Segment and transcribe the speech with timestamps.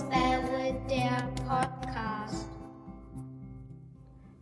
[0.00, 2.46] Autoswelle, der Podcast.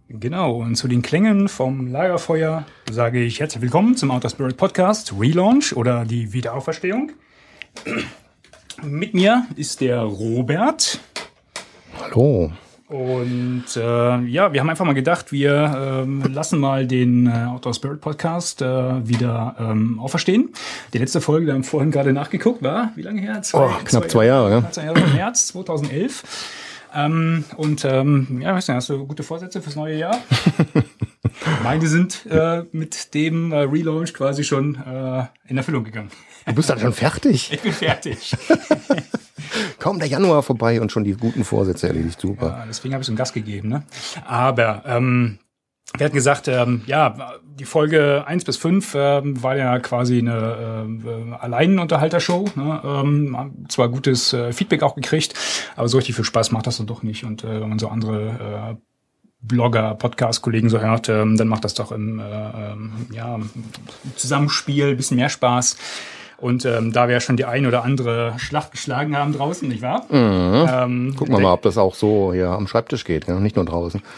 [0.08, 5.12] Genau, und zu den Klängen vom Lagerfeuer sage ich herzlich willkommen zum Outer Spirit Podcast
[5.18, 7.12] Relaunch oder die Wiederauferstehung.
[8.82, 11.00] Mit mir ist der Robert.
[12.00, 12.52] Hallo.
[12.88, 17.74] Und äh, ja, wir haben einfach mal gedacht, wir ähm, lassen mal den äh, Outdoor
[17.74, 20.54] Spirit Podcast äh, wieder ähm, auferstehen.
[20.94, 23.42] Die letzte Folge, wir haben vorhin gerade nachgeguckt, war wie lange her?
[23.52, 24.60] Oh, knapp zwei Jahre, ja.
[24.60, 26.22] Knapp zwei Jahre, im März 2011.
[26.94, 30.16] Ähm, und ähm, ja, weißt du, hast du gute Vorsätze fürs neue Jahr?
[31.62, 36.10] Meine sind äh, mit dem äh, Relaunch quasi schon äh, in Erfüllung gegangen.
[36.48, 37.52] Du bist dann schon fertig.
[37.52, 38.36] Ich bin fertig.
[39.78, 42.20] Kaum der Januar vorbei und schon die guten Vorsätze erledigt.
[42.20, 42.46] Super.
[42.46, 43.68] Ja, deswegen habe ich so einen Gas gegeben.
[43.68, 43.82] Ne?
[44.26, 45.38] Aber ähm,
[45.96, 50.86] wir hatten gesagt, ähm, ja, die Folge eins bis fünf ähm, war ja quasi eine
[51.04, 52.46] äh, Alleinunterhaltershow.
[52.56, 52.80] Ne?
[52.84, 55.34] Ähm, haben zwar gutes äh, Feedback auch gekriegt,
[55.76, 57.24] aber so richtig viel Spaß macht das dann doch nicht.
[57.24, 58.82] Und äh, wenn man so andere äh,
[59.40, 63.38] Blogger, Podcast-Kollegen so hört, ähm, dann macht das doch im äh, ähm, ja,
[64.16, 65.76] Zusammenspiel ein bisschen mehr Spaß.
[66.40, 69.82] Und ähm, da wir ja schon die ein oder andere Schlacht geschlagen haben draußen, nicht
[69.82, 70.06] wahr?
[70.10, 73.40] Ähm, Gucken wir mal, ob das auch so hier am Schreibtisch geht, ja?
[73.40, 74.00] nicht nur draußen.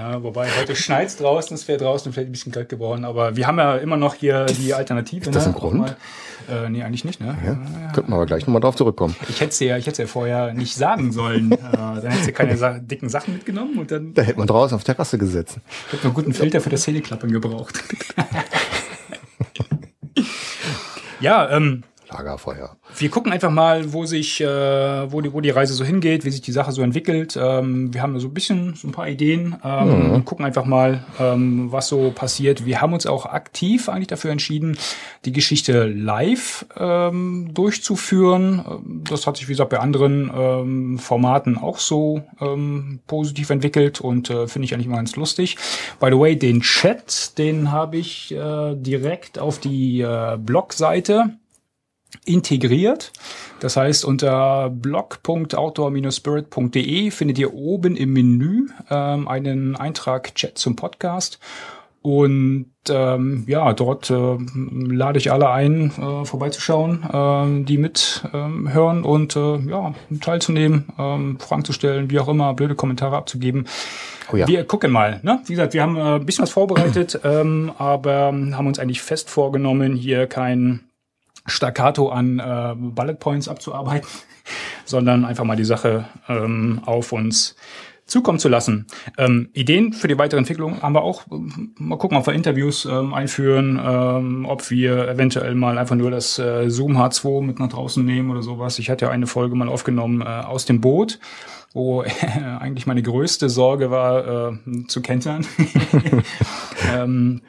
[0.00, 3.46] Ja, wobei heute schneit's draußen, es wäre draußen vielleicht ein bisschen kalt geworden, aber wir
[3.46, 5.26] haben ja immer noch hier die Alternative.
[5.26, 5.52] Ist das ne?
[5.52, 5.80] ein Grund?
[5.82, 7.36] Auch Mal, äh, nee, eigentlich nicht, ne?
[7.44, 7.92] Ja?
[7.92, 9.14] Könnten wir aber gleich nochmal drauf zurückkommen.
[9.28, 11.52] Ich hätte ja, ich hätte ja vorher nicht sagen sollen.
[11.52, 14.74] äh, dann hättest du keine Sa dicken Sachen mitgenommen und dann Da hätte man draußen
[14.74, 15.58] auf Terrasse gesetzt.
[15.90, 17.82] hätte man einen guten Filter für das Teleklappern gebraucht.
[21.20, 22.76] ja, ähm, Lagerfeuer.
[22.96, 24.46] Wir gucken einfach mal, wo sich, äh,
[25.12, 27.38] wo die, wo die Reise so hingeht, wie sich die Sache so entwickelt.
[27.40, 29.56] Ähm, wir haben so ein bisschen, so ein paar Ideen.
[29.64, 32.66] Ähm, Gucken einfach mal, ähm, was so passiert.
[32.66, 34.76] Wir haben uns auch aktiv eigentlich dafür entschieden,
[35.24, 38.64] die Geschichte live ähm, durchzuführen.
[38.68, 44.00] Ähm, Das hat sich, wie gesagt, bei anderen ähm, Formaten auch so ähm, positiv entwickelt
[44.00, 45.56] und äh, finde ich eigentlich immer ganz lustig.
[46.00, 51.30] By the way, den Chat, den habe ich äh, direkt auf die äh, Blogseite
[52.24, 53.12] integriert.
[53.60, 61.38] Das heißt, unter blog.outdoor-spirit.de findet ihr oben im Menü ähm, einen Eintrag Chat zum Podcast.
[62.02, 64.38] Und ähm, ja, dort äh,
[64.88, 69.92] lade ich alle ein, äh, vorbeizuschauen, ähm, die mithören ähm, hören und äh, ja,
[70.22, 73.66] teilzunehmen, ähm, Fragen zu stellen, wie auch immer, blöde Kommentare abzugeben.
[74.32, 74.48] Oh ja.
[74.48, 75.20] Wir gucken mal.
[75.22, 75.42] Ne?
[75.44, 79.28] Wie gesagt, wir haben äh, ein bisschen was vorbereitet, ähm, aber haben uns eigentlich fest
[79.28, 80.80] vorgenommen, hier kein
[81.46, 84.08] Staccato an äh, Bullet Points abzuarbeiten,
[84.84, 87.56] sondern einfach mal die Sache ähm, auf uns
[88.06, 88.86] zukommen zu lassen.
[89.18, 91.26] Ähm, Ideen für die weitere Entwicklung haben wir auch.
[91.28, 96.38] Mal gucken, ob wir Interviews ähm, einführen, ähm, ob wir eventuell mal einfach nur das
[96.38, 98.80] äh, Zoom H2 mit nach draußen nehmen oder sowas.
[98.80, 101.20] Ich hatte ja eine Folge mal aufgenommen äh, aus dem Boot
[101.72, 102.02] wo
[102.58, 105.46] eigentlich meine größte Sorge war, äh, zu kentern.
[106.92, 107.42] ähm,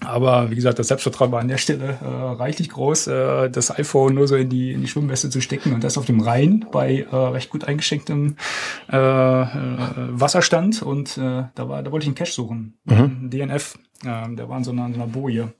[0.00, 4.14] aber wie gesagt, das Selbstvertrauen war an der Stelle äh, reichlich groß, äh, das iPhone
[4.14, 7.06] nur so in die, in die Schwimmweste zu stecken und das auf dem Rhein bei
[7.10, 8.36] äh, recht gut eingeschenktem
[8.90, 9.46] äh, äh,
[10.10, 10.82] Wasserstand.
[10.82, 12.74] Und äh, da war, da wollte ich einen Cache suchen.
[12.86, 13.78] Einen DNF.
[14.04, 15.52] Äh, der war in so einer, so einer Boje.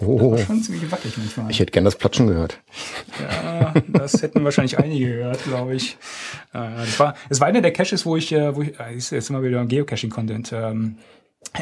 [0.00, 1.50] Oh, War schon ziemlich wackelig manchmal.
[1.50, 2.60] ich hätte gern das Platschen gehört.
[3.20, 5.98] Ja, das hätten wahrscheinlich einige gehört, glaube ich.
[6.52, 9.30] Äh, das war, es war einer der Caches, wo ich, äh, wo ich, äh, jetzt
[9.30, 10.52] immer wieder Geocaching-Content.
[10.52, 10.96] Ähm,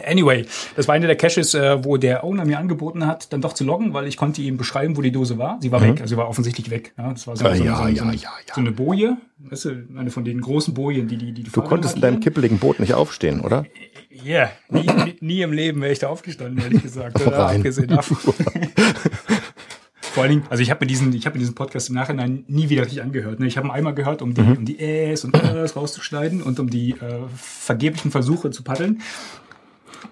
[0.06, 3.52] Anyway, das war einer der Caches, äh, wo der Owner mir angeboten hat, dann doch
[3.52, 5.58] zu loggen, weil ich konnte ihm beschreiben, wo die Dose war.
[5.60, 6.92] Sie war weg, also sie war offensichtlich weg.
[6.96, 9.64] Ja, das war so, Äh, so, ja, so, ja, eine, ja, so eine Boje, weißt
[9.66, 12.80] du, eine von den großen Bojen, die die die Du konntest in deinem kippeligen Boot
[12.80, 13.66] nicht aufstehen, oder?
[14.24, 17.20] Ja, nie, nie, nie im Leben wäre ich da aufgestanden, ehrlich gesagt.
[17.26, 18.34] Oder abgesehen davon.
[20.00, 22.44] Vor allen Dingen, also ich habe mir diesen, ich habe mir diesen Podcast im Nachhinein
[22.46, 23.40] nie wieder richtig angehört.
[23.40, 23.46] Ne?
[23.46, 26.68] Ich habe ihn einmal gehört, um die, um die Äs und Äs rauszuschneiden und um
[26.68, 29.00] die äh, vergeblichen Versuche zu paddeln.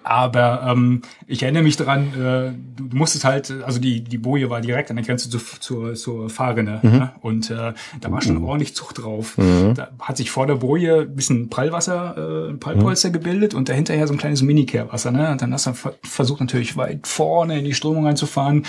[0.03, 4.49] Aber ähm, ich erinnere mich daran, äh, du, du musstest halt, also die, die Boje
[4.49, 6.79] war direkt an der Grenze zu, zur, zur Fahrrinne.
[6.81, 7.11] Ne?
[7.21, 9.35] Und äh, da war schon ordentlich Zucht drauf.
[9.73, 14.07] Da hat sich vor der Boje ein bisschen Prallwasser, äh, ein Prallpolster gebildet und dahinterher
[14.07, 15.11] so ein kleines Minikehrwasser.
[15.11, 15.31] Ne?
[15.31, 18.65] Und dann hast du ver- versucht natürlich weit vorne in die Strömung reinzufahren.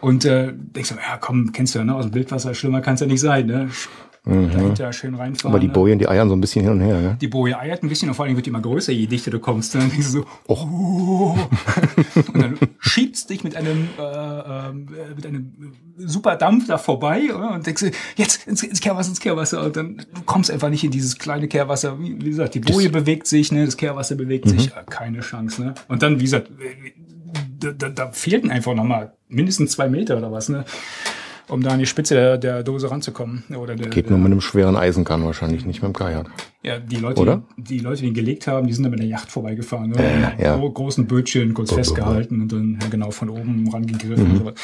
[0.00, 1.94] Und äh, denkst du, ja komm, kennst du ja, ne?
[1.94, 3.46] aus dem Wildwasser, schlimmer kann es ja nicht sein.
[3.46, 3.68] Ne?
[4.24, 5.50] Dahinter schön reinfahren.
[5.50, 5.72] Aber die ne?
[5.72, 7.12] Bojen, die eiern so ein bisschen hin und her, ja?
[7.14, 9.38] Die Boje eiert ein bisschen und vor allem wird die immer größer, je dichter du
[9.38, 9.74] kommst.
[9.74, 11.36] Dann denkst du so, oh.
[12.34, 14.72] und dann schiebst dich mit einem, äh, äh,
[15.16, 17.54] mit einem super Dampf da vorbei oder?
[17.54, 19.64] und denkst, du, jetzt ins, ins Kehrwasser, ins Kehrwasser.
[19.64, 21.98] Und dann du kommst einfach nicht in dieses kleine Kehrwasser.
[21.98, 25.62] Wie, wie gesagt, die Boje bewegt sich, ne, das Kehrwasser bewegt sich, äh, keine Chance.
[25.62, 25.74] Ne?
[25.88, 26.50] Und dann, wie gesagt,
[27.58, 30.50] da, da, da fehlten einfach nochmal mindestens zwei Meter oder was.
[30.50, 30.64] Ne?
[31.50, 33.44] Um da an die Spitze der, der Dose ranzukommen.
[33.56, 36.30] Oder der, Geht nur mit einem schweren Eisenkern wahrscheinlich, nicht mit dem Kajak.
[36.62, 37.42] Ja, die Leute, Oder?
[37.56, 39.90] Die, die Leute, die ihn gelegt haben, die sind dann mit der Yacht vorbeigefahren.
[39.90, 40.34] Ne?
[40.38, 40.56] ja.
[40.56, 44.24] Gro großen Bötchen kurz festgehalten und dann genau von oben rangegriffen.
[44.26, 44.30] Mhm.
[44.32, 44.54] Und, sowas.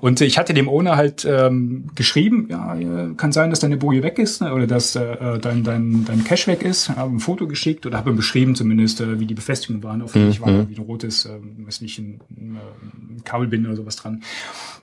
[0.00, 4.02] und ich hatte dem Owner halt ähm, geschrieben, ja, ja, kann sein, dass deine Boje
[4.02, 4.52] weg ist ne?
[4.52, 6.88] oder dass äh, dein, dein, dein Cash weg ist.
[6.88, 10.02] Habe ein Foto geschickt oder habe ihm beschrieben zumindest, äh, wie die Befestigungen waren.
[10.02, 10.44] Offensichtlich Mhm.
[10.56, 11.30] war da wie ein rotes, äh,
[11.66, 14.22] weiß nicht, ein, ein, äh, ein Kabelbinder oder sowas dran.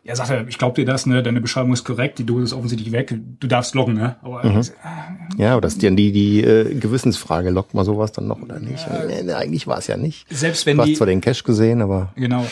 [0.04, 1.22] Er sagte, ich glaube dir das, ne?
[1.22, 3.94] deine Beschreibung ist korrekt, die Dose ist offensichtlich weg, du darfst loggen.
[3.94, 4.16] Ne?
[4.24, 4.58] Aber Mhm.
[4.62, 4.64] äh,
[5.38, 8.60] Ja, aber das ist dann die, die äh, Gewissensfrage, lockt man sowas dann noch oder
[8.60, 8.86] nicht?
[9.08, 10.26] Nee, nee, eigentlich war es ja nicht.
[10.30, 12.46] selbst wenn Du hast zwar den Cash gesehen, aber Genau.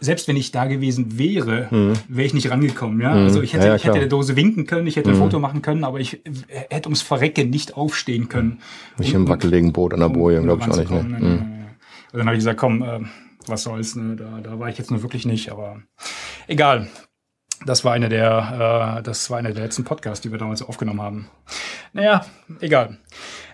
[0.00, 1.68] Selbst wenn ich da gewesen wäre,
[2.08, 3.00] wäre ich nicht rangekommen.
[3.00, 3.66] Ja, also ich hätte, Mhm.
[3.66, 3.96] Ja, ja, ich hätte.
[3.96, 4.00] Mhm.
[4.00, 6.30] der Dose winken können, ich hätte ein Foto machen können, aber ich äh,
[6.70, 8.58] hätte ums Verrecken nicht aufstehen können.
[8.98, 10.90] nicht im wackeligen Boot an der Boje, glaube ich auch nicht.
[10.90, 11.04] Ne?
[11.04, 11.64] Nee, nee, nee, nee.
[12.12, 13.00] Und dann habe ich gesagt, komm, äh,
[13.46, 14.16] was soll's, ne?
[14.16, 15.76] da, da war ich jetzt nur wirklich nicht, aber
[16.46, 16.88] egal.
[17.66, 21.02] Das war eine der, äh, das war einer der letzten Podcasts, die wir damals aufgenommen
[21.02, 21.28] haben.
[21.92, 22.24] Naja,
[22.60, 22.98] egal.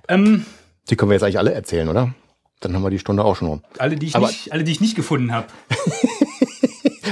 [0.08, 0.44] Ähm,
[0.90, 2.14] Die können wir jetzt eigentlich alle erzählen, oder?
[2.60, 3.62] Dann haben wir die Stunde auch schon rum.
[3.78, 5.46] alle, die ich Aber- nicht, alle, die ich nicht gefunden habe.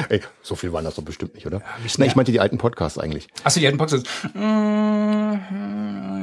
[0.09, 1.61] Ey, so viel waren das doch bestimmt nicht, oder?
[1.83, 3.29] mich Na, ich meinte die alten Podcasts eigentlich.
[3.45, 4.09] Achso, die alten Podcasts.
[4.35, 4.39] Mm,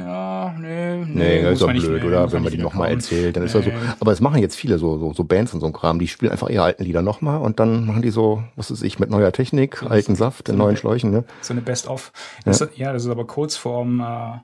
[0.06, 1.04] ja, nee.
[1.04, 2.32] Nee, das muss ist doch blöd, nee, oder?
[2.32, 3.70] Wenn man die nochmal erzählt, dann ist das so.
[3.70, 3.76] Nee.
[4.00, 6.32] Aber es machen jetzt viele so, so, so Bands und so ein Kram, die spielen
[6.32, 9.32] einfach ihre alten Lieder nochmal und dann machen die so, was weiß ich, mit neuer
[9.32, 11.24] Technik, alten Saft, in neuen Schläuchen, ne?
[11.40, 12.12] So eine Best-of.
[12.44, 12.92] Das, ja.
[12.92, 14.38] das ist aber kurz vorm, äh,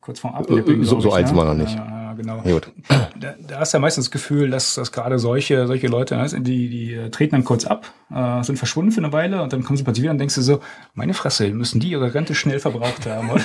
[0.00, 0.84] kurz vorm Ablippen.
[0.84, 1.28] So- glaub so ich, alt ne?
[1.28, 1.74] sind wir noch nicht.
[1.74, 2.42] Ja, ja, genau.
[2.44, 2.70] Ja, gut.
[3.18, 6.28] Da, da hast du ja meistens das Gefühl, dass, dass gerade solche, solche Leute, ne,
[6.40, 9.62] die, die äh, treten dann kurz ab, äh, sind verschwunden für eine Weile und dann
[9.62, 10.60] kommen sie plötzlich wieder und denkst du so,
[10.94, 13.44] meine Fresse, müssen die ihre Rente schnell verbraucht haben, oder?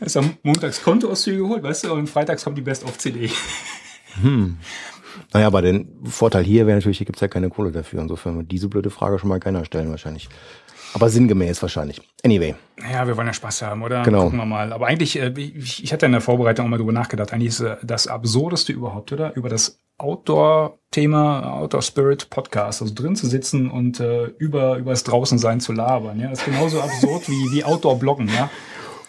[0.00, 3.30] Ist am montags Kontoauszüge geholt, weißt du, und freitags kommt die Best-of-CD.
[5.32, 8.00] Naja, aber der Vorteil hier wäre natürlich, hier gibt's ja keine Kohle dafür.
[8.02, 10.28] Insofern wird diese blöde Frage schon mal keiner stellen wahrscheinlich.
[10.94, 12.00] Aber sinngemäß wahrscheinlich.
[12.24, 12.54] Anyway.
[12.92, 14.02] Ja, wir wollen ja Spaß haben, oder?
[14.02, 14.24] Genau.
[14.24, 14.72] Gucken wir mal.
[14.72, 17.60] Aber eigentlich, äh, ich, ich hatte in der Vorbereitung auch mal drüber nachgedacht, eigentlich ist
[17.60, 19.34] äh, das Absurdeste überhaupt, oder?
[19.36, 25.72] Über das Outdoor-Thema, Outdoor-Spirit-Podcast, also drin zu sitzen und äh, über, über das Draußensein zu
[25.72, 26.30] labern, ja?
[26.30, 28.50] Das ist genauso absurd wie, wie Outdoor-Bloggen, ja?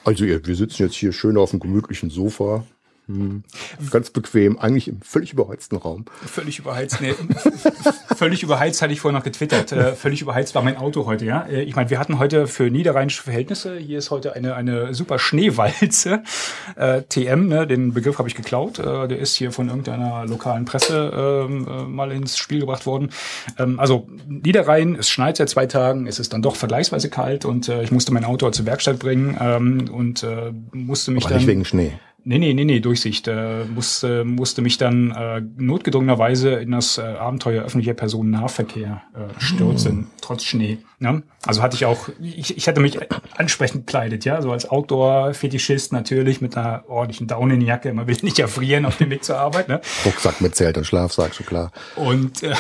[0.06, 2.64] Also wir sitzen jetzt hier schön auf dem gemütlichen Sofa.
[3.08, 3.44] Hm.
[3.90, 6.06] Ganz bequem, eigentlich im völlig überheizten Raum.
[6.26, 7.00] Völlig überheizt.
[7.00, 7.14] Nee,
[8.18, 9.72] völlig überheizt hatte ich vorher noch getwittert.
[9.72, 11.44] Äh, völlig überheizt war mein Auto heute, ja.
[11.44, 15.20] Äh, Ich meine, wir hatten heute für niederrheinische Verhältnisse, hier ist heute eine, eine super
[15.20, 16.24] Schneewalze.
[16.76, 18.80] Äh, TM, ne, den Begriff habe ich geklaut.
[18.80, 23.12] Äh, der ist hier von irgendeiner lokalen Presse ähm, äh, mal ins Spiel gebracht worden.
[23.58, 27.70] Ähm, also Niederrhein, es schneit seit zwei Tagen, es ist dann doch vergleichsweise kalt und
[27.70, 30.26] äh, ich musste mein Auto zur Werkstatt bringen ähm, und
[30.74, 31.94] musste mich Aber dann nicht wegen Schnee.
[32.30, 33.30] Nee, nee, nee, nee, Durchsicht.
[33.30, 40.08] Äh, musste, musste mich dann äh, notgedrungenerweise in das äh, Abenteuer öffentlicher Personennahverkehr äh, stürzen,
[40.20, 40.80] trotz Schnee.
[41.00, 41.24] Ne?
[41.46, 43.00] Also hatte ich auch, ich, ich hatte mich
[43.38, 47.94] ansprechend gekleidet, ja, so als Outdoor-Fetischist natürlich mit einer ordentlichen Daunenjacke.
[47.94, 49.70] Man will nicht erfrieren auf dem Weg zur Arbeit.
[49.70, 49.80] Ne?
[50.04, 51.72] Rucksack mit Zelt und Schlafsack, schon klar.
[51.96, 52.56] Und äh,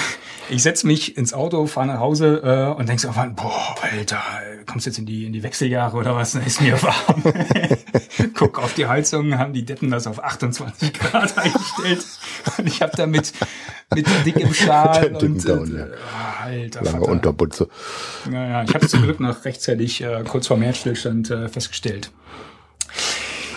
[0.49, 4.21] ich setze mich ins Auto, fahre nach Hause äh, und denk so boah, Alter,
[4.65, 6.35] kommst jetzt in die in die Wechseljahre oder was?
[6.35, 7.23] Ist mir warm.
[8.33, 12.05] Guck auf die Heizung, haben die Deppen das auf 28 Grad eingestellt.
[12.57, 13.33] Und ich habe da mit,
[13.93, 15.85] mit dickem Schal und Down, ja.
[16.15, 17.11] ah, Alter, Lange Vater.
[17.11, 17.69] Unterbutze.
[18.29, 22.11] Naja, ich habe zum Glück noch rechtzeitig äh, kurz vor Mehrstillstand äh, festgestellt.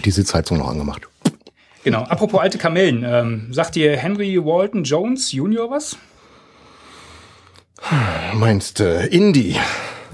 [0.04, 1.02] Die Sitzheizung noch angemacht.
[1.82, 2.02] Genau.
[2.02, 5.96] Apropos alte Kamellen, ähm, sagt dir Henry Walton Jones Junior was?
[8.34, 9.56] Meinst äh, Indie?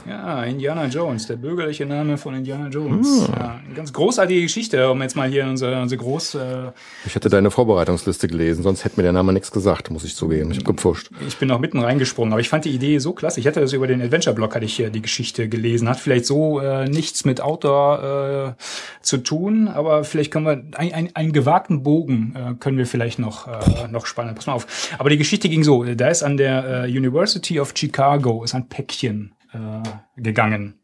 [0.08, 3.28] Ja, Indiana Jones, der bürgerliche Name von Indiana Jones.
[3.28, 6.36] Ja, eine ganz großartige Geschichte, um jetzt mal hier unsere, unsere groß.
[6.36, 6.72] Äh,
[7.06, 10.52] Ich hatte deine Vorbereitungsliste gelesen, sonst hätte mir der Name nichts gesagt, muss ich zugeben.
[10.52, 11.10] Ich habe gepfuscht.
[11.26, 13.40] ich bin noch mitten reingesprungen, aber ich fand die Idee so klasse.
[13.40, 15.88] Ich hatte das über den Adventure-Blog, hatte ich hier die Geschichte gelesen.
[15.88, 18.62] Hat vielleicht so äh, nichts mit Outdoor äh,
[19.02, 23.18] zu tun, aber vielleicht können wir ein, ein, einen gewagten Bogen äh, können wir vielleicht
[23.18, 24.34] noch äh, noch spannen.
[24.36, 24.66] Pass mal auf.
[24.98, 28.68] Aber die Geschichte ging so: Da ist an der äh, University of Chicago ist ein
[28.68, 30.80] Päckchen äh, gegangen.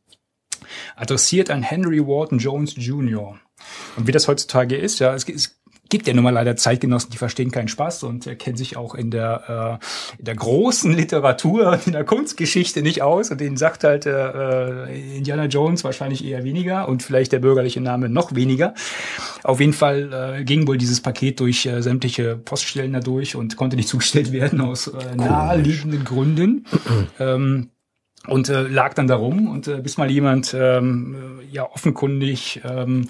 [0.97, 3.39] adressiert an Henry Wharton Jones Jr.
[3.97, 5.63] Und wie das heutzutage ist, ja, es, es
[5.93, 8.95] gibt ja nun mal leider Zeitgenossen, die verstehen keinen Spaß und äh, kennen sich auch
[8.95, 13.85] in der, äh, in der großen Literatur, in der Kunstgeschichte nicht aus und denen sagt
[13.85, 18.73] halt äh, äh, Indiana Jones wahrscheinlich eher weniger und vielleicht der bürgerliche Name noch weniger.
[19.45, 23.77] Auf jeden Fall äh, ging wohl dieses Paket durch äh, sämtliche Poststellen dadurch und konnte
[23.77, 26.65] nicht zugestellt werden aus äh, naheliegenden Gründen.
[27.21, 27.69] ähm,
[28.29, 33.09] und äh, lag dann darum und äh, bis mal jemand ähm, äh, ja offenkundig ähm,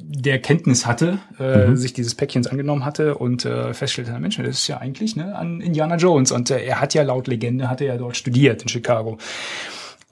[0.00, 4.68] der Kenntnis hatte, äh, sich dieses Päckchens angenommen hatte und äh, feststellte, Mensch, das ist
[4.68, 6.32] ja eigentlich ne, an Indiana Jones.
[6.32, 9.18] Und äh, er hat ja laut Legende, hatte er dort studiert in Chicago.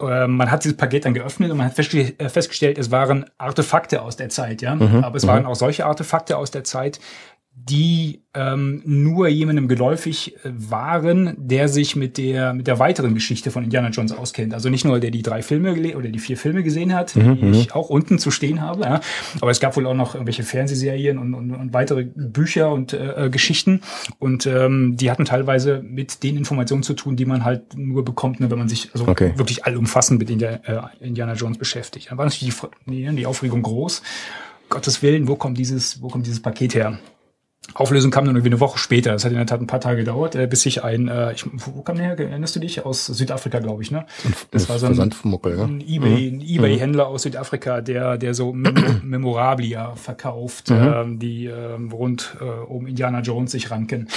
[0.01, 4.03] Äh, man hat dieses Paket dann geöffnet und man hat äh, festgestellt, es waren Artefakte
[4.03, 4.77] aus der Zeit, ja.
[5.03, 7.01] Aber es waren auch solche Artefakte aus der Zeit,
[7.59, 13.51] die ähm, nur jemandem geläufig äh, waren, der sich mit der mit der weiteren Geschichte
[13.51, 14.53] von Indiana Jones auskennt.
[14.53, 17.75] Also nicht nur der die drei Filme oder die vier Filme gesehen hat, die ich
[17.75, 19.01] auch unten zu stehen habe, ja.
[19.41, 23.27] aber es gab wohl auch noch irgendwelche Fernsehserien und, und, und weitere Bücher und äh,
[23.27, 23.81] äh, Geschichten
[24.19, 28.39] und ähm, die hatten teilweise mit den Informationen zu tun, die man halt nur bekommt,
[28.39, 29.33] ne, wenn man sich also Okay.
[29.37, 32.11] wirklich allumfassend mit India, äh, Indiana Jones beschäftigt.
[32.11, 32.55] Dann war natürlich
[32.87, 34.03] die, die, die Aufregung groß.
[34.69, 36.99] Gottes Willen, wo kommt dieses, wo kommt dieses Paket her?
[37.75, 39.13] Auflösung kam dann irgendwie eine Woche später.
[39.13, 41.45] Das hat in der Tat ein paar Tage gedauert, äh, bis sich ein, äh, ich,
[41.53, 42.19] wo kam der her?
[42.19, 42.85] Erinnerst du dich?
[42.85, 44.07] Aus Südafrika, glaube ich, ne?
[44.51, 44.99] Das war so ein,
[45.65, 51.91] ein eBay, ein eBay-Händler aus Südafrika, der, der so Mem Memorabilia verkauft, ähm, die ähm,
[51.91, 54.09] rund äh, um Indiana Jones sich ranken.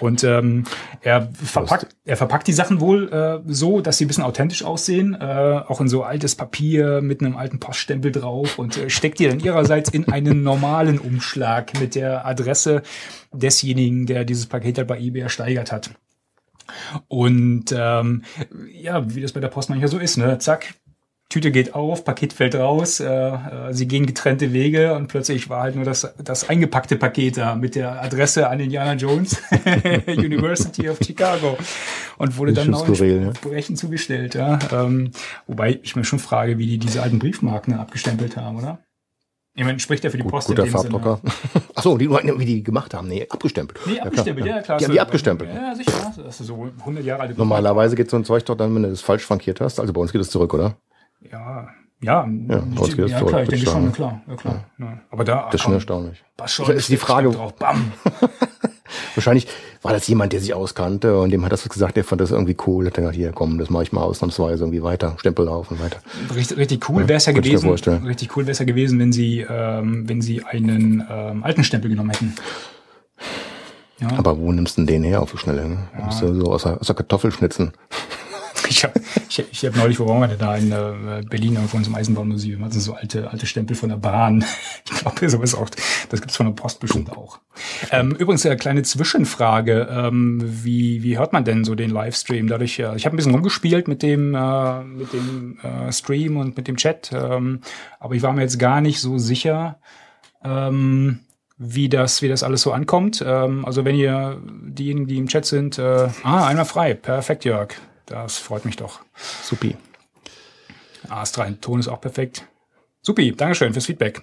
[0.00, 0.64] Und ähm,
[1.00, 5.16] er verpackt, er verpackt die Sachen wohl äh, so, dass sie ein bisschen authentisch aussehen,
[5.18, 5.24] äh,
[5.66, 9.40] auch in so altes Papier mit einem alten Poststempel drauf und äh, steckt die dann
[9.40, 12.82] ihrerseits in einen normalen Umschlag mit der Adresse
[13.32, 15.90] desjenigen, der dieses Paket halt bei eBay ersteigert hat.
[17.08, 18.24] Und ähm,
[18.72, 20.38] ja, wie das bei der Post manchmal so ist, ne?
[20.38, 20.74] Zack,
[21.28, 25.62] Tüte geht auf, Paket fällt raus, äh, äh, sie gehen getrennte Wege und plötzlich war
[25.62, 29.36] halt nur das, das eingepackte Paket da mit der Adresse an Indiana Jones
[30.06, 31.58] University of Chicago
[32.16, 33.26] und wurde dann auch skurril, ne?
[33.28, 34.36] entsprechend zugestellt.
[34.36, 34.58] Ja?
[34.72, 35.10] Ähm,
[35.46, 38.78] wobei ich mir schon frage, wie die diese alten Briefmarken abgestempelt haben, oder?
[39.58, 40.72] Ich meine, spricht ja für die Gut, Post guter in dem.
[40.72, 41.18] Farbdrucker.
[41.74, 43.08] Achso, die, wie die gemacht haben.
[43.08, 43.80] Nee, abgestempelt.
[43.86, 44.78] Nee, abgestempelt, ja, klar.
[44.78, 45.50] Die haben die abgestempelt.
[45.52, 46.12] Ja, sicher.
[46.16, 48.90] Das ist so 100 Jahre alte Normalerweise geht so ein Zeug doch dann, wenn du
[48.90, 49.80] das falsch frankiert hast.
[49.80, 50.76] Also bei uns geht es zurück, oder?
[51.28, 54.36] Ja, ja, Ja, bei uns geht es ja zurück, klar, ich denke schon, klar, ja,
[54.36, 54.64] klar.
[54.78, 55.00] Ja.
[55.10, 56.22] Aber da Das ist schon erstaunlich.
[56.46, 57.90] schon Das ist die Frage- drauf, bam.
[59.16, 59.48] Wahrscheinlich
[59.82, 62.56] war das jemand, der sich auskannte und dem hat das gesagt, der fand das irgendwie
[62.66, 62.86] cool.
[62.86, 65.14] Hat gesagt, hier komm, das mache ich mal ausnahmsweise irgendwie weiter.
[65.18, 65.98] Stempel drauf und weiter.
[66.34, 67.70] Richtig, richtig cool wäre es ja gewesen.
[68.04, 71.90] Richtig cool wäre es ja gewesen, wenn sie, ähm, wenn sie einen ähm, alten Stempel
[71.90, 72.34] genommen hätten.
[74.00, 75.68] Ja, Aber wo nimmst du denn den her auf die Schnelle?
[75.68, 75.78] Ne?
[75.98, 76.08] Ja.
[76.20, 77.72] Du so aus der, aus der Kartoffel schnitzen.
[78.78, 81.76] Ich habe ich, ich hab neulich, wo waren wir denn da in äh, Berlin irgendwo
[81.76, 84.44] in so einem Eisenbahnmuseum, also so alte alte Stempel von der Bahn.
[84.90, 85.68] Ich glaube, sowas auch,
[86.08, 87.38] das gibt's von der Post bestimmt auch.
[87.90, 92.46] Ähm, übrigens eine kleine Zwischenfrage, ähm, wie wie hört man denn so den Livestream?
[92.48, 96.56] Dadurch, äh, ich habe ein bisschen rumgespielt mit dem äh, mit dem äh, Stream und
[96.56, 97.60] mit dem Chat, ähm,
[98.00, 99.78] aber ich war mir jetzt gar nicht so sicher.
[100.44, 101.20] Ähm,
[101.60, 103.22] wie das, wie das alles so ankommt.
[103.26, 107.74] Ähm, also wenn ihr diejenigen, die im Chat sind, äh, ah, einmal frei, perfekt, Jörg.
[108.08, 109.00] Das freut mich doch.
[109.42, 109.76] Supi.
[111.08, 112.46] AS3, Ton ist auch perfekt.
[113.02, 114.22] Supi, Dankeschön fürs Feedback.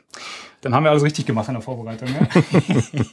[0.61, 2.09] Dann haben wir alles richtig gemacht in der Vorbereitung.
[2.11, 2.27] Ne?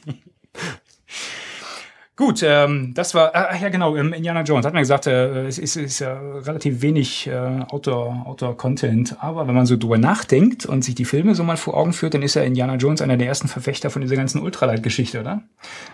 [2.24, 5.58] Gut, ähm, das war, ach ja genau, ähm, Indiana Jones, hat man gesagt, äh, es
[5.58, 7.32] ist, ist ja relativ wenig äh,
[7.68, 11.76] Outdoor- Outdoor-Content, aber wenn man so drüber nachdenkt und sich die Filme so mal vor
[11.76, 15.18] Augen führt, dann ist ja Indiana Jones einer der ersten Verfechter von dieser ganzen Ultralight-Geschichte,
[15.20, 15.42] oder?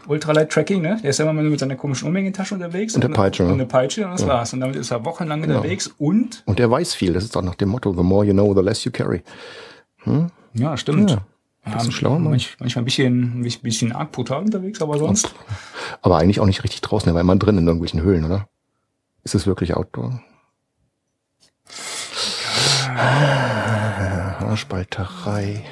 [0.07, 0.99] Ultralight-Tracking, ne?
[1.03, 2.95] Der ist ja immer mit seiner komischen Unmengentasche unterwegs.
[2.95, 3.55] Und der Peitsche, Und ne?
[3.55, 4.53] eine Peitsche und das war's.
[4.53, 7.15] Und damit ist er wochenlang unterwegs und, Und er weiß viel.
[7.15, 9.23] Das ist auch nach dem Motto, the more you know, the less you carry.
[10.53, 11.11] ja, stimmt.
[11.11, 11.19] Ja,
[11.77, 12.31] ein schlauer Mann.
[12.31, 15.35] manch, manchmal ein bisschen, ein bisschen arg brutal unterwegs, aber sonst.
[16.03, 17.13] Aber eigentlich auch nicht richtig draußen.
[17.13, 18.49] War immer drin in irgendwelchen Höhlen, oder?
[19.25, 20.23] Ist es wirklich Outdoor?
[22.97, 25.65] Ah, Haarspalterei.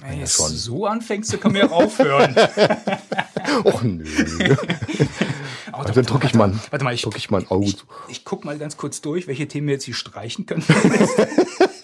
[0.00, 2.34] Wenn es so anfängst, dann können wir aufhören.
[3.64, 4.04] Och nö.
[5.72, 8.24] Oh, Also drück ich mal, Warte mal, ich, drück ich mal ein Auge ich, ich
[8.24, 10.64] guck mal ganz kurz durch, welche Themen wir jetzt hier streichen können.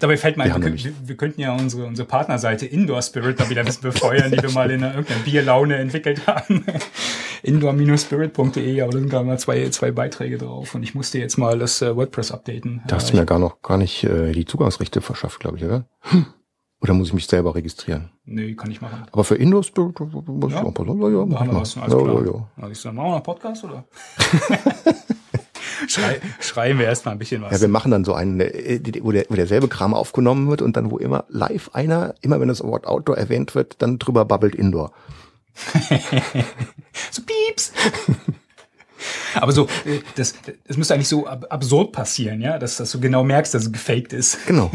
[0.00, 3.60] Dabei fällt mir ein, wir, wir, könnten ja unsere, unsere Partnerseite Indoor Spirit da wieder
[3.60, 6.64] ein bisschen befeuern, die wir mal in einer, irgendeiner Bierlaune entwickelt haben.
[7.42, 11.58] Indoor-spirit.de, aber da sind gerade mal zwei, zwei Beiträge drauf und ich musste jetzt mal
[11.58, 12.82] das äh, WordPress updaten.
[12.86, 15.86] Da hast du mir gar noch gar nicht äh, die Zugangsrechte verschafft, glaube ich, oder?
[16.82, 18.10] Oder muss ich mich selber registrieren?
[18.24, 19.02] Nee, kann ich machen.
[19.12, 20.64] Aber für Indoor Spirit muss ich Ja.
[20.64, 21.10] auch mal.
[21.12, 22.24] Ja, ja, Da haben wir was, alles ja, klar.
[22.24, 22.48] ja, ja.
[22.56, 23.84] Also ich sag, machen wir noch einen Podcast oder?
[25.88, 27.52] Schrei, schreien wir erstmal ein bisschen was.
[27.52, 30.76] Ja, wir machen dann so einen, äh, wo, der, wo derselbe Kram aufgenommen wird und
[30.76, 34.54] dann wo immer live einer, immer wenn das Wort Outdoor erwähnt wird, dann drüber babbelt
[34.54, 34.92] Indoor.
[37.10, 37.72] So pieps.
[39.34, 40.34] Aber so, äh, das,
[40.66, 43.72] das müsste eigentlich so ab absurd passieren, ja, dass, dass du genau merkst, dass es
[43.72, 44.46] gefaked ist.
[44.46, 44.70] Genau.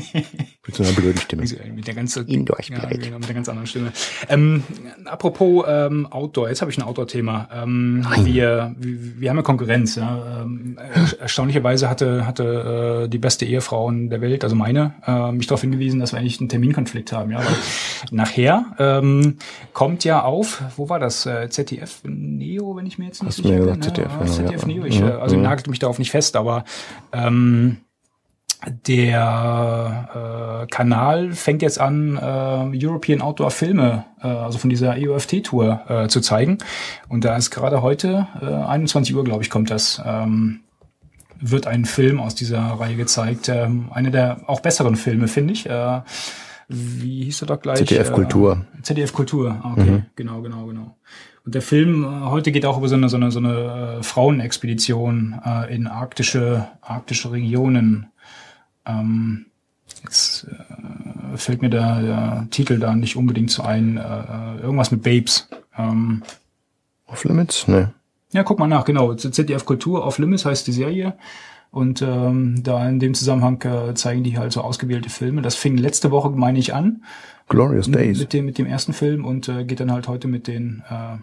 [0.67, 1.43] Mit so einer blöden Stimme.
[1.75, 2.55] Mit der ganzen, Ihn ja,
[2.89, 3.91] genau, mit der ganz anderen Stimme.
[4.29, 4.63] Ähm,
[5.05, 7.49] apropos ähm, Outdoor, jetzt habe ich ein Outdoor-Thema.
[7.53, 9.95] Ähm, wir, wir, haben ja Konkurrenz.
[9.95, 10.41] Ja.
[10.41, 15.31] Ähm, er- erstaunlicherweise hatte, hatte äh, die beste Ehefrau in der Welt, also meine, äh,
[15.31, 17.31] mich darauf hingewiesen, dass wir eigentlich einen Terminkonflikt haben.
[17.31, 17.55] Ja, weil
[18.11, 19.37] nachher ähm,
[19.73, 21.25] kommt ja auf, wo war das?
[21.27, 23.81] Äh, ZDF Neo, wenn ich mir jetzt nicht Hast sicher bin.
[23.81, 24.65] ZDF, ja, genau, ZDF.
[24.65, 24.85] Neo.
[24.85, 25.43] Ich, Mhm, äh, also mhm.
[25.43, 26.63] nagelt mich darauf nicht fest, aber
[27.11, 27.77] ähm,
[28.87, 35.81] der äh, Kanal fängt jetzt an, äh, European Outdoor Filme, äh, also von dieser EUFT-Tour
[35.87, 36.57] äh, zu zeigen.
[37.07, 40.61] Und da ist gerade heute, äh, 21 Uhr, glaube ich, kommt das, ähm,
[41.39, 43.49] wird ein Film aus dieser Reihe gezeigt.
[43.49, 45.69] Ähm, eine der auch besseren Filme, finde ich.
[45.69, 46.01] Äh,
[46.67, 47.77] wie hieß er doch gleich?
[47.77, 48.65] ZDF Kultur.
[48.77, 50.97] Äh, ZDF Kultur, Ah, okay, genau, genau, genau.
[51.45, 54.03] Und der Film äh, heute geht auch über so eine, so eine, so eine äh,
[54.03, 58.07] Frauenexpedition äh, in arktische, arktische Regionen.
[58.85, 59.47] Ähm,
[60.03, 63.97] jetzt äh, fällt mir der, der Titel da nicht unbedingt so ein.
[63.97, 65.47] Äh, äh, irgendwas mit Babes.
[65.77, 66.23] Ähm,
[67.07, 67.67] Off Limits?
[67.67, 67.93] Ne.
[68.31, 69.13] ja, guck mal nach, genau.
[69.13, 71.15] ZDF Kultur auf Limits heißt die Serie.
[71.71, 75.41] Und ähm, da in dem Zusammenhang äh, zeigen die halt so ausgewählte Filme.
[75.41, 77.03] Das fing letzte Woche, meine ich, an
[77.49, 78.17] Glorious Days.
[78.17, 81.17] mit dem mit dem ersten Film und äh, geht dann halt heute mit den äh,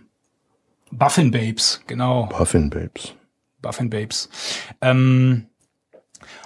[0.91, 3.15] Buffin Babes, genau, Puffin Babes.
[3.63, 4.29] Buffin Babes.
[4.83, 5.47] Ähm,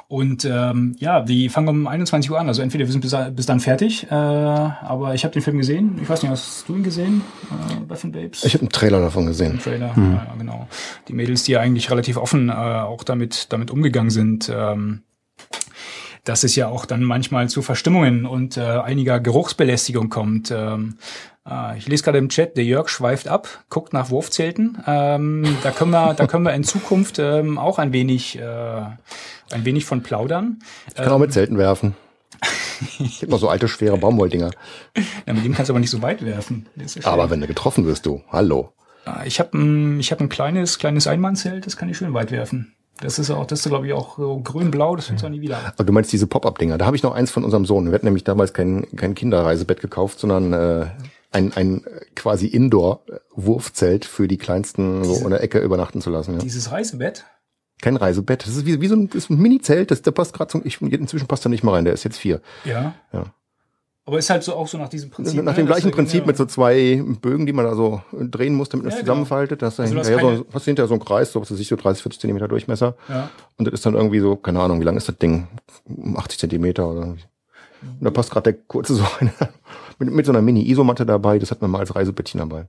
[0.08, 2.46] und ähm, ja, die fangen um 21 Uhr an.
[2.46, 5.98] Also entweder wir sind bis, bis dann fertig, äh, aber ich habe den Film gesehen.
[6.00, 8.44] Ich weiß nicht, hast du ihn gesehen, äh, Buffin Babes?
[8.44, 9.58] Ich habe einen Trailer davon gesehen.
[9.58, 10.68] Trailer, ja, genau.
[11.08, 15.02] Die Mädels, die ja eigentlich relativ offen äh, auch damit, damit umgegangen sind, ähm,
[16.22, 20.52] dass es ja auch dann manchmal zu Verstimmungen und äh, einiger Geruchsbelästigung kommt.
[20.52, 20.98] Ähm,
[21.48, 24.82] äh, ich lese gerade im Chat, der Jörg schweift ab, guckt nach Wurfzelten.
[24.86, 28.82] Ähm, da können wir, da können wir in Zukunft ähm, auch ein wenig, äh,
[29.50, 30.58] ein wenig von plaudern.
[30.88, 31.94] Ich kann auch mit Zelten werfen.
[32.98, 34.50] Ich hab noch so alte, schwere Baumwolldinger.
[35.26, 36.66] Ja, mit dem kannst du aber nicht so weit werfen.
[36.76, 36.84] Ja.
[37.10, 38.20] Aber wenn du getroffen wirst, du.
[38.30, 38.72] Hallo.
[39.06, 42.30] Ah, Ich habe ein, ich hab ein kleines, kleines Einmannzelt, das kann ich schön weit
[42.32, 42.74] werfen.
[43.00, 45.56] Das ist auch, das ist glaube ich auch so grün-blau, das fällt zwar nie wieder
[45.56, 45.72] ab.
[45.76, 46.76] Aber du meinst diese Pop-Up-Dinger.
[46.76, 47.86] Da habe ich noch eins von unserem Sohn.
[47.86, 50.86] Wir hatten nämlich damals kein, kein Kinderreisebett gekauft, sondern äh,
[51.32, 51.82] ein, ein
[52.14, 56.34] quasi Indoor-Wurfzelt für die Kleinsten so in der Ecke übernachten zu lassen.
[56.34, 56.38] Ja.
[56.40, 57.24] Dieses Reisebett,
[57.80, 58.46] Kein Reisebett.
[58.46, 59.90] Das ist wie, wie so ein, das ist ein Mini-Zelt.
[59.90, 61.84] Das, der passt gerade zum, ich, inzwischen passt er nicht mehr rein.
[61.84, 62.40] Der ist jetzt vier.
[62.64, 62.94] ja.
[63.12, 63.24] Ja.
[64.08, 65.42] Aber ist halt so auch so nach diesem Prinzip.
[65.42, 68.68] Nach ne, dem gleichen Prinzip mit so zwei Bögen, die man da so drehen muss,
[68.68, 69.14] damit man Ja, das genau.
[69.14, 69.62] zusammenfaltet.
[69.62, 71.58] Das ist Also du hast hinterher so, hast hinterher so ein Kreis, so was weiß
[71.58, 72.94] ich, so 30, 40 Zentimeter Durchmesser.
[73.08, 73.30] Ja.
[73.56, 75.48] Und das ist dann irgendwie so, keine Ahnung, wie lang ist das Ding?
[76.14, 77.24] 80 Zentimeter oder irgendwie.
[77.82, 79.32] Und da passt gerade der kurze so eine,
[79.98, 81.40] mit, mit so einer Mini-Isomatte dabei.
[81.40, 82.66] Das hat man mal als Reisebettchen dabei.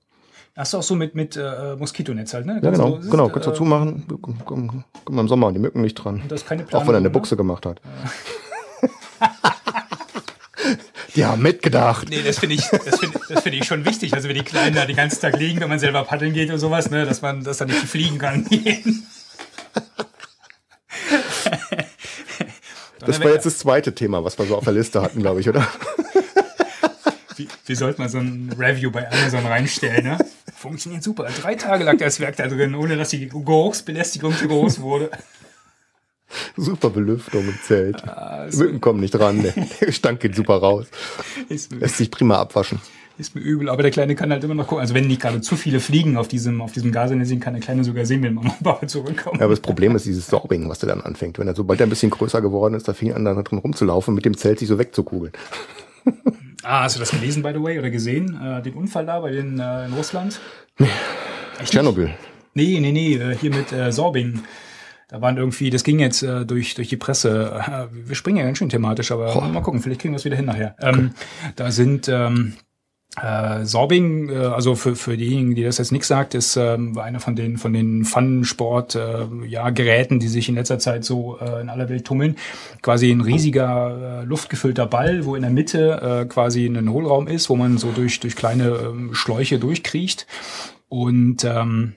[0.58, 2.60] Hast du auch so mit, mit äh, Moskitonetz halt, ne?
[2.64, 3.28] Ja, genau, du- genau.
[3.28, 4.06] äh, Kannst du zumachen.
[4.22, 6.22] Komm, komm, komm im Sommer, die Mücken nicht dran.
[6.22, 7.80] Und das ist keine Auch wenn er eine Planung, Buchse gemacht hat.
[11.16, 12.10] Die haben mitgedacht.
[12.10, 14.14] Nee, das finde ich, das finde das finde ich schon wichtig.
[14.14, 16.60] Also wenn die Kleinen da den ganzen Tag liegen, wenn man selber paddeln geht und
[16.60, 18.46] sowas, ne, dass man, dass da nicht fliegen kann.
[23.00, 25.48] Das war jetzt das zweite Thema, was wir so auf der Liste hatten, glaube ich,
[25.48, 25.66] oder?
[27.38, 30.18] Wie, wie sollte man so ein Review bei Amazon reinstellen, ne?
[30.58, 31.28] Funktioniert super.
[31.40, 35.12] Drei Tage lag das Werk da drin, ohne dass die Geruchsbelästigung zu groß wurde.
[36.56, 38.04] Super Belüftung im Zelt.
[38.08, 39.44] Ah, Mücken kommen nicht ran.
[39.44, 40.88] Der, der Gestank geht super raus.
[41.48, 42.82] Lässt sich prima abwaschen.
[43.20, 43.70] ist mir übel.
[43.70, 44.82] Aber der Kleine kann halt immer noch gucken.
[44.82, 47.84] Also wenn nicht gerade zu viele fliegen auf diesem, auf diesem Gasernest, kann der Kleine
[47.84, 49.38] sogar sehen, wenn Mama und Papa zurückkommen.
[49.38, 51.38] Ja, aber das Problem ist dieses Sorbing, was der dann anfängt.
[51.38, 53.60] Wenn er sobald er ein bisschen größer geworden ist, da fing er an, da drin
[53.60, 55.34] rumzulaufen, mit dem Zelt sich so wegzukugeln.
[56.64, 58.40] Ah, hast du das gelesen, by the way, oder gesehen?
[58.42, 60.40] Äh, den Unfall da bei den äh, in Russland?
[61.64, 62.12] Tschernobyl.
[62.54, 64.44] Nee, nee, nee, äh, hier mit äh, Sorbing.
[65.10, 67.62] Da waren irgendwie, das ging jetzt äh, durch, durch die Presse.
[67.66, 70.36] Äh, wir springen ja ganz schön thematisch, aber mal gucken, vielleicht kriegen wir es wieder
[70.36, 70.76] hin nachher.
[70.82, 71.12] Ähm,
[71.56, 72.56] da sind ähm,
[73.22, 77.20] äh, Sorbing, äh, also für, für diejenigen, die das jetzt nichts sagt, ist ähm, einer
[77.20, 81.62] von den von den Fun-Sport äh, ja, Geräten, die sich in letzter Zeit so äh,
[81.62, 82.36] in aller Welt tummeln.
[82.82, 87.50] Quasi ein riesiger äh, luftgefüllter Ball, wo in der Mitte äh, quasi ein Hohlraum ist,
[87.50, 90.28] wo man so durch durch kleine ähm, Schläuche durchkriecht
[90.90, 91.96] und ähm,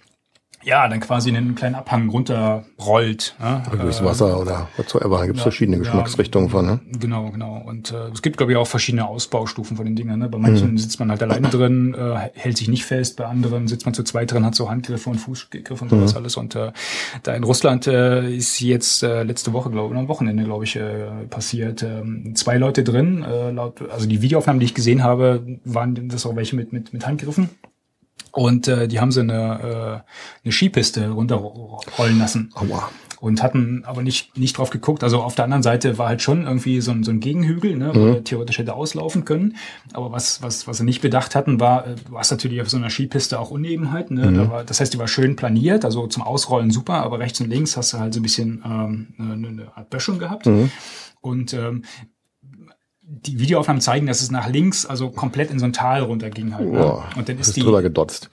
[0.62, 3.34] ja, dann quasi einen kleinen Abhang runterrollt.
[3.40, 3.62] Ne?
[3.80, 5.18] Durchs Wasser oder whatsoever.
[5.18, 5.82] Da gibt's verschiedene ja.
[5.82, 6.66] Geschmacksrichtungen von.
[6.66, 6.80] Ne?
[6.98, 7.62] Genau, genau.
[7.64, 10.18] Und äh, es gibt, glaube ich, auch verschiedene Ausbaustufen von den Dingern.
[10.18, 10.28] Ne?
[10.28, 13.86] Bei manchen sitzt man halt alleine drin, äh, hält sich nicht fest, bei anderen sitzt
[13.86, 16.36] man zu zweit drin, hat so Handgriffe und Fußgriffe und sowas alles.
[16.36, 16.72] Und äh,
[17.22, 20.76] da in Russland äh, ist jetzt äh, letzte Woche, glaube ich, am Wochenende, glaube ich,
[20.76, 21.82] äh, passiert.
[21.82, 26.26] Ähm, zwei Leute drin, äh, laut, also die Videoaufnahmen, die ich gesehen habe, waren das
[26.26, 27.48] auch welche mit, mit, mit Handgriffen.
[28.32, 32.50] Und äh, die haben sie eine, äh, eine Skipiste runterrollen lassen.
[32.54, 32.90] Aua.
[33.20, 35.04] Und hatten aber nicht, nicht drauf geguckt.
[35.04, 37.90] Also auf der anderen Seite war halt schon irgendwie so ein, so ein Gegenhügel, ne,
[37.94, 39.56] wo er theoretisch hätte auslaufen können.
[39.92, 42.78] Aber was, was, was sie nicht bedacht hatten, war, äh, du hast natürlich auf so
[42.78, 44.16] einer Skipiste auch Unebenheiten.
[44.16, 44.32] Ne?
[44.32, 47.50] Da war, das heißt, die war schön planiert, also zum Ausrollen super, aber rechts und
[47.50, 50.46] links hast du halt so ein bisschen ähm, eine, eine Art Böschung gehabt.
[51.20, 51.82] Und ähm,
[53.10, 56.70] die Videoaufnahmen zeigen, dass es nach links, also komplett in so ein Tal runterging halt.
[56.70, 56.78] Ne?
[56.78, 58.30] Boah, Und dann ist ist die, drüber gedotzt.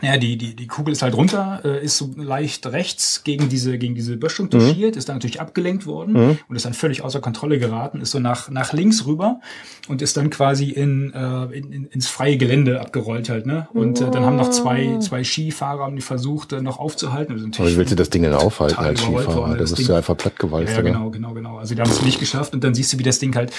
[0.00, 3.78] Ja, die, die, die Kugel ist halt runter, äh, ist so leicht rechts gegen diese,
[3.78, 7.58] gegen diese Böschung touchiert, ist dann natürlich abgelenkt worden und ist dann völlig außer Kontrolle
[7.58, 9.40] geraten, ist so nach, nach links rüber
[9.88, 13.66] und ist dann quasi in, äh, in, in, ins freie Gelände abgerollt halt, ne?
[13.74, 17.32] Und äh, dann haben noch zwei, zwei Skifahrer haben die versucht, äh, noch aufzuhalten.
[17.32, 19.34] Also Aber natürlich wie willst du das Ding denn aufhalten als Skifahrer?
[19.34, 19.86] worden, Da das bist Ding.
[19.88, 21.58] du einfach plattgewalzt, Ja, genau, genau, genau.
[21.58, 23.52] Also die haben es nicht geschafft und dann siehst du, wie das Ding halt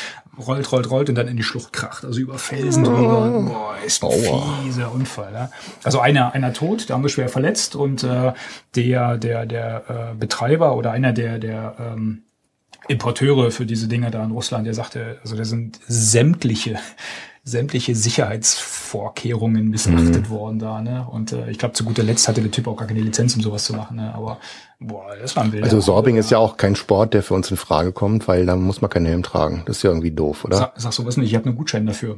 [0.47, 2.05] rollt, rollt, rollt und dann in die Schlucht kracht.
[2.05, 3.29] Also über Felsen drüber.
[3.45, 4.57] Boah, ist ein Aua.
[4.63, 5.33] fieser Unfall.
[5.33, 5.51] Ja?
[5.83, 8.33] Also einer, einer tot, der andere schwer verletzt und äh,
[8.75, 12.23] der, der, der äh, Betreiber oder einer der, der ähm,
[12.87, 16.77] Importeure für diese Dinger da in Russland, der sagte, also da sind sämtliche
[17.45, 20.29] sämtliche Sicherheitsvorkehrungen missachtet Mhm.
[20.29, 21.07] worden da, ne?
[21.09, 23.41] Und äh, ich glaube, zu guter Letzt hatte der Typ auch gar keine Lizenz, um
[23.41, 24.13] sowas zu machen, ne?
[24.13, 24.37] Aber
[24.79, 27.49] boah, das war ein wilder Also Sorbing ist ja auch kein Sport, der für uns
[27.49, 29.63] in Frage kommt, weil da muss man keinen Helm tragen.
[29.65, 30.57] Das ist ja irgendwie doof, oder?
[30.57, 32.17] Sag, sag sowas nicht, ich habe einen Gutschein dafür.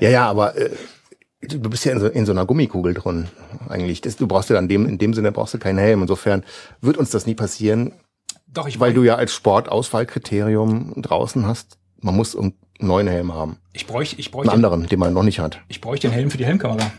[0.00, 0.70] Ja, ja, aber äh,
[1.42, 3.28] du bist ja in so, in so einer Gummikugel drin
[3.68, 4.00] eigentlich.
[4.00, 6.02] Das, du brauchst ja dann dem, in dem Sinne brauchst du keinen Helm.
[6.02, 6.44] Insofern
[6.80, 7.92] wird uns das nie passieren,
[8.46, 13.58] Doch, ich weil du ja als Sportauswahlkriterium draußen hast, man muss einen neuen Helm haben.
[13.72, 15.60] ich bräuchte ich Einen bräuchte anderen, den man noch nicht hat.
[15.68, 16.90] ich bräuchte den Helm für die Helmkamera.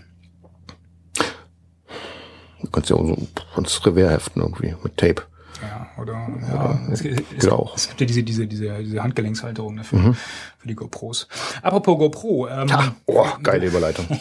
[2.61, 3.17] Du kannst ja auch so
[3.55, 5.23] ans Revers heften irgendwie mit Tape.
[5.95, 7.75] Ja, oder ja, es, es, geht auch.
[7.75, 10.15] es gibt ja diese diese diese diese Handgelenkshalterung dafür
[10.57, 11.27] für die GoPros.
[11.61, 12.69] Apropos GoPro, ähm,
[13.05, 14.05] Oh, geile Überleitung.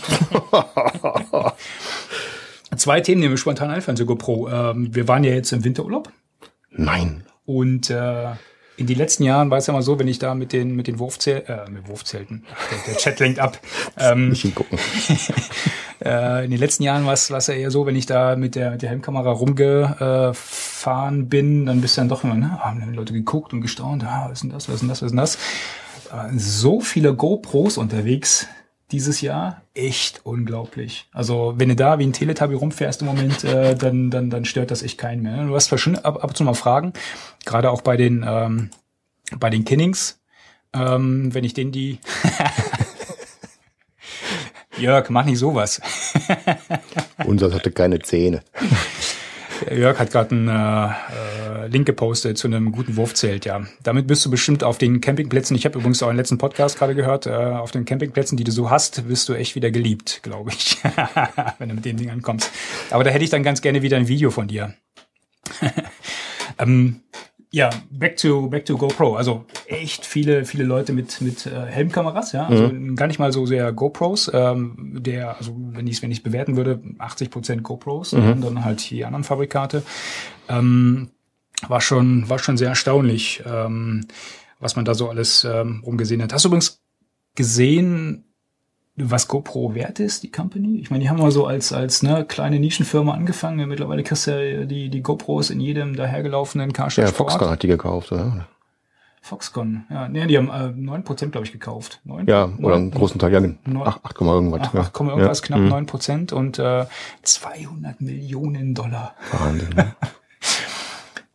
[2.77, 4.49] zwei Themen, die mir spontan einfallen zu GoPro.
[4.49, 6.11] Ähm, wir waren ja jetzt im Winterurlaub
[6.71, 7.25] Nein.
[7.45, 8.31] und äh,
[8.77, 10.87] in den letzten Jahren war es ja mal so, wenn ich da mit den mit
[10.87, 13.59] den Wurfzel äh, mit Wurfzelten, der, der Chat lenkt ab.
[13.99, 14.79] Ähm, Nicht hingucken.
[16.05, 18.35] Äh, in den letzten Jahren war es war es ja eher so, wenn ich da
[18.35, 22.83] mit der, mit der Helmkamera rumgefahren bin, dann bist du dann doch immer, ne, haben
[22.91, 25.07] die Leute geguckt und gestaunt, ah, was ist denn das, was ist denn das, was
[25.07, 25.37] ist denn das?
[26.11, 28.49] Äh, so viele GoPros unterwegs
[28.93, 31.09] dieses Jahr, echt unglaublich.
[31.13, 34.71] Also wenn du da wie ein Teletubby rumfährst im Moment, äh, dann, dann, dann stört
[34.71, 35.47] das echt keinen mehr.
[35.47, 36.93] Du hast zwar schon ab, ab und zu mal Fragen,
[37.45, 38.71] gerade auch bei den, ähm,
[39.39, 40.21] bei den Kinnings,
[40.75, 41.99] ähm, wenn ich denen die
[44.77, 45.81] Jörg, mach nicht sowas.
[47.25, 48.43] Unser hatte keine Zähne.
[49.71, 50.91] Jörg hat gerade einen äh,
[51.53, 53.63] äh, Link gepostet zu einem guten Wurfzelt, ja.
[53.83, 56.95] Damit bist du bestimmt auf den Campingplätzen, ich habe übrigens auch den letzten Podcast gerade
[56.95, 60.51] gehört, äh, auf den Campingplätzen, die du so hast, wirst du echt wieder geliebt, glaube
[60.51, 60.79] ich,
[61.59, 62.51] wenn du mit den Dingen ankommst.
[62.91, 64.75] Aber da hätte ich dann ganz gerne wieder ein Video von dir.
[66.59, 67.01] ähm,
[67.55, 69.15] ja, back to back to GoPro.
[69.15, 72.47] Also echt viele viele Leute mit mit äh, Helmkameras, ja.
[72.47, 74.31] Also gar nicht mal so sehr GoPros.
[74.33, 78.89] Ähm, der also wenn ich es wenn ich bewerten würde, 80% GoPros und dann halt
[78.91, 79.83] die anderen Fabrikate.
[80.49, 81.11] Ähm,
[81.69, 84.07] war schon war schon sehr erstaunlich, ähm,
[84.61, 86.33] was man da so alles ähm, rumgesehen hat.
[86.33, 86.81] Hast du übrigens
[87.35, 88.25] gesehen,
[88.97, 90.79] was GoPro wert ist, die Company?
[90.81, 93.69] Ich meine, die haben mal so als, als ne, kleine Nischenfirma angefangen.
[93.69, 97.13] Mittlerweile kriegst du ja die, die GoPros in jedem dahergelaufenen Karstadt Ja.
[97.13, 98.47] Foxconn hat die gekauft, oder?
[99.25, 100.09] Foxconn, ja.
[100.09, 102.01] Nee, die haben äh, 9%, glaube ich, gekauft.
[102.05, 104.61] 9, Ja, oder einen 9, großen Teil, ja, Neun- 8, 8, irgendwas.
[104.63, 104.81] 8, ja.
[104.81, 105.47] 8, irgendwas, ja.
[105.47, 105.73] knapp Mhm.
[105.73, 106.87] 9% und äh,
[107.23, 109.15] 200 Millionen Dollar.
[109.31, 109.75] Wahnsinn.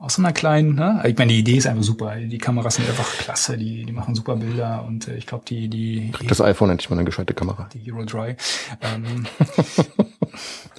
[0.08, 1.04] Aus so einer kleinen, ne?
[1.06, 2.16] Ich meine, die Idee ist einfach super.
[2.16, 5.68] Die Kameras sind einfach klasse, die, die machen super Bilder und äh, ich glaube, die,
[5.68, 7.68] die, die Das iPhone endlich mal eine gescheite Kamera.
[7.74, 8.38] die Hero Dry.
[8.80, 9.26] Ähm,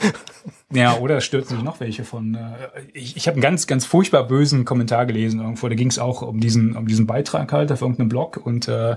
[0.70, 2.34] ja, oder stürzen sich noch welche von.
[2.34, 5.66] Äh, ich ich habe einen ganz, ganz furchtbar bösen Kommentar gelesen irgendwo.
[5.66, 8.96] Da ging es auch um diesen, um diesen Beitrag halt auf irgendeinem Blog und äh,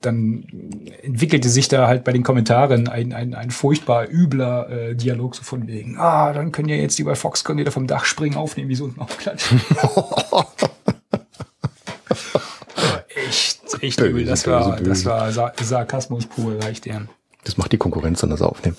[0.00, 0.44] dann
[1.02, 5.44] entwickelte sich da halt bei den Kommentaren ein, ein, ein furchtbar übler äh, Dialog so
[5.44, 8.68] von wegen, ah, dann können ja jetzt die bei Foxconn wieder vom Dach springen, aufnehmen,
[8.68, 9.60] wie sie unten aufklatschen.
[13.14, 14.24] Echt, echt übel.
[14.24, 17.08] Das war, das war Sa Sarkasmus pur, reicht deren.
[17.44, 18.76] Das macht die Konkurrenz dann das Aufnehmen.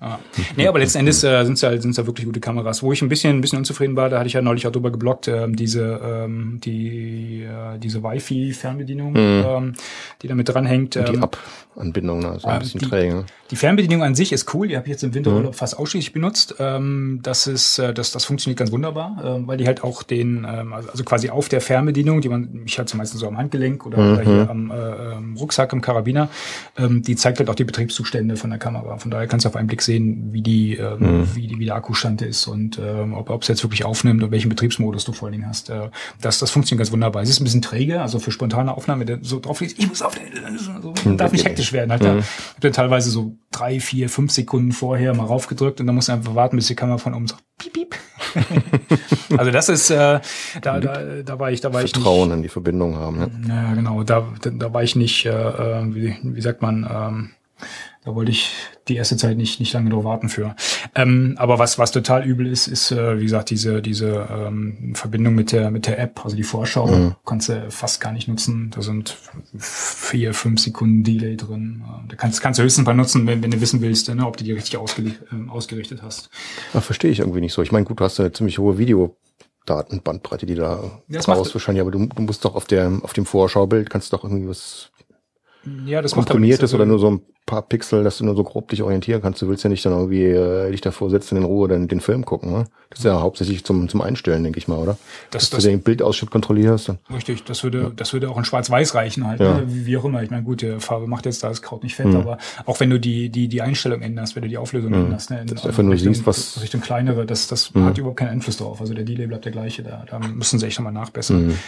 [0.00, 0.18] Ja.
[0.56, 2.82] Nee, aber letzten Endes äh, sind es ja, sind's ja wirklich gute Kameras.
[2.82, 4.90] Wo ich ein bisschen, ein bisschen unzufrieden war, da hatte ich ja neulich auch drüber
[4.90, 9.72] geblockt, ähm, diese, ähm, die, äh, diese Wi-Fi-Fernbedienung, ähm,
[10.20, 10.96] die damit dranhängt.
[10.96, 12.38] Die Ähm, Ab-Anbindung, ne?
[12.40, 13.24] so ein Ah, bisschen die- träge.
[13.52, 15.56] die Fernbedienung an sich ist cool, die habe ich jetzt im Winterurlaub Mhm.
[15.56, 16.56] fast ausschließlich benutzt.
[16.58, 20.44] Ähm, das ist, äh, das, das funktioniert ganz wunderbar, ähm, weil die halt auch den,
[20.50, 23.86] ähm, also also quasi auf der Fernbedienung, die man, ich hatte meistens so am Handgelenk
[23.86, 24.28] oder, oder Mhm.
[24.28, 24.74] hier am äh,
[25.14, 26.28] ähm, Rucksack im Karabiner,
[26.76, 28.96] ähm, die zeigt halt auch die Betriebszustände von der Kamera.
[28.98, 31.28] Von daher kannst du auf einen Blick sehen, wie die, ähm, Mhm.
[31.34, 34.30] wie die, wie der Akkustand ist und ähm, ob ob es jetzt wirklich aufnimmt und
[34.30, 35.70] welchen Betriebsmodus du vor allen Dingen hast.
[35.70, 37.22] Äh, das, das funktioniert ganz wunderbar.
[37.22, 39.88] Es ist ein bisschen träge, also für spontane Aufnahmen, wenn du so drauf liegst, ich
[39.88, 40.22] muss auf der,
[40.58, 41.90] so, darf nicht hektisch werden.
[41.90, 45.94] Halt, da, hab dann teilweise so drei, vier, fünf Sekunden vorher mal raufgedrückt und dann
[45.94, 47.94] musst du einfach warten, bis die Kamera von oben sagt, piep, piep.
[49.36, 50.20] also das ist, äh,
[50.60, 51.96] da, da, da war ich, da war ich nicht.
[51.96, 53.18] Vertrauen in die Verbindung haben.
[53.18, 53.30] Ne?
[53.48, 54.02] Ja, genau.
[54.04, 57.30] Da, da, da war ich nicht, äh, äh, wie, wie sagt man, ähm,
[58.04, 58.50] da wollte ich
[58.88, 60.56] die erste Zeit nicht, nicht lange drauf warten für.
[60.94, 65.34] Ähm, aber was, was total übel ist, ist, äh, wie gesagt, diese, diese ähm, Verbindung
[65.34, 68.70] mit der, mit der App, also die Vorschau, kannst du fast gar nicht nutzen.
[68.74, 69.16] Da sind
[69.56, 71.84] vier, fünf Sekunden Delay drin.
[71.86, 74.36] Äh, Da kannst, kannst du höchstens mal nutzen, wenn, wenn du wissen willst, ne, ob
[74.36, 76.28] du die richtig ausgeli- ähm, ausgerichtet hast.
[76.74, 77.62] Ja, verstehe ich irgendwie nicht so.
[77.62, 81.90] Ich meine, gut, du hast eine ziemlich hohe Videodatenbandbreite, die da das raus wahrscheinlich, aber
[81.92, 84.90] du, du musst doch auf der auf dem Vorschaubild kannst du doch irgendwie was
[85.86, 86.64] Ja, das macht aber komprimiert nichts.
[86.64, 89.20] ist Also- oder nur so ein paar Pixel, dass du nur so grob dich orientieren
[89.20, 89.42] kannst.
[89.42, 92.24] Du willst ja nicht dann irgendwie äh, dich davor setzen in Ruhe dann den Film
[92.24, 92.52] gucken.
[92.52, 92.64] Ne?
[92.88, 94.96] Das ist ja hauptsächlich zum zum Einstellen, denke ich mal, oder?
[95.30, 96.88] Das- Dass das- du den Bildausschnitt kontrollierst.
[96.88, 96.98] Dann.
[97.12, 99.54] Richtig, das würde, das würde auch in Schwarz-Weiß reichen halt, Ja.
[99.54, 99.64] ne?
[99.66, 100.22] wie auch immer.
[100.22, 102.16] Ich meine, gut, die Farbe macht jetzt da das Kraut nicht fett, Mhm.
[102.16, 105.40] aber auch wenn du die, die, die Einstellung änderst, wenn du die Auflösung änderst, ne?
[105.40, 106.62] in- Dass du einfach nur Richtung, siehst, was- Mhm.
[106.62, 108.80] Richtung kleinere, das, das hat überhaupt keinen Einfluss drauf.
[108.80, 111.48] Also der Delay bleibt der gleiche, da, da müssen sie echt nochmal nachbessern.
[111.48, 111.58] Mhm.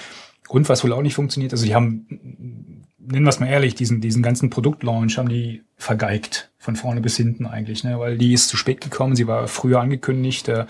[0.50, 2.73] Und was wohl auch nicht funktioniert, also die haben,
[3.06, 6.50] nennen wir es mal ehrlich, diesen, diesen ganzen Produktlaunch haben die vergeigt.
[6.58, 7.98] Von vorne bis hinten eigentlich, ne?
[7.98, 10.64] Weil die ist zu spät gekommen, sie war früher angekündigt äh,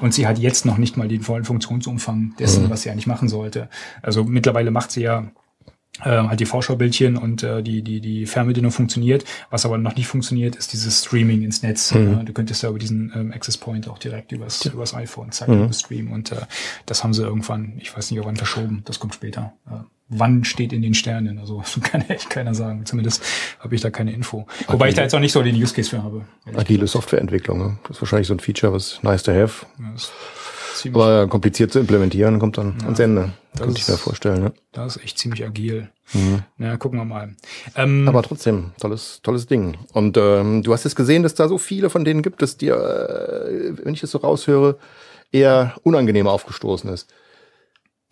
[0.00, 2.70] und sie hat jetzt noch nicht mal den vollen Funktionsumfang dessen, Mhm.
[2.70, 3.68] was sie eigentlich machen sollte.
[4.00, 5.30] Also mittlerweile macht sie ja
[6.04, 9.24] ähm, halt die Vorschaubildchen und äh, die, die, die Fernbedienung funktioniert.
[9.50, 11.92] Was aber noch nicht funktioniert, ist dieses Streaming ins Netz.
[11.92, 12.20] Mhm.
[12.20, 15.64] Äh, du könntest ja über diesen ähm, Access Point auch direkt übers, übers iPhone zeigen,
[15.64, 15.72] mhm.
[15.72, 16.12] streamen.
[16.12, 16.36] Und äh,
[16.86, 19.52] das haben sie irgendwann, ich weiß nicht, wann verschoben, das kommt später.
[19.66, 21.38] Äh, wann steht in den Sternen?
[21.38, 22.84] Also kann echt keiner sagen.
[22.84, 23.22] Zumindest
[23.58, 24.46] habe ich da keine Info.
[24.68, 26.26] Wobei ich da jetzt auch nicht so den Use Case für habe.
[26.54, 27.58] Agile Softwareentwicklung.
[27.58, 27.78] Ne?
[27.84, 29.66] Das ist wahrscheinlich so ein Feature, was nice to have.
[29.78, 30.12] Ja, ist
[30.92, 33.32] Aber kompliziert zu implementieren, kommt dann ans Ende.
[33.52, 34.42] das Könnte ich mir vorstellen.
[34.42, 34.52] Ne?
[34.72, 35.90] das ist echt ziemlich agil.
[36.58, 37.36] Ja, gucken wir mal.
[37.76, 39.76] Ähm, Aber trotzdem, tolles, tolles Ding.
[39.92, 42.74] Und ähm, du hast jetzt gesehen, dass da so viele von denen gibt, dass dir,
[42.74, 44.78] äh, wenn ich das so raushöre,
[45.30, 47.12] eher unangenehm aufgestoßen ist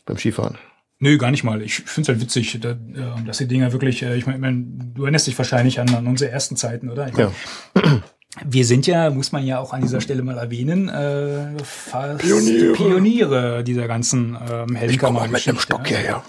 [0.07, 0.59] beim Skifahren.
[1.01, 1.63] Nö, gar nicht mal.
[1.63, 2.77] Ich finde es halt witzig, da, äh,
[3.25, 6.07] dass die Dinger wirklich, äh, ich meine, ich mein, du erinnerst dich wahrscheinlich an, an
[6.07, 7.09] unsere ersten Zeiten, oder?
[7.09, 7.31] Ich mein,
[7.75, 8.03] Ja.
[8.45, 12.73] Wir sind ja, muss man ja auch an dieser Stelle mal erwähnen, äh, fast Pioniere.
[12.75, 15.81] Pioniere dieser ganzen ähm, Helmkammer-Geschichte.
[15.85, 16.23] hierher.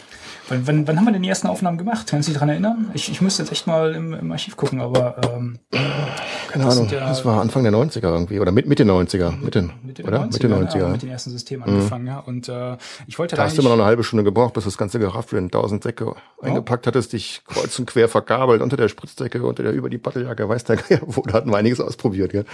[0.49, 2.07] Wann, wann, wann haben wir denn die ersten Aufnahmen gemacht?
[2.09, 2.89] Kannst du dich daran erinnern?
[2.93, 5.59] Ich, ich müsste jetzt echt mal im, im Archiv gucken, aber ähm,
[6.49, 8.39] Keine Das Ahnung, ja- das war Anfang der 90er irgendwie.
[8.39, 9.37] Oder mit, Mitte 90er.
[9.39, 10.23] Mitte, Mitte der oder?
[10.23, 10.73] 90er, Mitte 90er.
[10.77, 10.87] ja, ja.
[10.89, 12.19] mit den ersten Systemen angefangen, ja.
[12.19, 14.77] Und äh, ich wollte Da hast du immer noch eine halbe Stunde gebraucht, bis das
[14.77, 15.43] ganze gerafft wird.
[15.43, 19.89] 1000 Säcke eingepackt hattest, dich kreuz und quer verkabelt unter der Spritzdecke, unter der über
[19.89, 21.21] die Batteljacke, weiß der Geier wo.
[21.21, 22.45] Da hatten wir einiges ausprobiert, gell?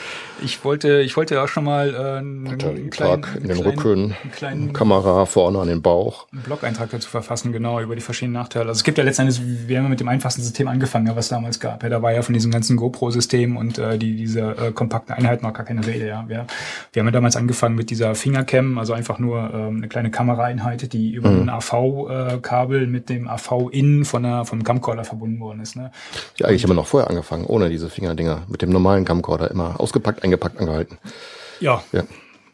[0.44, 4.32] Ich wollte, ich wollte auch schon mal äh, einen, einen kleinen, in den Rücken, einen
[4.36, 6.28] kleinen Kamera vorne an den Bauch.
[6.34, 8.68] einen Blog-Eintrag dazu verfassen, genau, über die verschiedenen Nachteile.
[8.68, 11.26] Also es gibt ja letztendlich, wir haben ja mit dem einfachsten System angefangen, ja, was
[11.26, 11.84] es damals gab.
[11.84, 15.46] Ja, da war ja von diesem ganzen GoPro-System und äh, die, diese äh, kompakten Einheiten
[15.46, 16.26] noch gar keine Rede, ja.
[16.28, 16.48] Wir,
[16.94, 20.94] wir haben ja damals angefangen mit dieser Fingercam, also einfach nur ähm, eine kleine Kameraeinheit,
[20.94, 25.76] die über ein AV-Kabel mit dem AV-In von vom Camcorder verbunden worden ist.
[25.76, 25.92] Ne?
[26.38, 28.44] Ja, eigentlich haben wir noch vorher angefangen, ohne diese Fingerdinger.
[28.48, 30.98] Mit dem normalen Camcorder immer ausgepackt, eingepackt, angehalten.
[31.60, 32.04] Ja, Ja,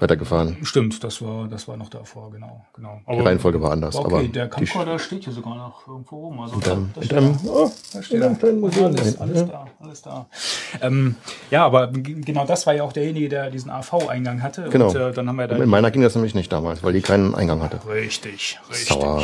[0.02, 0.58] weitergefahren.
[0.64, 3.02] stimmt, das war, das war noch davor, genau, genau.
[3.06, 3.96] Aber, Die Reihenfolge war anders.
[3.96, 6.40] Okay, aber der Camcorder steht hier sogar noch irgendwo rum.
[6.40, 7.50] Also in steht deinem, da.
[7.50, 8.36] oh, Da steht er.
[8.36, 8.96] kleinen Museum.
[8.96, 9.46] da Alles, alles ja.
[9.46, 10.26] da, alles da.
[10.82, 11.16] Ähm,
[11.52, 14.70] ja, aber genau das war ja auch derjenige, der diesen AV-Eingang hatte.
[14.70, 14.90] Genau.
[14.90, 15.58] Und äh, dann haben wir da.
[15.58, 17.80] In meiner ging das nämlich nicht damals, weil die keinen Eingang hatte.
[17.88, 18.88] Richtig, richtig.
[18.88, 19.24] Sauer.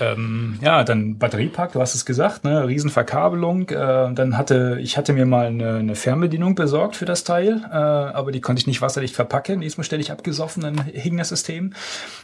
[0.00, 3.68] Ähm, ja, dann Batteriepack, du hast es gesagt, ne, Riesenverkabelung.
[3.68, 7.74] Äh, dann hatte, ich hatte mir mal eine, eine Fernbedienung besorgt für das Teil, äh,
[7.74, 9.58] aber die konnte ich nicht wasserdicht verpacken.
[9.58, 11.74] Nächstes Mal stelle ich abgesoffen, dann hing das System.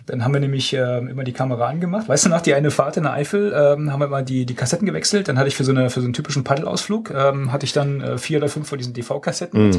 [0.07, 2.09] Dann haben wir nämlich äh, immer die Kamera angemacht.
[2.09, 4.55] Weißt du noch, die eine Fahrt in der Eifel, ähm, haben wir mal die, die
[4.55, 5.29] Kassetten gewechselt.
[5.29, 8.01] Dann hatte ich für so, eine, für so einen typischen Paddelausflug, ähm, hatte ich dann
[8.01, 9.79] äh, vier oder fünf von diesen DV-Kassetten mit.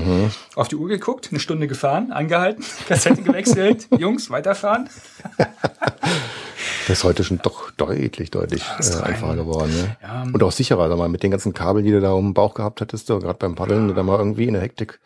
[0.56, 4.90] auf die Uhr geguckt, eine Stunde gefahren, angehalten, Kassette gewechselt, Jungs, weiterfahren.
[6.88, 9.72] Das ist heute schon doch deutlich, deutlich äh, einfacher geworden.
[9.76, 9.98] Ne?
[10.02, 10.24] Ja.
[10.24, 12.54] Und auch sicherer, sag mal, mit den ganzen Kabeln, die du da um den Bauch
[12.54, 15.00] gehabt hattest, du gerade beim Paddeln, du da mal irgendwie in der Hektik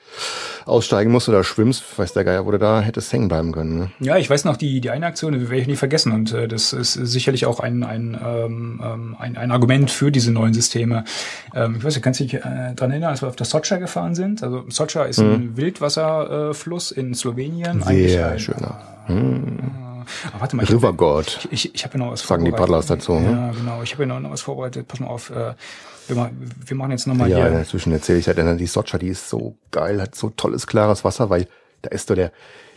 [0.65, 3.80] aussteigen musst oder schwimmst, weiß der Geier, wo du da hättest hängen bleiben können.
[3.80, 3.91] Ne?
[4.00, 6.12] Ja, ich weiß noch, die, die eine Aktion, die werde ich nie vergessen.
[6.12, 10.32] Und äh, das ist sicherlich auch ein, ein, ähm, ähm, ein, ein Argument für diese
[10.32, 11.04] neuen Systeme.
[11.56, 13.78] Ähm, ich weiß nicht, kannst du dich äh, dran erinnern, als wir auf der Socha
[13.78, 14.44] gefahren sind?
[14.44, 17.82] Also Socha ist ein Wildwasserfluss äh, in Slowenien.
[17.82, 18.78] Sehr ein, schöner.
[20.34, 21.47] Ah, warte mal, ich River God.
[21.52, 22.52] Ich, ich habe ja noch was Sagen die.
[22.52, 23.32] Paddlers dazu, ne?
[23.32, 23.82] Ja, genau.
[23.84, 24.88] Ich habe ja noch, was vorbereitet.
[24.88, 25.30] Pass mal auf.
[25.30, 25.54] Äh,
[26.08, 26.32] wir, ma-
[26.65, 27.60] wir machen jetzt nochmal Ja, hier.
[27.60, 31.04] inzwischen erzähle ich halt, denn die Socha, die ist so geil, hat so tolles, klares
[31.04, 31.47] Wasser, weil
[31.84, 32.32] da ist so der,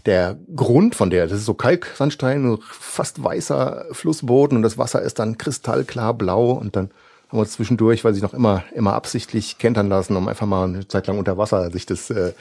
[0.07, 5.19] der Grund von der, das ist so Kalksandstein, fast weißer Flussboden und das Wasser ist
[5.19, 6.91] dann kristallklar blau und dann
[7.29, 10.65] haben wir uns zwischendurch, weil ich noch immer, immer absichtlich kentern lassen, um einfach mal
[10.65, 12.33] eine Zeit lang unter Wasser sich das, äh,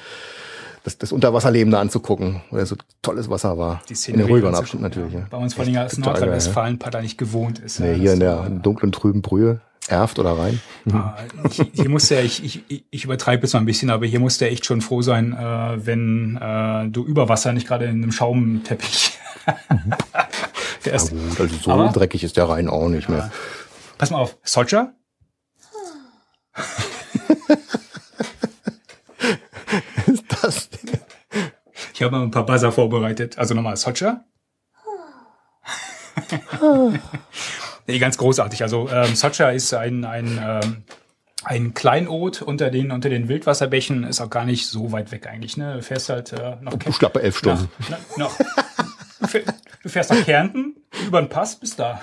[0.84, 3.82] das, das Unterwasserleben da anzugucken, weil es so tolles Wasser war.
[3.90, 5.26] Die in den ruhigeren Abschnitten natürlich, ja.
[5.30, 6.06] Bei uns vor allem als ja.
[6.06, 7.80] Nordrhein-Westfalen-Paddler nicht gewohnt ist.
[7.80, 10.60] Nee, ja, hier in der dunklen, trüben Brühe, Erft oder Rhein.
[10.92, 11.14] Ah,
[11.50, 14.46] ich, hier musste ich, ich, ich- ich übertreibe jetzt mal ein bisschen, aber hier musste
[14.46, 18.12] er echt schon froh sein, äh, wenn äh, du über Wasser nicht gerade in einem
[18.12, 19.18] Schaumteppich.
[20.86, 23.32] der Ja ist, gut, also so Aber- dreckig ist der Rhein auch nicht mehr.
[23.98, 24.94] pass mal auf, Socha?
[30.08, 31.00] ist das denn?
[32.04, 33.38] Ich habe ein paar Buzzer vorbereitet.
[33.38, 34.26] Also nochmal Socha.
[37.88, 38.62] nee, ganz großartig.
[38.62, 40.84] Also ähm, Socha ist ein, ein, ähm,
[41.46, 44.04] ein Kleinod unter den, unter den Wildwasserbächen.
[44.04, 45.56] Ist auch gar nicht so weit weg eigentlich.
[45.56, 45.76] Ne?
[45.76, 47.70] Du fährst halt äh, nach Du schlappe elf Stunden.
[47.90, 48.46] Nach, nach, fähr-
[49.84, 50.76] du fährst nach Kärnten,
[51.08, 52.00] über den Pass bis da.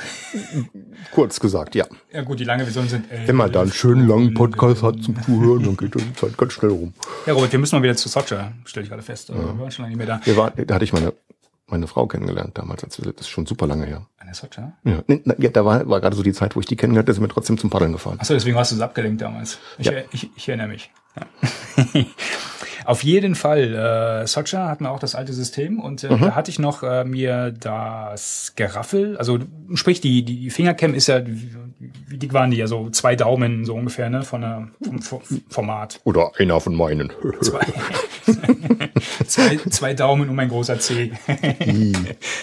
[1.13, 1.87] Kurz gesagt, ja.
[2.13, 3.29] Ja gut, die lange Version sind elf.
[3.29, 6.53] Wenn man da einen schönen langen Podcast hat zum Zuhören, dann geht die Zeit ganz
[6.53, 6.95] schnell rum.
[7.27, 9.31] Ja Robert, wir müssen mal wieder zu Socha, stelle ich gerade fest.
[9.31, 10.21] Also, Wir waren schon lange nicht mehr da.
[10.25, 11.13] Wir waren, da hatte ich meine,
[11.67, 12.83] meine Frau kennengelernt damals.
[12.85, 14.07] als wir- Das ist schon super lange her.
[14.19, 14.73] Eine Socha?
[14.85, 15.03] Ja,
[15.39, 17.29] ja da war, war gerade so die Zeit, wo ich die kennengelernt habe, sind wir
[17.29, 18.19] trotzdem zum Paddeln gefahren.
[18.21, 19.59] Achso, deswegen warst du so abgelenkt damals.
[19.79, 19.93] Ich, Ja.
[19.93, 20.91] er- ich, ich erinnere mich.
[21.17, 21.27] Ja.
[22.85, 26.59] Auf jeden Fall, äh, Socha hatten auch das alte System und äh, da hatte ich
[26.59, 29.39] noch äh, mir das Geraffel, also
[29.75, 31.21] sprich die die Fingercam ist ja,
[31.81, 35.21] wie dick waren die ja so zwei Daumen so ungefähr ne von der vom, vom
[35.49, 36.01] Format.
[36.05, 37.13] Oder einer von meinen.
[37.41, 37.67] Zwei,
[39.27, 41.13] zwei, zwei Daumen um ein großer Zeh.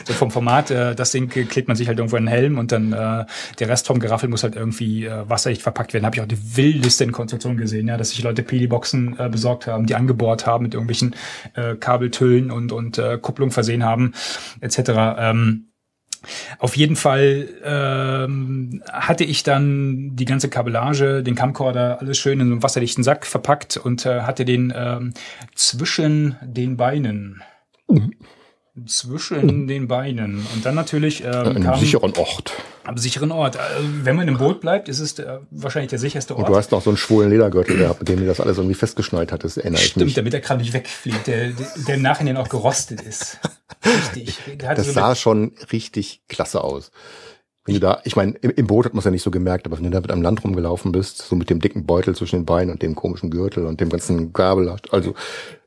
[0.05, 2.71] so vom Format, äh, das Ding klebt man sich halt irgendwo in den Helm und
[2.71, 3.25] dann äh,
[3.59, 6.05] der Rest vom Geraffel muss halt irgendwie äh, wasserdicht verpackt werden.
[6.05, 9.85] Habe ich auch die wildesten Konstruktionen gesehen, ja, dass sich Leute Peli-Boxen äh, besorgt haben,
[9.85, 11.15] die angebohrt haben mit irgendwelchen
[11.53, 14.13] äh, Kabeltüllen und, und äh, Kupplung versehen haben,
[14.61, 14.91] etc.
[15.17, 15.67] Ähm,
[16.59, 22.47] auf jeden Fall ähm, hatte ich dann die ganze Kabellage, den Camcorder, alles schön in
[22.47, 25.13] so einem wasserdichten Sack verpackt und äh, hatte den ähm,
[25.55, 27.41] zwischen den Beinen.
[28.85, 30.45] Zwischen den Beinen.
[30.53, 32.53] Und dann natürlich ähm, An einem kam sicheren Ort.
[32.83, 33.55] am sicheren Ort.
[33.55, 33.59] Äh,
[34.03, 36.45] wenn man im Boot bleibt, ist es der, wahrscheinlich der sicherste Ort.
[36.47, 38.75] Und du hast noch so einen schwulen Ledergürtel gehabt, mit dem du das alles irgendwie
[38.75, 40.13] festgeschnallt hattest, erinnere Stimmt, mich.
[40.13, 41.53] damit der Kram nicht wegfliegt, der,
[41.87, 43.39] der, im Nachhinein auch gerostet ist.
[43.83, 44.37] Richtig.
[44.59, 46.91] Das so sah schon richtig klasse aus.
[47.65, 49.75] Wenn du da, ich meine, im, Boot hat man es ja nicht so gemerkt, aber
[49.75, 52.45] wenn du da mit am Land rumgelaufen bist, so mit dem dicken Beutel zwischen den
[52.45, 55.13] Beinen und dem komischen Gürtel und dem ganzen Gabel, also Äh,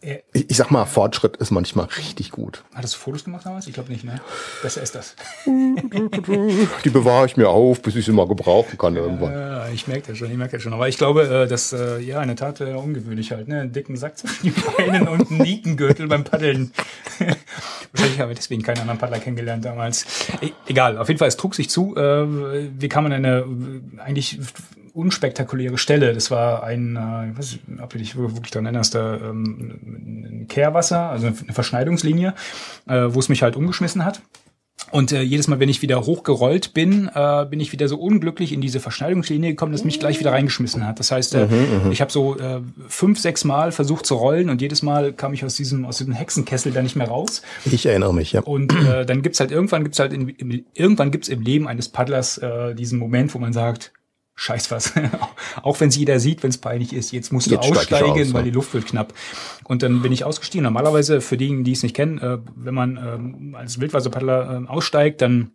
[0.03, 2.65] ich, ich sag mal, Fortschritt ist manchmal richtig gut.
[2.75, 3.67] Hattest du Fotos gemacht damals?
[3.67, 4.21] Ich glaube nicht, ne?
[4.63, 5.15] Besser ist das.
[5.45, 9.33] Die bewahre ich mir auf, bis ich sie mal gebrauchen kann irgendwann.
[9.33, 10.73] Ja, ich merke das schon, ich merke das schon.
[10.73, 13.61] Aber ich glaube, äh, dass, äh, ja, in der Tat äh, ungewöhnlich halt, ne?
[13.61, 16.73] Einen dicken Sack zwischen die Beinen und einen Nietengürtel beim Paddeln.
[17.93, 20.07] Wahrscheinlich habe ich deswegen keinen anderen Paddler kennengelernt damals.
[20.41, 21.95] E egal, auf jeden Fall, es trug sich zu.
[21.97, 22.27] Äh,
[22.81, 23.45] wir kamen an eine
[23.99, 24.39] eigentlich
[24.95, 26.13] unspektakuläre Stelle.
[26.13, 29.81] Das war ein, äh, ich weiß nicht, ob du dich wirklich daran erinnerst, da, ähm,
[30.43, 32.35] ein Kehrwasser, also eine Verschneidungslinie,
[32.89, 34.23] äh, wo es mich halt umgeschmissen hat.
[34.91, 38.53] Und äh, jedes Mal, wenn ich wieder hochgerollt bin, äh, bin ich wieder so unglücklich
[38.53, 40.99] in diese Verschneidungslinie gekommen, dass mich gleich wieder reingeschmissen hat.
[40.99, 41.47] Das heißt, äh,
[41.91, 45.45] ich habe so äh, fünf, sechs Mal versucht zu rollen und jedes Mal kam ich
[45.45, 47.43] aus diesem aus diesem Hexenkessel da nicht mehr raus.
[47.65, 48.41] Ich erinnere mich, ja.
[48.41, 51.89] Und äh, dann gibt's halt irgendwann gibt's halt in, im, irgendwann gibt's im Leben eines
[51.89, 53.93] Paddlers äh, diesen Moment, wo man sagt,
[54.41, 54.95] Scheiß was.
[55.63, 58.33] Auch wenn es jeder sieht, wenn es peinlich ist, jetzt musst du Jetzt aussteigen, aus,
[58.33, 59.13] weil die Luft wird knapp.
[59.65, 60.65] Und dann bin ich ausgestiegen.
[60.65, 65.21] Normalerweise, für diejenigen, die es nicht kennen, äh, wenn man ähm, als Wildwasserpaddler äh, aussteigt,
[65.21, 65.51] dann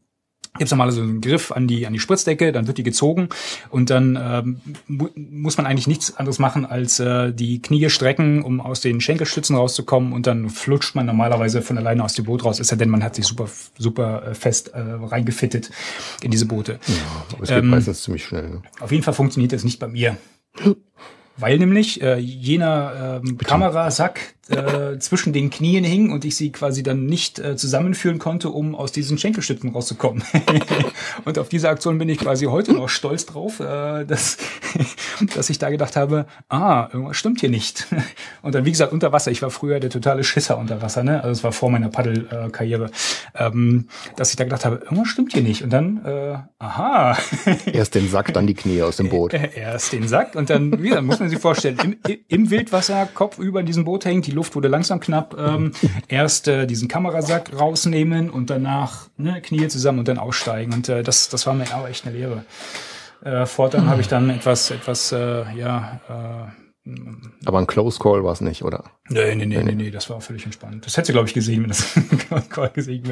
[0.57, 3.29] gibt's normal so einen Griff an die an die Spritzdecke, dann wird die gezogen
[3.69, 8.43] und dann ähm, mu muss man eigentlich nichts anderes machen als äh, die Knie strecken,
[8.43, 12.45] um aus den Schenkelstützen rauszukommen und dann flutscht man normalerweise von alleine aus dem Boot
[12.45, 12.59] raus.
[12.59, 15.71] Ist ja denn man hat sich super super äh, fest äh, reingefittet
[16.21, 16.79] in diese Boote.
[17.33, 18.49] Aber es geht Ähm, meistens ziemlich schnell.
[18.49, 18.61] Ne?
[18.79, 20.17] Auf jeden Fall funktioniert das nicht bei mir.
[21.37, 26.83] Weil nämlich äh, jener ähm, Kamerasack, äh, zwischen den Knien hing und ich sie quasi
[26.83, 30.23] dann nicht äh, zusammenführen konnte, um aus diesen Schenkelstützen rauszukommen.
[31.25, 34.37] und auf diese Aktion bin ich quasi heute noch stolz drauf, äh, dass,
[35.35, 37.87] dass ich da gedacht habe, ah, irgendwas stimmt hier nicht.
[38.43, 39.31] Und dann, wie gesagt, unter Wasser.
[39.31, 41.23] Ich war früher der totale Schisser unter Wasser, ne?
[41.23, 42.91] Also es war vor meiner Paddelkarriere,
[43.33, 45.63] ähm, dass ich da gedacht habe, irgendwas stimmt hier nicht.
[45.63, 47.17] Und dann, äh, aha.
[47.65, 49.33] Erst den Sack, dann die Knie aus dem Boot.
[49.33, 53.39] Erst den Sack und dann, wie gesagt, muss man sich vorstellen, im, im Wildwasser, Kopf
[53.39, 55.71] über diesem Boot hängt, die Luft wurde langsam knapp, ähm,
[56.07, 60.73] erst äh, diesen Kamerasack rausnehmen und danach ne, Knie zusammen und dann aussteigen.
[60.73, 62.45] Und äh, das, das war mir auch echt eine Lehre.
[63.23, 66.51] Äh, fortan habe ich dann etwas, etwas, äh, ja, äh,
[67.45, 68.83] aber ein Close Call war es nicht, oder?
[69.07, 70.83] Nee, nee, nee, nee, nee, das war völlig entspannt.
[70.83, 71.93] Das hätte sie, glaube ich, gesehen, wenn das
[72.73, 73.03] gesehen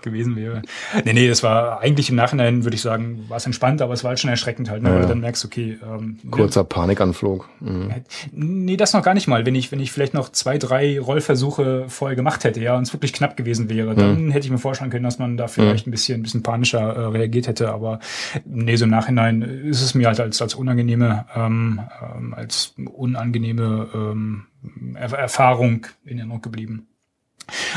[0.00, 0.62] gewesen wäre.
[1.04, 4.02] Nee, nee, das war eigentlich im Nachhinein, würde ich sagen, war es entspannt, aber es
[4.02, 4.94] war halt schon erschreckend halt, ne, ja.
[4.94, 5.76] weil du dann merkst, okay.
[5.82, 7.50] Ähm, Kurzer ne, Panikanflug.
[7.60, 7.92] Mhm.
[8.32, 9.44] Nee, das noch gar nicht mal.
[9.44, 12.94] Wenn ich, wenn ich vielleicht noch zwei, drei Rollversuche vorher gemacht hätte, ja, und es
[12.94, 14.30] wirklich knapp gewesen wäre, dann mhm.
[14.30, 15.90] hätte ich mir vorstellen können, dass man da vielleicht mhm.
[15.90, 17.68] ein bisschen, ein bisschen panischer äh, reagiert hätte.
[17.72, 18.00] Aber
[18.46, 23.88] nee, so im Nachhinein ist es mir halt als, als unangenehme, ähm, ähm als unangenehme
[23.94, 24.46] ähm,
[24.94, 26.86] Erfahrung in Erinnerung geblieben.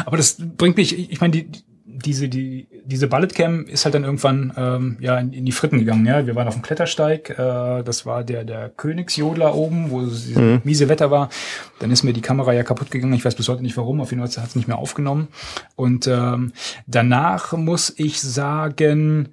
[0.05, 1.47] Aber das bringt mich, ich meine, die,
[1.85, 6.05] diese, die, diese Balletcam ist halt dann irgendwann ähm, ja in, in die Fritten gegangen.
[6.05, 7.29] Ja, wir waren auf dem Klettersteig.
[7.29, 10.61] Äh, das war der der Königsjodler oben, wo es mhm.
[10.63, 11.29] miese Wetter war.
[11.79, 13.13] Dann ist mir die Kamera ja kaputt gegangen.
[13.13, 14.01] Ich weiß bis heute nicht warum.
[14.01, 15.27] Auf jeden Fall hat es nicht mehr aufgenommen.
[15.75, 16.53] Und ähm,
[16.87, 19.29] danach muss ich sagen,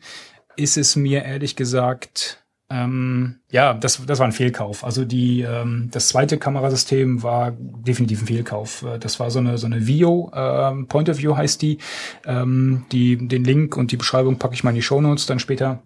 [0.56, 2.41] ist es mir ehrlich gesagt
[2.72, 4.82] ähm, ja, das, das war ein Fehlkauf.
[4.82, 8.82] Also die, ähm, das zweite Kamerasystem war definitiv ein Fehlkauf.
[8.82, 11.78] Äh, das war so eine so eine Vio, ähm, Point of View heißt die.
[12.24, 15.38] Ähm, die den Link und die Beschreibung packe ich mal in die Show Notes dann
[15.38, 15.82] später.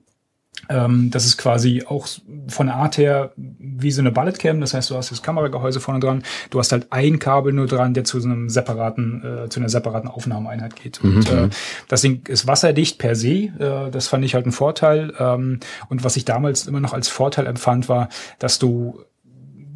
[0.68, 2.08] Ähm, das ist quasi auch
[2.48, 4.60] von der Art her wie so eine Bulletcam.
[4.60, 6.22] Das heißt, du hast das Kameragehäuse vorne dran.
[6.50, 9.68] Du hast halt ein Kabel nur dran, der zu so einem separaten, äh, zu einer
[9.68, 11.02] separaten Aufnahmeeinheit geht.
[11.02, 11.16] Mhm.
[11.16, 11.48] Und äh,
[11.88, 13.28] das Ding ist wasserdicht per se.
[13.28, 15.12] Äh, das fand ich halt ein Vorteil.
[15.18, 19.00] Ähm, und was ich damals immer noch als Vorteil empfand, war, dass du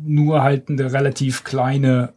[0.03, 2.15] nur halt eine relativ kleine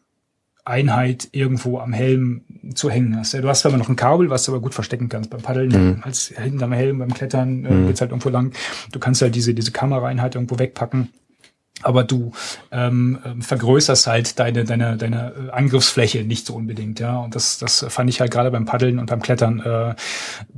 [0.65, 2.41] Einheit irgendwo am Helm
[2.73, 3.33] zu hängen hast.
[3.33, 5.29] Du hast zwar immer noch ein Kabel, was du aber gut verstecken kannst.
[5.29, 6.03] Beim Paddeln mhm.
[6.03, 7.87] als hinterm Helm, beim Klettern äh, mhm.
[7.87, 8.53] geht's halt irgendwo lang.
[8.91, 11.09] Du kannst halt diese, diese Kameraeinheit irgendwo wegpacken.
[11.81, 12.31] Aber du
[12.71, 17.17] ähm, ähm vergrößerst halt deine, deine, deine äh, Angriffsfläche nicht so unbedingt, ja.
[17.19, 19.95] Und das, das fand ich halt gerade beim Paddeln und beim Klettern, äh,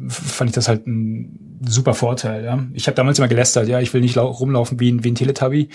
[0.07, 2.63] fand ich das halt ein super Vorteil, ja.
[2.73, 5.69] Ich habe damals immer gelästert, ja, ich will nicht rumlaufen wie ein, wie ein Teletubby.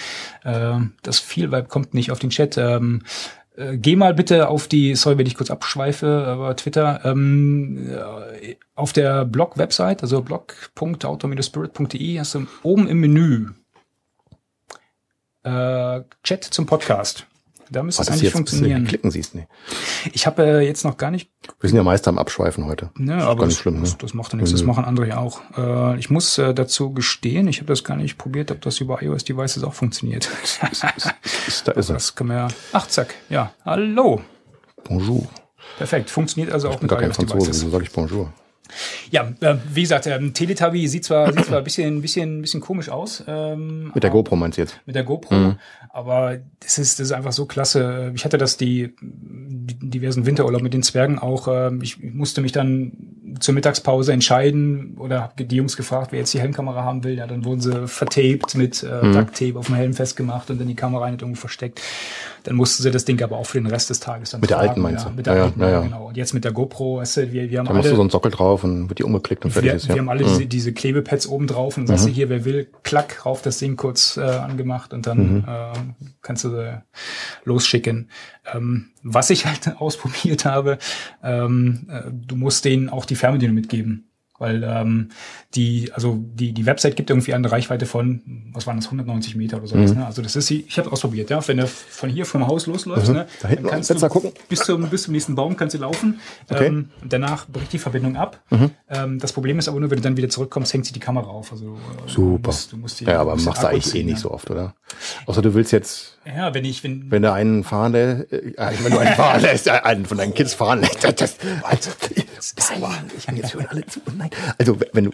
[0.45, 2.57] Äh, das viel kommt nicht auf den Chat.
[2.57, 3.03] Ähm,
[3.61, 8.57] äh, geh mal bitte auf die, sorry, wenn ich kurz abschweife, aber Twitter, ähm, äh,
[8.75, 13.51] auf der Blog-Website, also blog.auto-spirit.de, hast du oben im Menü
[15.43, 17.27] äh, Chat zum Podcast.
[17.71, 18.85] Da müsste es eigentlich jetzt funktionieren.
[18.85, 19.47] Klicken siehst nee.
[20.13, 21.31] Ich habe äh, jetzt noch gar nicht.
[21.61, 22.91] Wir sind ja meist am Abschweifen heute.
[22.97, 23.81] Ne, das aber das, schlimm, ne?
[23.83, 24.51] das, das macht ja nichts.
[24.51, 25.41] Das machen andere ja auch.
[25.57, 29.03] Äh, ich muss äh, dazu gestehen, ich habe das gar nicht probiert, ob das über
[29.03, 30.29] iOS-Devices auch funktioniert.
[31.65, 32.49] da ist das können wir.
[32.73, 33.15] Ach, zack.
[33.29, 33.53] Ja.
[33.65, 34.21] Hallo.
[34.85, 35.29] Bonjour.
[35.79, 36.11] Perfekt.
[36.11, 38.33] Funktioniert also auch ich bin mit gar kein Franzose, wieso sage ich Bonjour?
[39.11, 42.89] Ja, äh, wie gesagt, ähm, Teletubby sieht zwar, sieht zwar ein bisschen, bisschen, bisschen komisch
[42.89, 43.25] aus.
[43.27, 44.81] Ähm, mit der GoPro meinst du jetzt?
[44.87, 45.35] Mit der GoPro.
[45.35, 45.57] Mhm.
[45.91, 48.13] Aber das ist, das ist einfach so klasse.
[48.15, 51.49] Ich hatte das die, die diversen Winterurlaub mit den Zwergen auch.
[51.49, 52.93] Äh, ich musste mich dann
[53.39, 57.17] zur Mittagspause entscheiden oder habe die Jungs gefragt, wer jetzt die Helmkamera haben will.
[57.17, 59.13] Ja, dann wurden sie vertaped mit äh, mhm.
[59.13, 61.81] Ducktape auf dem Helm festgemacht und dann die Kamera nicht irgendwo versteckt.
[62.45, 64.63] Dann mussten sie das Ding aber auch für den Rest des Tages dann Mit tragen,
[64.63, 65.17] der alten meinst ja, du?
[65.17, 65.81] Mit der ja, alten, ja, ja.
[65.83, 66.09] genau.
[66.09, 67.79] Und jetzt mit der GoPro, weißt du, wir, wir haben da alle...
[67.79, 69.89] musst du so einen Sockel drauf und wird die umgeklickt und fertig wir, ist.
[69.89, 69.95] Ja.
[69.95, 70.29] Wir haben alle mhm.
[70.29, 72.09] diese, diese Klebepads oben drauf und sagst mhm.
[72.09, 75.45] du hier, wer will, klack, rauf das Ding kurz äh, angemacht und dann mhm.
[75.47, 75.73] äh,
[76.23, 76.79] kannst du äh,
[77.45, 78.09] losschicken.
[78.53, 80.79] Ähm, was ich halt ausprobiert habe,
[81.23, 84.11] ähm, äh, du musst denen auch die Fernbedienung mitgeben.
[84.41, 85.11] Weil ähm,
[85.55, 88.23] die, also die, die Website gibt irgendwie eine Reichweite von,
[88.55, 89.91] was waren das, 190 Meter oder sowas.
[89.91, 89.99] Mhm.
[89.99, 90.07] Ne?
[90.07, 91.47] Also das ist, ich habe ausprobiert, ja.
[91.47, 93.17] Wenn du von hier vom Haus losläufst, mhm.
[93.17, 94.33] ne, da hinten dann kannst du gucken.
[94.49, 96.21] bis zum bis zum nächsten Baum kannst du laufen.
[96.49, 96.69] Okay.
[96.69, 98.41] Ähm, und danach bricht die Verbindung ab.
[98.49, 98.71] Mhm.
[98.89, 101.29] Ähm, das Problem ist aber nur, wenn du dann wieder zurückkommst, hängt sich die Kamera
[101.29, 101.53] auf.
[101.53, 102.39] Also äh, Super.
[102.39, 104.75] Du musst, du musst die, ja, aber machst du eigentlich eh nicht so oft, oder?
[105.27, 108.53] Außer du willst jetzt ja, wenn ich, wenn, wenn du einen fahren lässt, äh,
[108.83, 111.91] wenn du einen fahren lässt, äh, einen von deinen Kids fahren lässt, das, das, also,
[112.37, 112.55] das,
[113.17, 114.01] ich kann jetzt hören alle zu.
[114.17, 114.31] Nein.
[114.59, 115.11] Also wenn du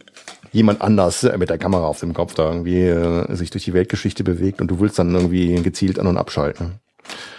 [0.53, 3.73] jemand anders äh, mit der Kamera auf dem Kopf da irgendwie äh, sich durch die
[3.73, 6.81] Weltgeschichte bewegt und du willst dann irgendwie gezielt an und abschalten.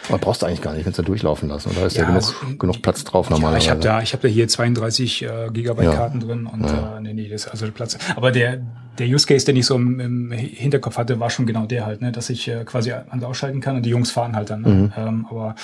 [0.07, 1.71] Aber brauchst du eigentlich gar nicht, wenn du durchlaufen lassen.
[1.75, 3.65] Da ist ja, ja genug, also, genug Platz drauf normalerweise.
[3.65, 5.93] Ja, ich habe da, ich habe da hier 32 äh, Gigabyte ja.
[5.93, 6.97] Karten drin und ja.
[6.97, 7.97] äh, nee, nee, das ist also der Platz.
[8.15, 8.61] Aber der
[8.99, 12.01] der Use Case, den ich so im, im Hinterkopf hatte, war schon genau der halt,
[12.01, 14.61] ne, dass ich äh, quasi an- ausschalten kann und die Jungs fahren halt dann.
[14.61, 14.69] Ne?
[14.69, 14.93] Mhm.
[14.97, 15.55] Ähm, aber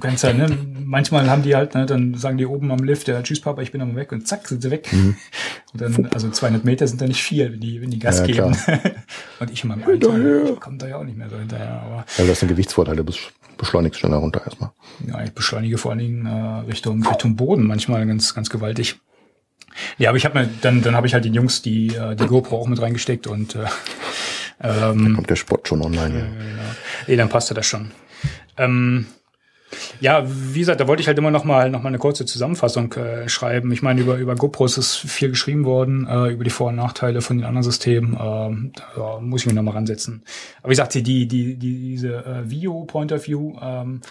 [0.00, 0.46] ganz halt, ne,
[0.84, 3.72] manchmal haben die halt, ne, dann sagen die oben am Lift, ja, tschüss Papa, ich
[3.72, 4.88] bin am weg und zack, sind sie weg.
[4.92, 8.28] Und dann, also 200 Meter sind da nicht viel, wenn die, wenn die Gas Mhm.
[8.28, 8.56] Ja, geben.
[9.40, 11.80] und ich in meinem Alter, komme da ja auch nicht mehr so hinterher.
[11.82, 13.04] Aber Ja, du hast einen Gewichtsvorteil, du
[13.58, 14.70] beschleunigst schneller runter erstmal.
[15.06, 18.96] ja, ich beschleunige vor allen Dingen äh, Richtung Richtung Boden manchmal ganz ganz gewaltig.
[19.98, 22.26] Ja, aber ich habe mir dann dann habe ich halt den Jungs die äh, die
[22.26, 23.64] GoPro auch mit reingesteckt und äh,
[24.62, 26.14] ähm, Kommt der Spot schon online.
[26.38, 26.62] genau.
[27.06, 27.90] Nee, dann passte das schon.
[28.56, 29.06] Ähm,
[30.00, 32.92] ja, wie gesagt, da wollte ich halt immer noch mal noch mal eine kurze Zusammenfassung
[32.92, 33.72] äh, schreiben.
[33.72, 37.22] Ich meine, über über GoPros ist viel geschrieben worden, äh, über die Vor- und Nachteile
[37.22, 38.16] von den anderen Systemen.
[38.20, 40.22] Ähm, da muss ich mich noch mal ransetzen.
[40.60, 44.02] Aber wie gesagt, die die die diese äh, Video Point of View ähm,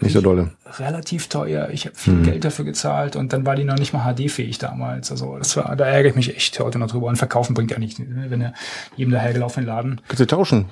[0.00, 0.50] Nicht so dolle.
[0.78, 1.68] relativ teuer.
[1.70, 5.10] Ich habe viel Geld dafür gezahlt und dann war die noch nicht mal HD-fähig damals.
[5.10, 7.06] Also das war, da ärgere ich mich echt heute noch drüber.
[7.06, 8.26] Und verkaufen bringt ja nichts, ne?
[8.28, 8.54] wenn er
[8.96, 10.66] jedem dahergelaufenen Laden Kannst du tauschen?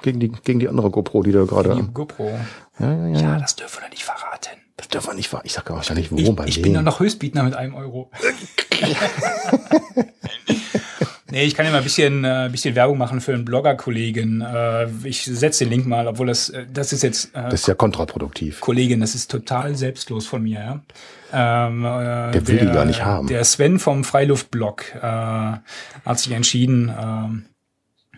[0.00, 1.82] Gegen die, gegen die andere GoPro, die da die gerade.
[1.92, 2.30] GoPro.
[2.78, 3.20] Ja, ja, ja.
[3.20, 4.58] Ja, das dürfen wir nicht verraten.
[4.76, 5.42] Das darf man nicht wahr.
[5.44, 6.62] Ich sag gar nicht, wo, Ich, bei ich wem.
[6.62, 8.10] bin doch noch Höchstbietner mit einem Euro.
[11.30, 14.40] nee, ich kann ja mal ein bisschen, äh, bisschen Werbung machen für einen Blogger-Kollegen.
[14.40, 17.68] Äh, ich setze den Link mal, obwohl das, äh, das ist jetzt äh, Das ist
[17.68, 18.60] ja kontraproduktiv.
[18.60, 20.60] Kollegin, das ist total selbstlos von mir.
[21.32, 21.66] Ja?
[21.66, 23.28] Ähm, äh, Der will die gar nicht haben.
[23.28, 27.44] Der Sven vom Freiluftblog äh, hat sich entschieden, ähm,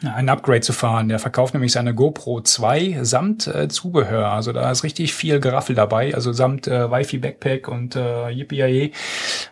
[0.02, 1.08] ein Upgrade zu fahren.
[1.08, 4.28] Der verkauft nämlich seine GoPro 2 samt äh, Zubehör.
[4.28, 6.14] Also da ist richtig viel Geraffel dabei.
[6.14, 8.92] Also samt äh, Wi-Fi Backpack und äh, Yippie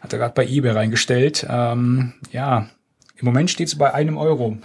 [0.01, 1.47] Hat er gerade bei eBay reingestellt.
[1.49, 2.69] Ähm, ja,
[3.21, 4.59] im Moment steht es bei einem Euro.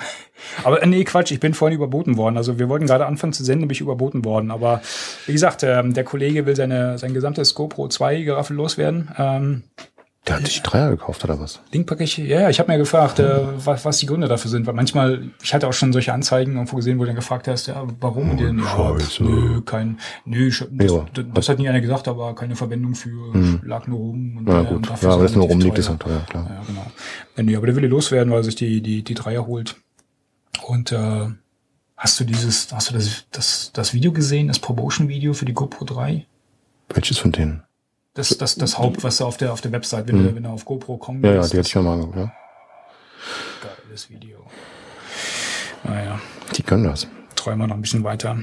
[0.63, 2.37] Aber äh, nee, Quatsch, ich bin vorhin überboten worden.
[2.37, 4.51] Also wir wollten gerade anfangen zu senden, bin ich überboten worden.
[4.51, 4.81] Aber
[5.25, 9.09] wie gesagt, ähm, der Kollege will seine, sein gesamtes GoPro 2 Geraffel loswerden.
[9.17, 9.63] Ähm,
[10.27, 11.61] Der hat sich Dreier gekauft oder was?
[11.73, 14.49] Link packe ich, ja, ja, ich habe mir gefragt, äh, was, was die Gründe dafür
[14.49, 17.49] sind, weil manchmal, ich hatte auch schon solche Anzeigen irgendwo gesehen, wo du dann gefragt
[17.49, 18.65] hast, ja, warum und denn, ja,
[18.99, 19.21] Scheiße.
[19.21, 21.05] nö, kein, nö, das, Ja.
[21.13, 23.09] das, das hat nie einer gesagt, aber keine Verwendung für,
[23.63, 24.37] lag nur rum.
[24.37, 24.89] Und, Na äh, gut.
[24.89, 26.49] und Ja, aber das nur rumliegt, ist halt teuer, klar.
[26.49, 26.85] Ja, genau.
[27.35, 29.75] Ja, nee, aber der will loswerden, weil er sich die, die, die Dreier holt.
[30.65, 31.27] Und äh,
[31.97, 35.83] hast du dieses, hast du das, das, das Video gesehen, das Promotion-Video für die GoPro
[35.83, 36.25] 3?
[36.93, 37.63] Welches von denen?
[38.15, 40.65] Das, das, das Haupt, was auf der, auf der Website, wenn, du, wenn du auf
[40.65, 41.25] GoPro kommen Mhm.
[41.25, 42.31] Ja, ja, die das ich schon mal angeguckt, ja.
[43.87, 44.45] geiles Video.
[45.83, 46.19] Naja,
[46.55, 47.07] Die können das.
[47.35, 48.37] träumen wir noch ein bisschen weiter.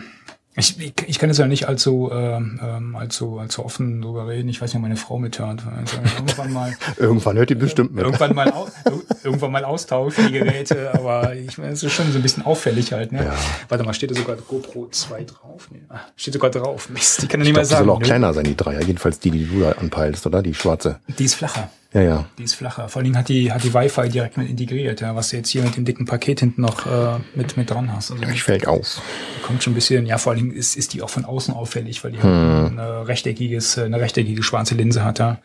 [0.57, 4.49] Ich, ich, ich kann jetzt ja nicht allzu, ähm, ähm, allzu, allzu offen drüber reden.
[4.49, 5.63] Ich weiß nicht, ob meine Frau mithört.
[5.79, 8.05] Also irgendwann mal, Irgendwann hört die bestimmt mit.
[8.05, 8.67] irgendwann mal, au,
[9.25, 10.93] irgendwann mal austauschen, die Geräte.
[10.95, 13.25] Aber ich meine, es ist schon so ein bisschen auffällig halt, ne?
[13.27, 13.35] Ja.
[13.69, 15.69] Warte mal, steht da sogar GoPro 2 drauf?
[15.71, 15.83] Nee.
[15.89, 16.89] Ah, steht sogar drauf.
[16.91, 17.91] Mist, die kann ja Ich nicht mehr die soll sagen.
[17.91, 18.05] auch Nö.
[18.07, 18.83] kleiner sein, die Dreier.
[18.83, 20.43] Jedenfalls die, die du da anpeilst, oder?
[20.43, 20.99] Die schwarze.
[21.17, 21.71] Die ist flacher.
[21.93, 22.25] Ja, ja.
[22.39, 22.89] Die ist flacher.
[22.89, 25.49] Vor allen Dingen hat die, hat die Wi-Fi direkt mit integriert, ja, was du jetzt
[25.49, 28.13] hier mit dem dicken Paket hinten noch äh, mit, mit dran hast.
[28.13, 29.03] Also Ich fällt auf.
[29.43, 32.05] kommt schon ein bisschen, ja, vor allen Dingen ist, ist die auch von außen auffällig,
[32.05, 32.79] weil die Hm.
[32.79, 35.39] eine rechteckiges, äh, eine rechteckige schwarze Linse hat, ja.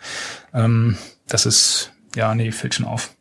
[0.53, 3.15] Ähm, das ist, ja, nee, fällt schon auf.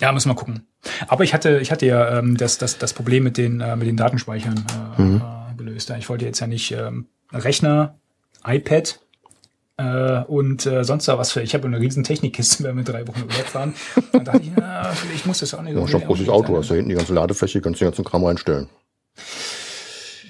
[0.00, 0.66] Ja, müssen wir gucken.
[1.08, 3.86] Aber ich hatte, ich hatte ja ähm, das, das, das Problem mit den, äh, mit
[3.86, 4.66] den Datenspeichern
[4.98, 5.22] äh, Mhm.
[5.22, 5.88] äh, gelöst.
[5.88, 7.94] Ja, Ich wollte jetzt ja nicht ähm, Rechner,
[8.44, 9.00] iPad
[9.76, 11.40] äh, und äh, sonst da was für.
[11.42, 13.74] Ich habe eine riesen Technikkiste, wenn wir drei Wochen Urlaub fahren.
[14.12, 16.56] Dann dachte ich, na, ich muss das auch nicht Ja, schon großes Auto.
[16.56, 18.68] Hast du hinten die ganze Ladefläche, kannst du den ganzen Kram reinstellen.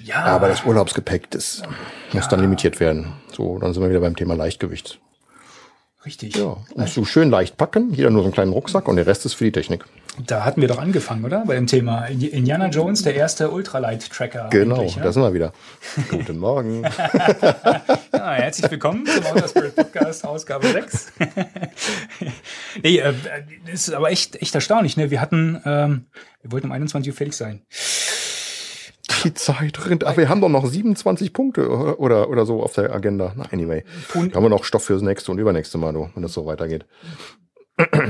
[0.03, 1.63] Ja, Aber das Urlaubsgepäck, das
[2.11, 3.13] muss dann limitiert werden.
[3.31, 4.99] So, dann sind wir wieder beim Thema Leichtgewicht.
[6.05, 6.35] Richtig.
[6.35, 9.25] Ja, musst du schön leicht packen, jeder nur so einen kleinen Rucksack und der Rest
[9.25, 9.85] ist für die Technik.
[10.27, 11.43] Da hatten wir doch angefangen, oder?
[11.47, 14.49] Bei dem Thema Indi- Indiana Jones, der erste Ultralight-Tracker.
[14.51, 15.01] Genau, ja?
[15.01, 15.53] da sind wir wieder.
[16.09, 16.83] Guten Morgen.
[18.15, 21.11] Ja, herzlich willkommen zum Outer Spirit Podcast, Ausgabe 6.
[22.83, 23.13] nee, äh,
[23.65, 24.95] das ist aber echt, echt erstaunlich.
[24.95, 25.09] Ne?
[25.11, 26.05] Wir hatten, ähm,
[26.41, 27.63] wir wollten um 21 Uhr fertig sein.
[29.23, 30.03] Die Zeit rennt.
[30.03, 33.33] Aber wir haben doch noch 27 Punkte oder, oder, oder so auf der Agenda.
[33.35, 33.83] Na, anyway.
[34.09, 36.85] Pun haben wir noch Stoff fürs nächste und übernächste Mal, du, wenn das so weitergeht.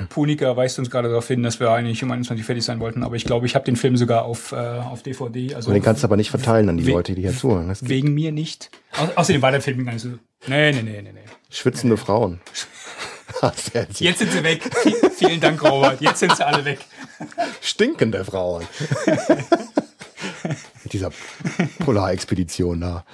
[0.09, 3.01] Punika weist uns gerade darauf hin, dass wir eigentlich um 21 Uhr fertig sein wollten.
[3.03, 5.55] Aber ich glaube, ich habe den Film sogar auf, äh, auf DVD.
[5.55, 7.70] Also den kannst du aber nicht verteilen an die Leute, die hier zuhören.
[7.70, 8.70] Das wegen mir nicht.
[8.97, 10.09] Au außerdem war der Film gar nicht so.
[10.47, 11.20] Nee, nee, nee, nee, nee.
[11.49, 12.41] schwitzende Frauen.
[13.55, 14.61] Sehr- Jetzt sind sie weg.
[15.16, 16.01] Vielen Dank, Robert.
[16.01, 16.80] Jetzt sind sie alle weg.
[17.61, 18.66] Stinkende Frauen.
[20.84, 21.12] Mit dieser
[21.80, 23.06] Polarexpedition da.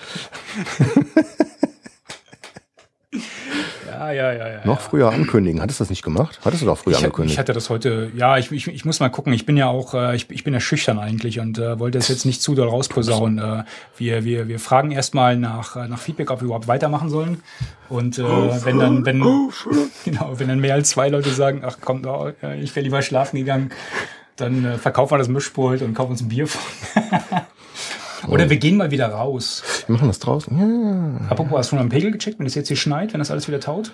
[3.89, 4.59] Ja, ja, ja, ja.
[4.65, 5.61] Noch früher ankündigen.
[5.61, 6.39] Hattest du das nicht gemacht?
[6.45, 7.37] Hattest du doch früher Ich, ich angekündigt.
[7.39, 9.33] hatte das heute, ja, ich, ich, ich muss mal gucken.
[9.33, 12.07] Ich bin ja auch, äh, ich, ich bin ja schüchtern eigentlich und äh, wollte das
[12.07, 13.39] jetzt nicht zu doll rausposaunen.
[13.39, 13.63] Äh,
[13.97, 17.41] wir, wir, wir fragen erstmal nach, äh, nach Feedback, ob wir überhaupt weitermachen sollen.
[17.89, 19.19] Und äh, wenn dann, wenn,
[20.05, 23.01] genau, wenn dann mehr als zwei Leute sagen, ach komm, oh, äh, ich wäre lieber
[23.01, 23.71] schlafen gegangen,
[24.39, 26.61] Dann äh, verkaufen wir das Mischpult und kaufen uns ein Bier von.
[28.27, 29.63] Oder wir gehen mal wieder raus.
[29.87, 30.57] Wir machen das draußen.
[31.21, 31.27] Ja.
[31.29, 33.47] Apropos, hast du schon am Pegel gecheckt, wenn es jetzt hier schneit, wenn das alles
[33.47, 33.91] wieder taut?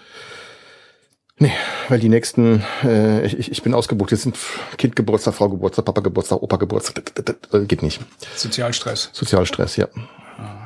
[1.38, 1.52] Nee,
[1.90, 4.12] weil die nächsten, äh, ich, ich- bin ausgebucht.
[4.12, 4.38] Jetzt sind
[4.78, 7.12] Kindgeburtstag, Frau Geburtstag, Papa Geburtstag, Opa Geburtstag.
[7.16, 8.00] Das, geht nicht.
[8.36, 9.10] Sozialstress.
[9.12, 9.88] Sozialstress, ja.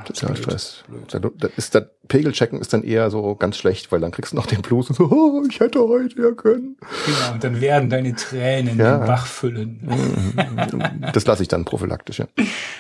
[0.10, 0.84] Sozialstress.
[1.12, 4.36] Da- Das ist das Pegelchecken ist dann eher so ganz schlecht, weil dann kriegst du
[4.36, 6.76] noch den Blues und so, oh, ich hätte heute ja können.
[7.06, 8.98] Genau, und dann werden deine Tränen Ja.
[8.98, 9.88] den Bach füllen.
[11.14, 12.28] Das lasse ich dann prophylaktisch, ja.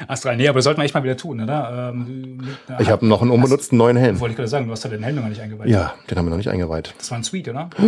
[0.07, 1.91] Astral, nee, aber das sollten wir echt mal wieder tun, oder?
[1.93, 2.47] Ähm,
[2.79, 4.19] Ich habe noch einen unbenutzten neuen Helm.
[4.19, 5.69] Wollte ich gerade sagen, du hast da den Helm noch nicht eingeweiht.
[5.69, 6.93] Ja, den haben wir noch nicht eingeweiht.
[6.97, 7.69] Das war ein Sweet, oder?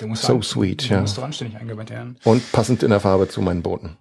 [0.00, 1.00] Der muss So sweet, der ja.
[1.02, 2.16] muss doch anständig eingeweiht werden.
[2.24, 3.96] Und passend in der Farbe zu meinen Booten.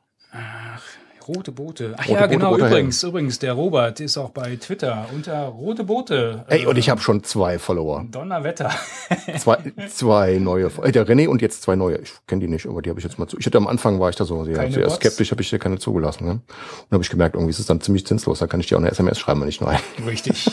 [1.28, 1.94] Rote Boote.
[1.98, 5.84] Ach Rote ja, Boote, genau, übrigens, übrigens, der Robert ist auch bei Twitter unter Rote
[5.84, 6.46] Boote.
[6.48, 8.06] Ey, und ich habe schon zwei Follower.
[8.10, 8.72] Donnerwetter.
[9.40, 9.58] Zwei,
[9.94, 10.72] zwei neue.
[10.84, 11.98] Äh, der René und jetzt zwei neue.
[12.00, 13.38] Ich kenne die nicht, aber die habe ich jetzt mal zu.
[13.38, 14.96] Ich hatte am Anfang war ich da so sehr, Keine sehr Bots?
[14.96, 16.26] skeptisch, habe ich dir keine zugelassen.
[16.26, 16.32] Ne?
[16.32, 18.40] Und habe ich gemerkt, irgendwie ist es dann ziemlich zinslos.
[18.40, 19.80] Da kann ich dir auch eine SMS schreiben, wenn ich nur ein.
[20.08, 20.50] Richtig.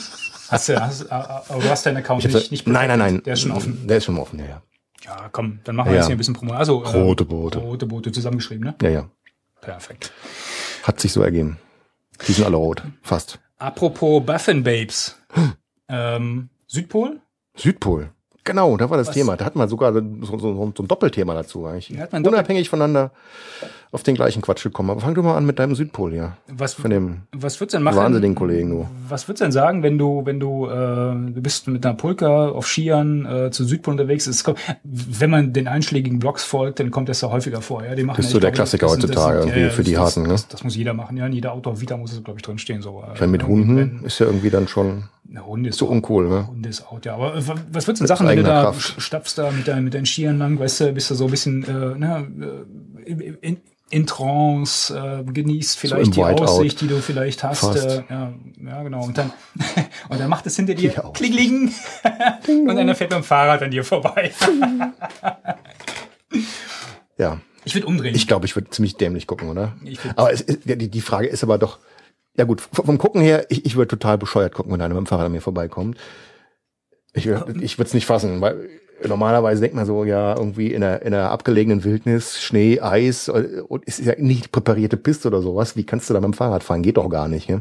[0.50, 3.22] Hast du, hast, aber du hast deinen Account nicht, so- nicht nein, nein, nein.
[3.24, 3.86] Der ist schon offen.
[3.86, 4.62] Der ist schon offen, ja, ja.
[5.04, 5.98] Ja, komm, dann machen wir Ja.
[5.98, 6.54] jetzt hier ein bisschen Promo.
[6.54, 7.58] Also, äh, Rote Boote.
[7.58, 8.74] Rote Boote zusammengeschrieben, ne?
[8.82, 9.08] Ja, ja.
[9.60, 10.12] Perfekt.
[10.82, 11.58] Hat sich so ergeben.
[12.26, 12.82] Die sind alle rot.
[13.02, 13.38] Fast.
[13.58, 15.16] Apropos Buffin Babes.
[15.88, 17.20] ähm, Südpol?
[17.56, 18.12] Südpol.
[18.48, 19.14] Genau, da war das Was?
[19.14, 19.36] Thema.
[19.36, 21.90] Da hat man sogar so, so, so, so ein Doppelthema dazu eigentlich.
[21.90, 23.10] Ja, doppelt- Unabhängig voneinander
[23.90, 24.90] auf den gleichen Quatsch gekommen.
[24.90, 26.36] Aber fang du mal an mit deinem Südpol, ja.
[26.48, 27.96] Was, Von dem was würdest du denn machen?
[27.96, 28.86] wahnsinnigen Kollegen, du.
[29.08, 32.48] Was würdest du denn sagen, wenn du, wenn du, äh, du bist mit einer Polka
[32.48, 34.26] auf Skiern äh, zu Südpol unterwegs?
[34.26, 37.82] Es kommt, wenn man den einschlägigen Blogs folgt, dann kommt das ja häufiger vor.
[37.84, 39.82] Ja, die machen Bist echt, so der Klassiker das sind- das heutzutage sind- irgendwie für
[39.84, 40.28] die das, Harten, ne?
[40.28, 41.16] Das, das muss jeder machen.
[41.16, 42.82] Ja, in jeder Outdoor-Vita muss es, glaube ich, drin stehen.
[42.82, 46.28] So, Ich meine, mit Hunden ist ja irgendwie dann schon Eine Hunde ist so uncool,
[46.28, 46.46] ne?
[46.48, 47.14] Hunde ist out, ja.
[47.14, 49.00] Aber äh, was würdest du denn sagen, wenn du da Kraft.
[49.00, 51.64] stapfst da mit deinen, mit deinen Skiern lang, weißt du, bist du so ein bisschen,
[51.64, 52.66] äh, ne,
[53.04, 53.12] äh,
[53.42, 53.60] in,
[53.90, 56.44] in, Trance, äh, genießt vielleicht die Whiteout.
[56.44, 57.76] Aussicht, die du vielleicht hast.
[57.76, 58.32] Äh, ja,
[58.64, 59.04] ja, genau.
[59.04, 59.32] Und dann,
[60.08, 60.90] und dann macht es hinter dir.
[61.14, 61.72] Klingling
[62.46, 64.32] und einer fährt mit dem Fahrrad an dir vorbei.
[67.18, 67.40] Ja.
[67.64, 68.14] Ich würde umdrehen.
[68.14, 69.76] Ich glaube, ich würde ziemlich dämlich gucken, oder?
[70.16, 71.78] Aber es die, die Frage ist aber doch,
[72.38, 75.06] ja gut, vom Gucken her, ich, ich würde total bescheuert gucken, wenn einer mit dem
[75.06, 75.98] Fahrrad an mir vorbeikommt.
[77.12, 78.68] Ich, würd- ich würde es nicht fassen, weil
[79.04, 83.62] normalerweise denkt man so, ja, irgendwie in einer, in einer abgelegenen Wildnis, Schnee, Eis, äh,
[83.66, 85.76] und es ist ja nicht präparierte Piste oder sowas.
[85.76, 86.82] Wie kannst du da mit dem Fahrrad fahren?
[86.82, 87.48] Geht doch gar nicht.
[87.48, 87.60] Ja?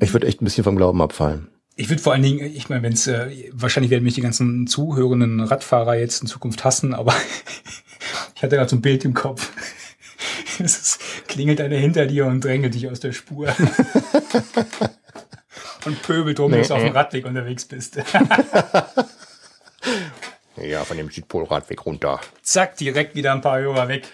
[0.00, 1.48] Ich würde echt ein bisschen vom Glauben abfallen.
[1.76, 4.66] Ich würde vor allen Dingen, ich meine, wenn es äh, wahrscheinlich werden mich die ganzen
[4.66, 7.14] zuhörenden Radfahrer jetzt in Zukunft hassen, aber
[8.36, 9.50] ich hatte gerade so ein Bild im Kopf.
[10.58, 10.98] Es
[11.28, 13.48] klingelt einer hinter dir und drängelt dich aus der Spur.
[15.84, 17.96] und pöbelt drum, dass du auf dem Radweg unterwegs bist.
[20.62, 22.20] Ja, von dem Südpolradweg runter.
[22.42, 24.04] Zack, direkt wieder ein paar Hörer weg.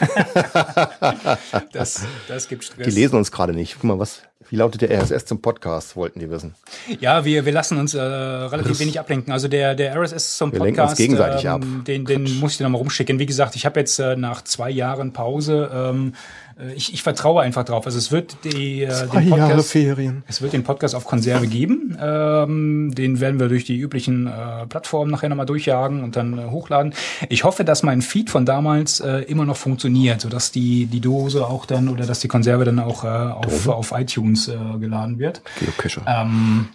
[1.72, 2.86] das, das gibt Stress.
[2.86, 3.74] Die lesen uns gerade nicht.
[3.74, 6.54] Guck mal, was, wie lautet der RSS zum Podcast, wollten die wissen.
[7.00, 9.32] Ja, wir, wir lassen uns äh, relativ wenig ablenken.
[9.32, 11.62] Also der, der RSS zum Wir Podcast, lenken uns gegenseitig ab.
[11.86, 13.18] den, den muss ich dir nochmal rumschicken.
[13.20, 16.41] Wie gesagt, ich habe jetzt äh, nach zwei Jahren Pause, ähm, äh,
[16.74, 17.86] ich, ich vertraue einfach drauf.
[17.86, 20.24] Also es wird die, äh, den Podcast, Ferien.
[20.26, 21.96] es wird den Podcast auf Konserve geben.
[22.00, 26.44] Ähm, den werden wir durch die üblichen äh, Plattformen nachher nochmal durchjagen und dann äh,
[26.50, 26.94] hochladen.
[27.28, 31.46] Ich hoffe, dass mein Feed von damals äh, immer noch funktioniert, sodass die, die Dose
[31.46, 35.42] auch dann oder dass die Konserve dann auch äh, auf, auf iTunes äh, geladen wird.
[35.58, 36.02] Geocacher.
[36.06, 36.68] Ähm,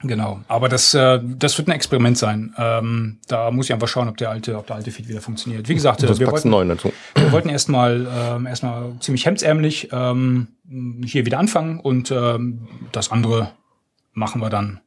[0.00, 0.40] genau.
[0.48, 2.54] Aber das, äh, das wird ein Experiment sein.
[2.58, 5.68] Ähm, da muss ich einfach schauen, ob der alte, ob der alte Feed wieder funktioniert.
[5.68, 6.92] Wie gesagt, äh, wir wollten, dazu.
[7.14, 10.48] wir wollten erstmal ähm, erstmal ziemlich hemdsärmlich ähm,
[11.04, 13.52] hier wieder anfangen und ähm, das andere
[14.12, 14.80] machen wir dann.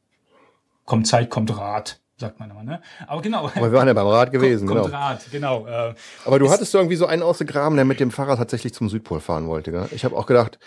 [0.84, 2.80] Kommt Zeit, kommt Rat, sagt man immer, ne?
[3.06, 3.46] Aber genau.
[3.54, 4.90] Aber wir waren ja beim Rad gewesen, kommt, genau.
[4.90, 5.66] kommt Rat, genau.
[5.66, 5.94] Äh,
[6.24, 9.46] Aber du hattest irgendwie so einen ausgegraben, der mit dem Fahrrad tatsächlich zum Südpol fahren
[9.48, 9.70] wollte.
[9.70, 9.88] Gell?
[9.92, 10.58] Ich habe auch gedacht,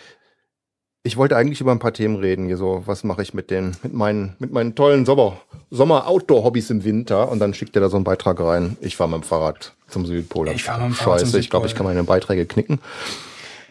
[1.04, 2.46] ich wollte eigentlich über ein paar Themen reden.
[2.46, 5.40] Hier so, was mache ich mit den, mit meinen, mit meinen tollen Sommer,
[5.70, 7.30] Sommer-Outdoor-Hobbys im Winter?
[7.30, 8.76] Und dann schickt er da so einen Beitrag rein.
[8.80, 10.48] Ich fahre mit dem Fahrrad zum Südpol.
[10.50, 12.78] Ich fahr mit dem Fahrrad zum Scheiße, ich glaube, ich kann meine Beiträge knicken.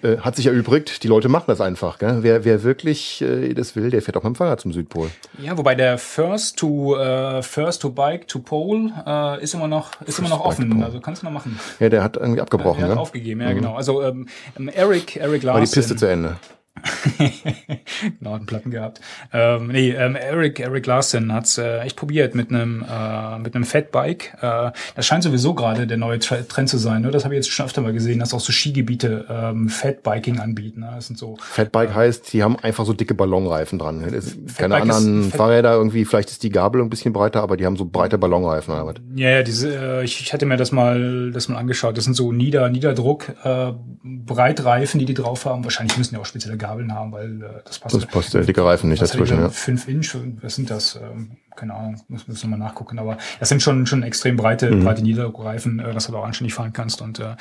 [0.04, 2.00] Äh, hat sich erübrigt, die Leute machen das einfach.
[2.00, 2.18] Gell?
[2.22, 5.10] Wer, wer wirklich äh, das will, der fährt auch mit dem Fahrrad zum Südpol.
[5.38, 10.02] ja, wobei der First to äh, First to Bike to Pole äh, ist immer noch
[10.02, 10.84] ist immer noch offen.
[10.84, 11.60] Also kannst du noch machen.
[11.80, 12.80] Ja, der hat irgendwie abgebrochen.
[12.80, 12.98] Er hat gell?
[12.98, 13.76] aufgegeben, ja genau.
[13.76, 14.28] Also ähm,
[14.74, 15.62] Eric Eric Larson.
[15.62, 16.38] War die Piste zu Ende.
[18.20, 19.02] genau, einen Platten gehabt.
[19.34, 23.64] Ähm, nee, ähm, Eric, Eric Larson hat's äh, echt probiert mit einem äh, mit einem
[23.64, 24.34] Fatbike.
[24.42, 27.02] Äh, das scheint sowieso gerade der neue Tre- Trend zu sein.
[27.04, 27.12] Ne?
[27.12, 30.82] Das habe ich jetzt schon öfter mal gesehen, dass auch so Skigebiete ähm, Fatbiking anbieten.
[30.82, 30.92] Ne?
[30.96, 34.02] Das sind so Fatbike heißt, die haben einfach so dicke Ballonreifen dran.
[34.02, 37.58] Ist keine ist- anderen Fat- Fahrräder irgendwie, vielleicht ist die Gabel ein bisschen breiter, aber
[37.58, 39.02] die haben so breite Ballonreifen oder.
[39.16, 41.98] Ja, ja, diese, äh, ich, ich hatte mir das mal, das mal angeschaut.
[41.98, 43.72] Das sind so Nieder, Niederdruck, äh,
[44.04, 45.64] Breitreifen, die die drauf haben.
[45.64, 47.96] Wahrscheinlich müssen die auch spezielle Gabeln haben, weil äh, das passt.
[47.96, 49.44] Das passt der dicke Reifen nicht dazwischen, da?
[49.44, 49.50] ja.
[49.50, 50.96] Fünf Inch, was sind das?
[50.96, 52.98] Ähm, keine Ahnung, muss, muss noch mal nachgucken.
[52.98, 54.84] Aber das sind schon schon extrem breite, Mhm.
[54.86, 57.02] breite Niederdruckreifen, äh, dass du da auch anständig fahren kannst.
[57.02, 57.36] Und äh,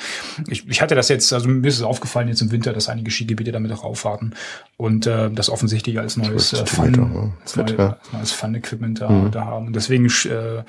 [0.47, 3.09] ich, ich hatte das jetzt, also mir ist es aufgefallen jetzt im Winter, dass einige
[3.09, 4.33] Skigebiete damit auch aufwarten
[4.77, 7.31] und äh, das offensichtlich als neues äh, 12 Fun, ja.
[7.41, 7.85] als, Fett, neue, ja.
[7.85, 7.93] Mhm.
[7.93, 9.67] als neues Fun-Equipment da, da haben.
[9.67, 10.63] Und deswegen äh,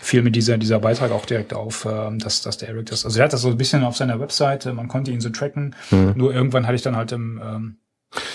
[0.00, 3.18] fiel mir dieser dieser Beitrag auch direkt auf, äh, dass dass der Eric das, also
[3.20, 5.76] er hat das so ein bisschen auf seiner Webseite, man konnte ihn so tracken.
[5.90, 6.14] Mhm.
[6.16, 7.76] Nur irgendwann hatte ich dann halt im ähm,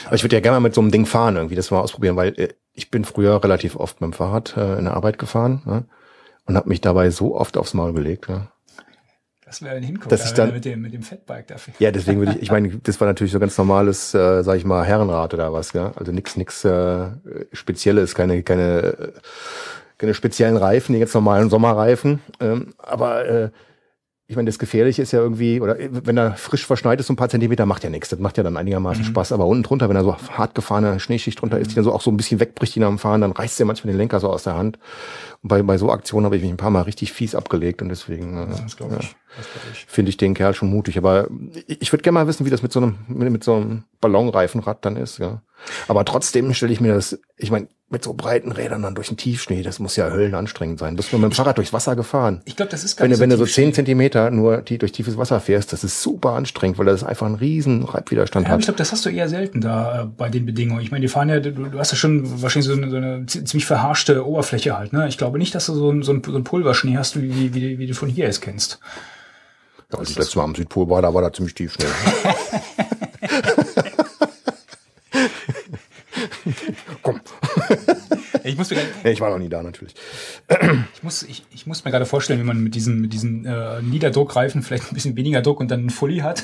[0.05, 2.15] Aber ich würde ja gerne mal mit so einem Ding fahren, irgendwie, das mal ausprobieren,
[2.15, 5.61] weil äh, ich bin früher relativ oft mit dem Fahrrad äh, in der Arbeit gefahren
[5.65, 5.83] ja,
[6.45, 8.27] und habe mich dabei so oft aufs Maul gelegt.
[8.29, 8.47] Ja.
[9.45, 11.73] das wäre ein Hingucker, Dass ich dann- mit dem mit dem Fatbike dafür.
[11.79, 14.65] Ja, deswegen würde ich, ich meine, das war natürlich so ganz normales, äh, sag ich
[14.65, 15.91] mal, Herrenrad oder was, ja.
[15.95, 17.09] Also nix, nix äh,
[17.51, 19.11] Spezielles, keine, keine, äh,
[19.97, 22.19] keine speziellen Reifen, die ganz normalen Sommerreifen.
[22.39, 23.49] Ähm, aber äh,
[24.25, 27.13] ich meine, das Gefährliche ist ja irgendwie, oder äh, wenn er frisch verschneit ist, so
[27.13, 28.09] ein paar Zentimeter, macht ja nichts.
[28.09, 29.33] Das macht ja dann einigermaßen Spaß.
[29.33, 32.01] Aber unten drunter, wenn da so hart gefahrene Schneeschicht drunter ist, die dann so auch
[32.01, 34.43] so ein bisschen wegbricht, die dem Fahren, dann reißt ja manchmal den Lenker so aus
[34.43, 34.79] der Hand.
[35.41, 37.89] Und bei, bei so Aktionen habe ich mich ein paar Mal richtig fies abgelegt und
[37.89, 38.37] deswegen.
[38.37, 38.55] Äh,
[39.73, 39.85] ich.
[39.87, 40.97] finde ich den Kerl schon mutig.
[40.97, 41.27] Aber
[41.67, 43.83] ich, ich würde gerne mal wissen, wie das mit so einem mit, mit so einem
[43.99, 45.17] Ballonreifenrad dann ist.
[45.17, 45.41] Ja.
[45.87, 49.17] Aber trotzdem stelle ich mir das, ich meine, mit so breiten Rädern dann durch den
[49.17, 50.95] Tiefschnee, das muss ja höllenanstrengend sein.
[50.95, 52.41] Bist du mit dem Fahrrad durchs Wasser gefahren?
[52.45, 53.71] Ich glaube, das ist gar Wenn du, nicht wenn du so zehn.
[53.71, 57.35] Zentimeter nur die, durch tiefes Wasser fährst, das ist super anstrengend, weil das einfach einen
[57.35, 58.63] riesen Reibwiderstand Ja, ich hat.
[58.65, 60.81] glaube, das hast du eher selten da äh, bei den Bedingungen.
[60.81, 63.25] Ich meine, die fahren ja, du, du hast ja schon wahrscheinlich so eine, so eine
[63.27, 64.91] zi- ziemlich verharschte Oberfläche halt.
[64.91, 65.07] Ne?
[65.07, 67.85] Ich glaube nicht, dass du so, so, ein, so ein Pulverschnee hast, wie, wie, wie,
[67.87, 68.79] du von hier jetzt kennst.
[69.91, 71.85] Ja, als ich letztes Mal am Südpol war, da war da ziemlich tief Schnee.
[77.01, 77.21] Komm.
[78.43, 79.95] Ich muss mir, grad- Nee, ich war noch nie da natürlich.
[80.95, 83.81] ich muss, ich, ich muss mir gerade vorstellen, wie man mit diesen, mit diesen äh,
[83.81, 86.43] Niederdruckreifen vielleicht ein bisschen weniger Druck und dann einen Fully hat.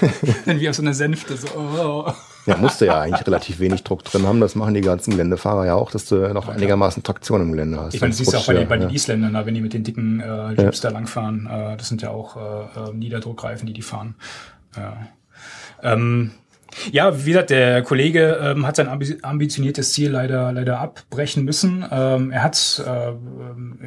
[0.46, 1.36] dann wie auf so einer Sänfte.
[1.36, 2.12] So, oh.
[2.46, 4.40] Ja, musste ja eigentlich relativ wenig Druck drin haben.
[4.40, 7.94] Das machen die ganzen Geländefahrer ja auch, dass du noch einigermaßen Traktion im Gelände hast.
[7.94, 8.94] Ich meine, das siehst du auch bei, ja, den, bei den ja.
[8.94, 11.46] Isländern, wenn die mit den dicken äh, Jeeps da langfahren.
[11.46, 14.14] Äh, das sind ja auch äh, äh, Niederdruckreifen, die die fahren.
[14.76, 15.06] Ja.
[15.82, 16.32] Ähm,
[16.92, 21.84] ja, wie gesagt, der Kollege ähm, hat sein ambi ambitioniertes Ziel leider leider abbrechen müssen.
[21.90, 23.12] Ähm, er hat äh,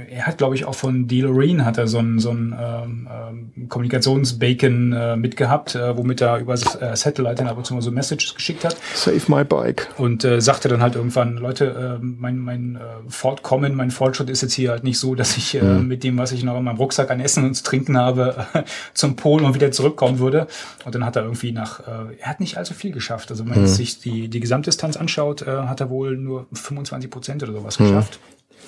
[0.09, 3.69] er hat glaube ich auch von DeLorean hat er so ein so ein ähm, ähm,
[3.69, 7.91] Kommunikationsbacon äh, mitgehabt, äh, womit er über äh, Satellite dann ab und zu mal so
[7.91, 9.88] Messages geschickt hat Save my bike.
[9.97, 12.79] und äh, sagte dann halt irgendwann, Leute, äh, mein, mein äh,
[13.09, 16.31] Fortkommen, mein Fortschritt ist jetzt hier halt nicht so, dass ich äh, mit dem, was
[16.31, 18.47] ich noch in meinem Rucksack an Essen und zu trinken habe,
[18.93, 20.47] zum Pol und wieder zurückkommen würde.
[20.85, 23.32] Und dann hat er irgendwie nach, äh, er hat nicht allzu viel geschafft.
[23.32, 27.09] Also wenn man jetzt sich die, die Gesamtdistanz anschaut, äh, hat er wohl nur 25
[27.09, 28.19] Prozent oder sowas geschafft.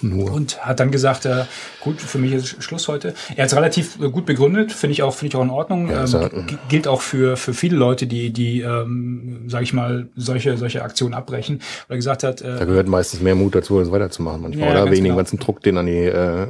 [0.01, 0.31] Nur.
[0.31, 1.45] Und hat dann gesagt, äh,
[1.81, 3.13] gut, für mich ist Schluss heute.
[3.35, 5.89] Er hat es relativ äh, gut begründet, finde ich auch, finde ich auch in Ordnung.
[5.89, 10.57] Ja, ähm, gilt auch für für viele Leute, die die, ähm, sage ich mal, solche
[10.57, 11.59] solche Aktionen abbrechen.
[11.87, 14.73] Weil er gesagt hat, Da äh, gehört meistens mehr Mut dazu, als weiterzumachen manchmal.
[14.73, 15.15] Ja, oder wegen genau.
[15.15, 16.47] dem ganzen Druck, den an die, äh,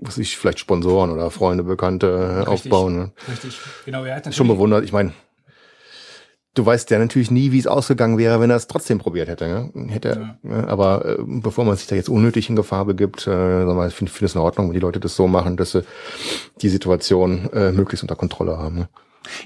[0.00, 2.96] was ich vielleicht Sponsoren oder Freunde, Bekannte äh, aufbauen.
[2.96, 3.12] Ne?
[3.30, 4.84] richtig, genau, er hat Schon bewundert.
[4.84, 5.12] Ich meine,
[6.54, 9.70] du weißt ja natürlich nie, wie es ausgegangen wäre, wenn er es trotzdem probiert hätte.
[9.74, 9.90] Ne?
[9.90, 10.68] hätte er, ne?
[10.68, 14.22] Aber äh, bevor man sich da jetzt unnötig in Gefahr begibt, äh, ich finde find
[14.22, 15.82] es in Ordnung, wenn die Leute das so machen, dass sie
[16.62, 18.76] die Situation äh, möglichst unter Kontrolle haben.
[18.76, 18.88] Ne?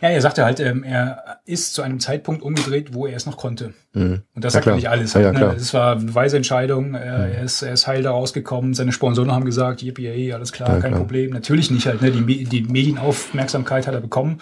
[0.02, 3.36] Ja, er sagte halt, ähm, er ist zu einem Zeitpunkt umgedreht, wo er es noch
[3.36, 3.74] konnte.
[3.94, 5.14] Und das Ja, sagt ja nicht alles.
[5.14, 5.38] Ja, Halt, ja, ne?
[5.38, 5.56] klar.
[5.56, 6.94] Es war eine weise Entscheidung.
[6.94, 8.74] Er, er, ist, er ist heil da rausgekommen.
[8.74, 11.00] Seine Sponsoren haben gesagt, yippie, alles klar, Ja, kein klar.
[11.00, 11.30] Problem.
[11.30, 12.02] Natürlich nicht halt.
[12.02, 12.10] Ne?
[12.10, 14.40] Die, die Medienaufmerksamkeit hat er bekommen.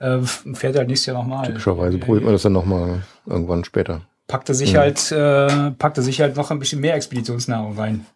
[0.00, 1.46] Äh, fährt er halt nächstes Jahr nochmal.
[1.46, 4.02] Typischerweise probiert man das dann nochmal irgendwann später.
[4.26, 8.06] Packt er sich halt, äh, packt er sich halt noch ein bisschen mehr Expeditionsnahrung rein.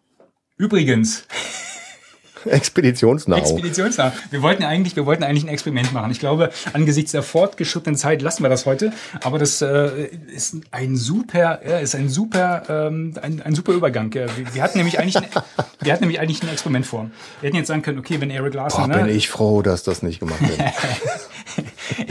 [0.57, 1.27] Übrigens,
[2.45, 3.43] Expeditionsnahrung.
[3.43, 4.13] Expeditionsnahrung.
[4.29, 6.11] Wir wollten eigentlich, wir wollten eigentlich ein Experiment machen.
[6.11, 8.93] Ich glaube, angesichts der fortgeschrittenen Zeit lassen wir das heute.
[9.23, 14.11] Aber das äh, ist ein super, ja, ist ein super, ähm, ein, ein super Übergang.
[14.13, 15.25] Ja, wir, wir hatten nämlich eigentlich, ein,
[15.81, 17.09] wir hatten nämlich eigentlich ein Experiment vor.
[17.41, 19.83] Wir hätten jetzt sagen können, okay, wenn Eric Larson, Boah, bin ne, ich froh, dass
[19.83, 20.59] das nicht gemacht wird.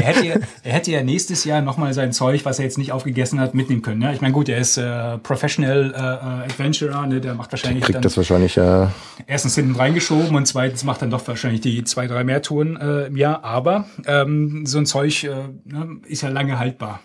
[0.03, 2.93] er hätte, ja- er hätte ja nächstes Jahr nochmal sein Zeug, was er jetzt nicht
[2.93, 4.01] aufgegessen hat, mitnehmen können.
[4.01, 4.13] Ne?
[4.15, 7.21] Ich meine, gut, er ist äh, Professional äh, äh, Adventurer, ne?
[7.21, 8.87] der macht wahrscheinlich Kriegt dann das wahrscheinlich äh,
[9.27, 13.07] erstens hinten reingeschoben und zweitens macht dann doch wahrscheinlich die zwei, drei mehr Touren äh,
[13.07, 13.45] im Jahr.
[13.45, 15.29] Aber ähm, so ein Zeug äh,
[15.65, 17.01] ne, ist ja lange haltbar.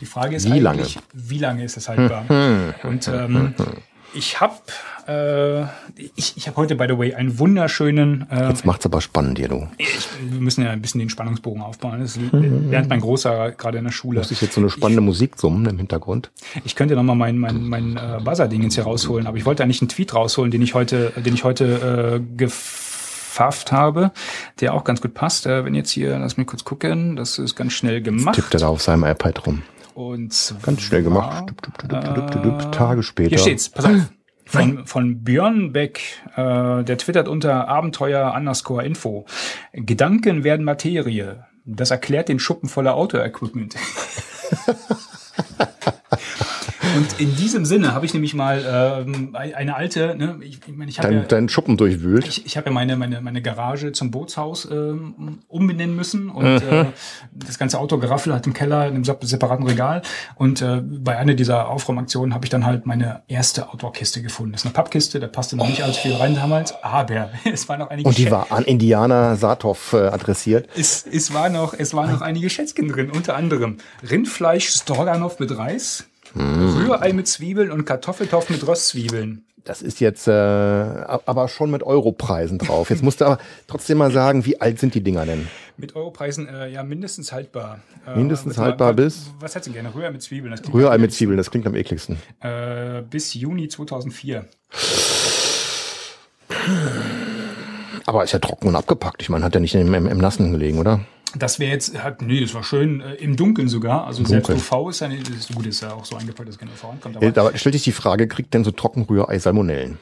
[0.00, 0.62] Die Frage ist Wie eigentlich,
[0.96, 1.04] lange?
[1.14, 2.24] wie lange ist es haltbar?
[2.82, 3.54] Und ähm,
[4.14, 4.54] ich habe
[5.08, 5.62] äh,
[6.16, 9.48] ich, ich habe heute, by the way, einen wunderschönen äh, Jetzt macht's aber spannend hier,
[9.48, 9.66] du.
[9.78, 12.00] ich, wir müssen ja ein bisschen den Spannungsbogen aufbauen.
[12.00, 14.18] Das lernt mein Großer gerade in der Schule.
[14.20, 16.30] Muss ich jetzt so eine spannende Musik summen im Hintergrund?
[16.64, 19.62] Ich könnte noch mal mein mein mein äh, Buzzer-Ding jetzt hier rausholen, aber ich wollte
[19.62, 24.12] eigentlich einen Tweet rausholen, den ich heute, den ich heute äh, gefafft habe,
[24.60, 25.46] der auch ganz gut passt.
[25.46, 28.34] Äh, wenn jetzt hier, lass mich kurz gucken, das ist ganz schnell gemacht.
[28.34, 29.62] Tippt er da auf seinem iPad rum.
[29.98, 31.52] Und zwar, Ganz schnell gemacht.
[31.88, 33.30] Dup, Tage später.
[33.30, 33.92] Hier steht's, pass auf.
[34.46, 36.00] Von, von Björn Beck,
[36.34, 39.26] äh, der twittert unter Abenteuer underscore Info.
[39.74, 41.44] Gedanken werden Materie.
[41.66, 43.74] Das erklärt den Schuppen voller Auto-Equipment.
[46.96, 50.90] Und in diesem Sinne habe ich nämlich mal ähm, eine alte, ne, ich, ich meine,
[50.90, 52.26] ich habe ja, Dein, dein Schuppen durchwühlt.
[52.26, 56.68] ich, ich habe ja meine, meine, meine Garage zum Bootshaus ähm, umbenennen müssen und Mhm.
[56.70, 56.84] äh,
[57.32, 60.02] das ganze Autogeraffel hat im Keller in einem sep- separaten Regal
[60.36, 64.52] und äh, bei einer dieser Aufräumaktionen habe ich dann halt meine erste Outdoor-Kiste gefunden.
[64.52, 67.76] Das ist eine Pappkiste, da passte noch nicht allzu viel rein damals, aber es war
[67.76, 70.68] noch einige Und die Schä- war an Indianer Saathoff äh, adressiert.
[70.76, 73.76] es, es war noch, es waren noch einige Schätzchen drin, unter anderem
[74.08, 76.04] Rindfleisch Stroganoff mit Reis.
[76.38, 79.44] Rührei mit Zwiebeln und Kartoffeltopf mit Röstzwiebeln.
[79.64, 82.88] Das ist jetzt äh, aber schon mit Europreisen drauf.
[82.88, 85.46] Jetzt musst du aber trotzdem mal sagen, wie alt sind die Dinger denn?
[85.76, 87.80] Mit Europreisen äh, ja mindestens haltbar.
[88.06, 89.30] Äh, Mindestens mal, haltbar bis?
[89.40, 89.94] Was hättest du gerne?
[89.94, 90.52] Rührei mit Zwiebeln.
[90.52, 92.16] Das klingt Rührei am mit Zwiebeln, das klingt am ekligsten.
[92.40, 94.46] Äh, bis Juni 2004.
[98.06, 99.20] Aber ist ja trocken und abgepackt.
[99.20, 101.00] Ich meine, hat ja nicht im, im, im Nassen gelegen, oder?
[101.36, 104.06] Das wäre jetzt, hat, nee, das war schön äh, im Dunkeln sogar.
[104.06, 104.58] Also selbst Dunkeln.
[104.58, 107.16] UV ist ja das ist gut, ist ja auch so eingepackt, dass kein UV ankommt.
[107.22, 109.98] Äh, Aber Da stellt sich die Frage, kriegt denn so Trockenrührei Salmonellen?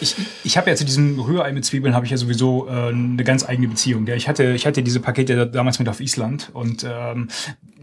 [0.00, 3.22] ich, ich habe ja zu diesem Rührei mit Zwiebeln habe ich ja sowieso äh, eine
[3.24, 4.06] ganz eigene Beziehung.
[4.06, 7.28] Ja, ich hatte, ich hatte diese Pakete da- damals mit auf Island und ähm,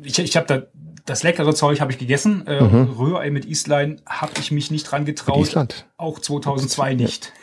[0.03, 0.63] ich, ich habe da
[1.05, 2.45] das leckere Zeug habe ich gegessen.
[2.45, 5.37] Äh, Rührei mit Islein habe ich mich nicht dran getraut.
[5.37, 5.43] Mhm.
[5.43, 5.85] Island?
[5.97, 7.33] Auch 2002 nicht.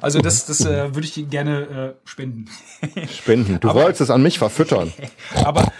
[0.00, 2.46] Also das, das äh, würde ich dir gerne äh, spenden.
[3.10, 3.60] Spenden.
[3.60, 4.92] Du wolltest es an mich verfüttern.
[5.44, 5.72] Aber,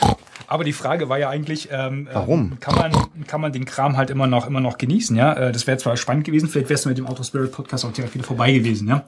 [0.48, 2.52] aber die Frage war ja eigentlich, ähm, Warum?
[2.52, 5.34] Ähm, kann man kann man den Kram halt immer noch immer noch genießen, ja?
[5.34, 7.92] Äh, das wäre zwar spannend gewesen, vielleicht wärst du mit dem Auto Spirit Podcast auch
[7.92, 9.04] direkt wieder vorbei gewesen, ja?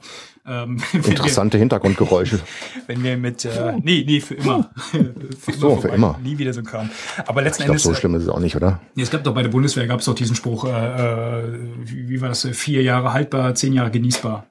[0.47, 2.39] Ähm, wenn, wir, Interessante Hintergrundgeräusche.
[2.87, 4.69] wenn wir mit äh, nee nee für immer
[5.39, 6.19] für so, für immer.
[6.23, 6.89] nie wieder so ein Kram.
[7.25, 8.79] Aber letzten Ich glaube, Endes so äh, schlimm ist es auch nicht, oder?
[8.93, 11.43] Nee, es gab doch bei der Bundeswehr gab es doch diesen Spruch, äh, äh,
[11.83, 14.45] wie, war das, vier Jahre haltbar, zehn Jahre genießbar.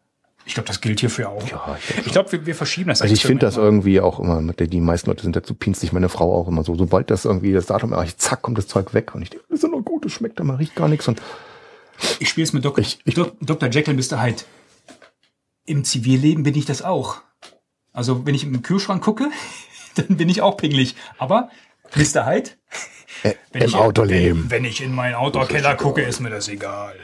[0.50, 1.46] Ich glaube, das gilt hierfür auch.
[1.48, 3.00] Ja, ich glaub ich glaube, wir, wir verschieben das.
[3.02, 6.34] Also ich finde das irgendwie auch immer, die meisten Leute sind dazu pinzig, meine Frau
[6.34, 9.22] auch immer so, sobald das irgendwie das Datum erreicht, zack, kommt das Zeug weg und
[9.22, 11.22] ich denke, das ist doch gut, das schmeckt, man riecht gar nichts und.
[12.18, 13.68] Ich spiele es mit Dok Ich- ich- Dok Dr.
[13.68, 14.20] Jekyll Mr.
[14.20, 14.42] Hyde.
[15.66, 17.18] Im Zivilleben bin ich das auch.
[17.92, 19.30] Also wenn ich im Kühlschrank gucke,
[19.94, 20.96] dann bin ich auch pingelig.
[21.18, 21.48] Aber
[21.94, 22.26] Mr.
[22.26, 22.50] Hyde,
[23.22, 24.42] äh, wenn im ich, Autoleben.
[24.44, 26.96] Wenn, wenn ich in meinen Outdoor-Keller gucke, ist mir das egal.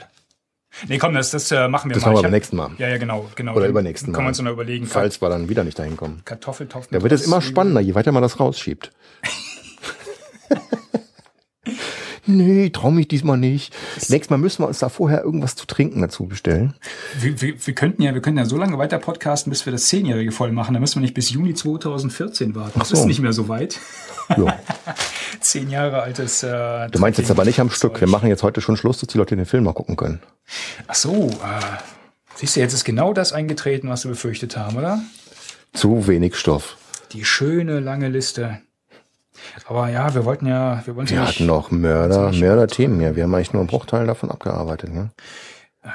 [0.89, 2.11] Nee, komm, das, das äh, machen wir Das mal.
[2.13, 2.71] machen wir beim nächsten Mal.
[2.79, 3.29] Ja, ja, genau.
[3.35, 3.55] genau.
[3.55, 4.25] Oder übernächsten Kann Mal.
[4.25, 4.87] man uns noch überlegen.
[4.87, 6.23] Falls wir dann wieder nicht dahin kommen.
[6.25, 6.89] Kartoffeltopf.
[6.91, 8.93] Da wird es immer spannender, je weiter man das rausschiebt.
[12.27, 13.75] nee, ich trau mich diesmal nicht.
[14.09, 16.75] Nächstes Mal müssen wir uns da vorher irgendwas zu trinken dazu bestellen.
[17.19, 19.85] Wir, wir, wir könnten ja, wir könnten ja so lange weiter podcasten, bis wir das
[19.87, 20.75] Zehnjährige voll machen.
[20.75, 22.79] Da müssen wir nicht bis Juni 2014 warten.
[22.79, 22.97] Das so.
[22.97, 23.81] ist nicht mehr so weit.
[24.37, 24.59] Ja.
[25.41, 26.43] Zehn Jahre altes.
[26.43, 28.01] Äh, Du meinst jetzt aber nicht am Stück.
[28.01, 30.21] Wir machen jetzt heute schon Schluss, dass die Leute den Film mal gucken können.
[30.87, 31.29] Ach so.
[31.29, 31.61] Äh,
[32.35, 35.01] siehst du, jetzt ist genau das eingetreten, was wir befürchtet haben, oder?
[35.73, 36.77] Zu wenig Stoff.
[37.13, 38.61] Die schöne lange Liste.
[39.67, 43.01] Aber ja, wir wollten ja, wir wollten Wir ja hatten noch Mörder, Mörder-Themen.
[43.01, 44.91] Ja, wir haben eigentlich nur einen Bruchteil davon abgearbeitet.
[44.95, 45.11] Ja.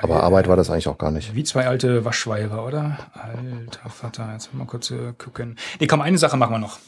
[0.01, 1.35] Aber Arbeit war das eigentlich auch gar nicht.
[1.35, 2.97] Wie zwei alte Waschweiber, oder?
[3.13, 5.57] Alter Vater, jetzt mal kurz äh, gucken.
[5.79, 6.79] Nee, komm, eine Sache machen wir noch.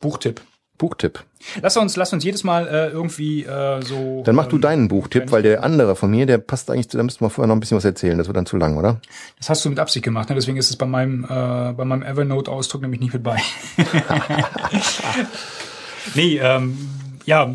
[0.00, 0.40] Buchtipp.
[0.76, 1.22] Buchtipp.
[1.60, 4.22] Lass uns, lass uns jedes Mal äh, irgendwie äh, so.
[4.24, 6.96] Dann mach du ähm, deinen Buchtipp, weil der andere von mir, der passt eigentlich, zu-
[6.96, 8.16] da müssen wir vorher noch ein bisschen was erzählen.
[8.16, 8.98] Das wird dann zu lang, oder?
[9.38, 10.34] Das hast du mit Absicht gemacht, ne?
[10.34, 11.28] deswegen ist es bei meinem, äh,
[11.74, 13.36] bei meinem Evernote-Ausdruck nämlich nicht mit bei.
[16.14, 16.76] nee, ähm,
[17.24, 17.54] ja,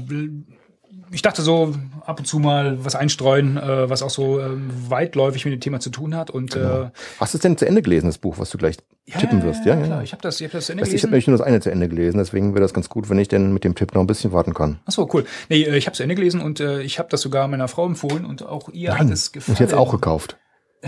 [1.12, 1.74] ich dachte so
[2.06, 5.80] ab und zu mal was einstreuen, äh, was auch so ähm, weitläufig mit dem Thema
[5.80, 6.30] zu tun hat.
[6.30, 6.89] Und äh,
[7.20, 8.78] Hast du es denn zu Ende gelesen, das Buch, was du gleich
[9.18, 9.66] tippen wirst?
[9.66, 9.82] Ja, ja.
[9.82, 9.98] klar.
[9.98, 10.04] ja.
[10.04, 11.12] Ich habe das, ich hab das zu Ende Das, ich habe gelesen.
[11.12, 13.54] nämlich nur das eine zu Ende gelesen, deswegen wäre das ganz gut, wenn ich denn
[13.54, 14.80] mit dem Tipp noch ein bisschen warten kann.
[14.86, 15.26] Ach so, cool.
[15.50, 17.86] Nee, äh, ich habe zu Ende gelesen und äh, ich habe das sogar meiner Frau
[17.86, 19.56] empfohlen und auch ihr hat es gefallen.
[19.56, 20.38] Und jetzt auch gekauft.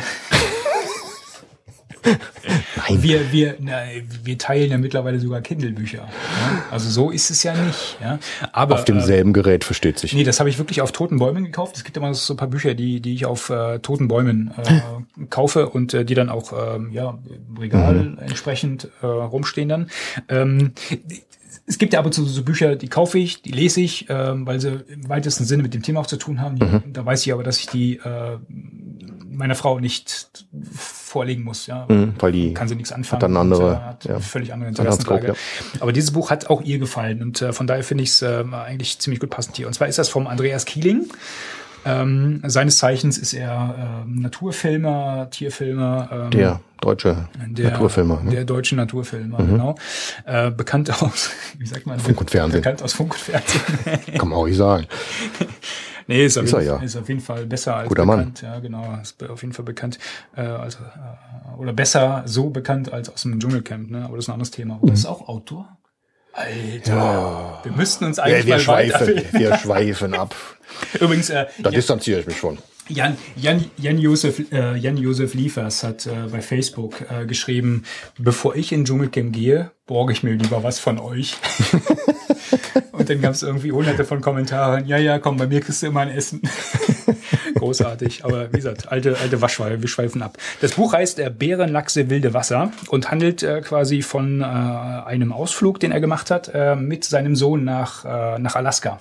[2.89, 3.03] Nein.
[3.03, 3.83] Wir, wir, na,
[4.23, 5.99] wir teilen ja mittlerweile sogar Kindle-Bücher.
[5.99, 6.63] Ja?
[6.71, 7.97] Also so ist es ja nicht.
[8.01, 8.19] Ja?
[8.51, 10.13] Aber Auf demselben Gerät, versteht sich.
[10.13, 11.77] Nee, das habe ich wirklich auf toten Bäumen gekauft.
[11.77, 15.25] Es gibt immer so ein paar Bücher, die, die ich auf äh, toten Bäumen äh,
[15.29, 17.17] kaufe und äh, die dann auch ähm, ja,
[17.49, 19.89] im Regal entsprechend äh, rumstehen dann.
[20.29, 20.73] Ähm,
[21.65, 24.47] es gibt ja ab und zu so Bücher, die kaufe ich, die lese ich, ähm,
[24.47, 26.57] weil sie im weitesten Sinne mit dem Thema auch zu tun haben.
[26.57, 26.93] Mhm.
[26.93, 28.37] Da weiß ich aber, dass ich die äh,
[29.37, 31.67] meiner Frau nicht vorlegen muss.
[31.67, 33.21] Ja, Mhm, weil die kann sie nichts anfangen.
[33.21, 35.33] dann andere, und, äh, hat ja, völlig andere Scope, Interessenslage.
[35.79, 38.43] Aber dieses Buch hat auch ihr gefallen und äh, von daher finde ich es äh,
[38.53, 39.67] eigentlich ziemlich gut passend hier.
[39.67, 41.05] Und zwar ist das vom Andreas Kieling.
[41.85, 46.09] Ähm, seines Zeichens ist er ähm, Naturfilmer, Tierfilmer.
[46.11, 48.21] Ähm, Der deutsche der, Naturfilmer.
[48.23, 48.31] ne?
[48.31, 49.75] Der deutsche Naturfilmer, genau.
[50.25, 51.99] Äh, bekannt aus, wie sagt man?
[51.99, 52.61] Funk und Fernsehen.
[52.61, 53.61] Bekannt aus Funk und Fernsehen.
[54.17, 54.85] Kann man auch nicht sagen.
[56.07, 56.81] nee, ist auf, Ist er, jeden, ja.
[56.83, 58.17] ist auf jeden Fall besser als Guter Mann.
[58.19, 58.41] bekannt.
[58.41, 58.97] Ja, genau.
[59.01, 59.99] Ist auf jeden Fall bekannt.
[60.35, 64.05] Äh, also, äh, oder besser so bekannt als aus dem Dschungelcamp, ne?
[64.05, 64.79] Aber das ist ein anderes Thema.
[64.81, 65.77] Oder ist auch Autor?
[66.33, 70.35] Alter, wir müssten uns Ja, eigentlich wir mal schweifen, wir schweifen ab.
[70.99, 72.57] Übrigens, äh, Da distanziere ich mich von.
[72.89, 77.83] Jan, Jan, Jan, Josef, äh, Jan Josef Liefers hat äh, bei Facebook äh, geschrieben,
[78.17, 81.35] bevor ich in Dschungelcamp gehe, borge ich mir lieber was von euch.
[82.91, 85.87] Und dann gab es irgendwie hunderte von Kommentaren, ja, ja, komm, bei mir kriegst du
[85.87, 86.41] immer ein Essen.
[87.55, 90.37] Großartig, aber wie gesagt, alte, alte Waschweine, wir schweifen ab.
[90.61, 95.79] Das Buch heißt äh, Bärenlachse wilde Wasser und handelt äh, quasi von äh, einem Ausflug,
[95.79, 98.99] den er gemacht hat, äh, mit seinem Sohn nach, äh, nach Alaska.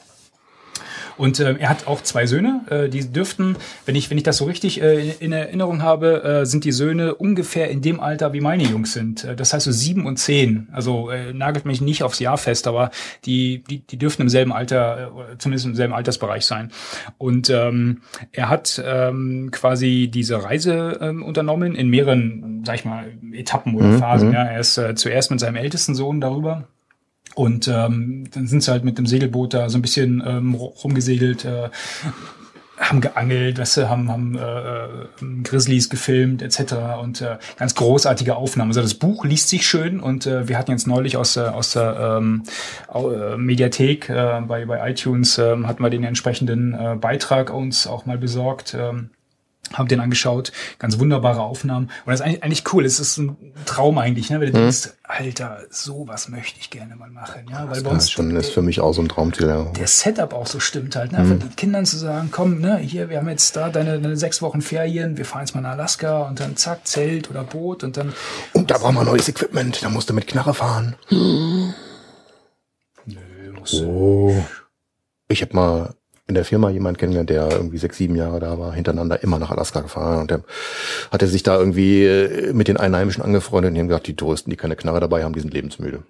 [1.17, 4.37] Und äh, er hat auch zwei Söhne, äh, die dürften, wenn ich, wenn ich das
[4.37, 8.41] so richtig äh, in Erinnerung habe, äh, sind die Söhne ungefähr in dem Alter, wie
[8.41, 9.25] meine Jungs sind.
[9.25, 10.69] Äh, das heißt so sieben und zehn.
[10.73, 12.91] Also äh, nagelt mich nicht aufs Jahr fest, aber
[13.25, 16.71] die, die, die dürften im selben Alter, äh, zumindest im selben Altersbereich sein.
[17.19, 18.03] Und ähm,
[18.33, 23.99] er hat ähm, quasi diese Reise ähm, unternommen in mehreren, sag ich mal, Etappen oder
[23.99, 24.33] Phasen.
[24.33, 26.69] Ja, er ist äh, zuerst mit seinem ältesten Sohn darüber.
[27.37, 31.45] Und ähm, dann sind sie halt mit dem Segelboot da so ein bisschen ähm, rumgesegelt,
[31.45, 31.69] äh,
[32.79, 36.73] haben geangelt, weißt du, haben, haben äh, Grizzlies gefilmt etc.
[37.03, 38.71] Und äh, ganz großartige Aufnahmen.
[38.71, 41.73] Also das Buch liest sich schön und äh, wir hatten jetzt neulich aus, äh, aus
[41.75, 42.45] der ähm,
[42.95, 48.07] äh, Mediathek äh, bei, bei iTunes ähm, hatten wir den entsprechenden äh, Beitrag uns auch
[48.07, 48.75] mal besorgt.
[48.79, 49.11] Ähm,
[49.75, 51.87] hab den angeschaut, ganz wunderbare Aufnahmen.
[52.05, 52.85] Und das ist eigentlich, eigentlich cool.
[52.85, 54.41] Es ist ein Traum eigentlich, ne?
[54.41, 57.47] Wenn du denkst, Alter, sowas möchte ich gerne mal machen.
[57.51, 59.49] Ja, weil bei Das uns ist, schon, ist für mich auch so ein Traumziel.
[59.49, 59.65] Ja.
[59.65, 61.13] der Setup auch so stimmt halt.
[61.13, 61.25] Ne?
[61.25, 64.43] Von den Kindern zu sagen, komm, ne, hier, wir haben jetzt da deine, deine sechs
[64.43, 67.97] Wochen Ferien, wir fahren jetzt mal nach Alaska und dann zack, Zelt oder Boot und
[67.97, 68.13] dann.
[68.53, 69.83] Und da brauchen wir neues Equipment.
[69.83, 70.97] Da musst du mit Knarre fahren.
[71.13, 71.73] Oh.
[75.29, 75.95] Ich habe mal
[76.29, 79.51] in der Firma jemand kennengelernt, der irgendwie sechs, sieben Jahre da war, hintereinander immer nach
[79.51, 80.21] Alaska gefahren.
[80.23, 80.43] Und der
[81.13, 84.51] hatte sich da irgendwie äh, mit den Einheimischen angefreundet und die haben gesagt, die Touristen,
[84.51, 86.03] die keine Knarre dabei haben, die sind lebensmüde.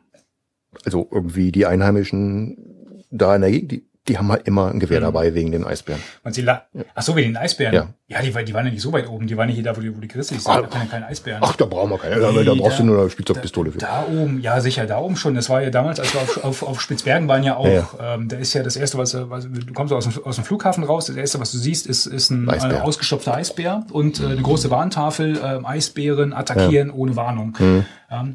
[0.84, 5.00] Also irgendwie die Einheimischen da in der Gegend, die, die haben halt immer ein Gewehr
[5.00, 6.00] dabei wegen den Eisbären.
[6.24, 6.62] Und sie la
[6.94, 7.74] Ach so, wie den Eisbären.
[7.74, 7.86] Ja.
[8.08, 9.26] ja die, die waren ja nicht so weit oben.
[9.26, 10.52] Die waren ja hier da, wo die, wo die Grizzlies sind.
[10.52, 10.62] Ah.
[10.62, 11.42] Da waren ja keine Eisbären.
[11.44, 12.20] Ach, da brauchen wir keine.
[12.20, 13.78] Da, Nee, da brauchst da- du nur eine Spielzeugpistole für.
[13.78, 15.34] Da oben, ja sicher, da oben schon.
[15.34, 17.66] Das war ja damals, als wir auf, auf, auf Spitzbergen waren ja auch.
[17.66, 20.36] Ja, Ähm, da ist ja das erste, was, äh, was du kommst aus dem, aus
[20.36, 21.06] dem Flughafen raus.
[21.06, 22.78] Das erste, was du siehst, ist, ist ein Eisbär.
[22.78, 25.40] äh, ausgestopfter Eisbär und äh, eine große Warntafel.
[25.42, 27.56] ähm, Eisbären attackieren ohne Warnung.
[27.58, 27.84] Ja,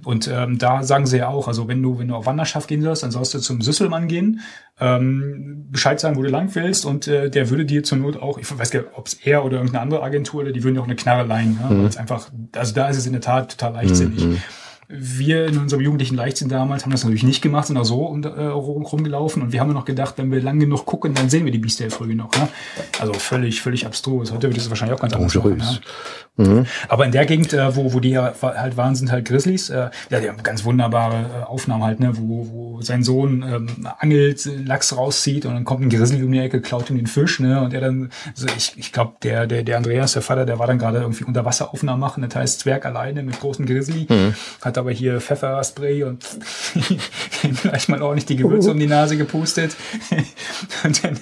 [0.03, 2.82] und ähm, da sagen sie ja auch, also wenn du wenn du auf Wanderschaft gehen
[2.82, 4.41] sollst, dann sollst du zum Süsselmann gehen,
[4.80, 8.38] ähm, Bescheid sagen, wo du lang willst und äh, der würde dir zur Not auch,
[8.38, 10.82] ich weiß gar nicht, ob es er oder irgendeine andere Agentur, oder die würden dir
[10.82, 11.57] auch eine Knarre leihen.
[11.61, 11.69] Ja?
[11.69, 14.41] Weil's einfach, also da ist es in der Tat total leichtsinnig.
[14.93, 18.26] Wir in unserem jugendlichen Leichtsinn damals haben das natürlich nicht gemacht, sind auch so und,
[18.26, 21.45] äh, rum, rumgelaufen und wir haben noch gedacht, wenn wir lang genug gucken, dann sehen
[21.45, 22.38] wir die Biester früh genug.
[22.38, 22.49] Ne?
[22.99, 24.34] Also völlig, völlig abstrus.
[24.34, 25.59] Heute wird es wahrscheinlich auch ganz anders machen.
[25.59, 25.80] Dangerös.
[26.38, 26.63] Ja?
[26.88, 29.69] Aber in der Gegend, äh, wo, wo die halt waren, sind halt Grizzlies.
[29.69, 33.88] Äh, ja, die haben ganz wunderbare äh, Aufnahmen halt, ne, wo, wo sein Sohn ähm,
[33.99, 37.39] angelt, Lachs rauszieht und dann kommt ein Grizzly um die Ecke, klaut ihm den Fisch,
[37.39, 40.57] ne, und er dann, also ich, ich glaube, der, der, der Andreas, der Vater, der
[40.57, 44.07] war dann gerade irgendwie Unterwasseraufnahmen machen, das heißt Zwerg alleine mit großen Grizzly,
[44.61, 46.25] hat aber hier Pfefferspray und
[47.43, 49.75] ihm gleich mal ordentlich die Gewürze um die Nase gepustet.
[50.84, 51.19] und dann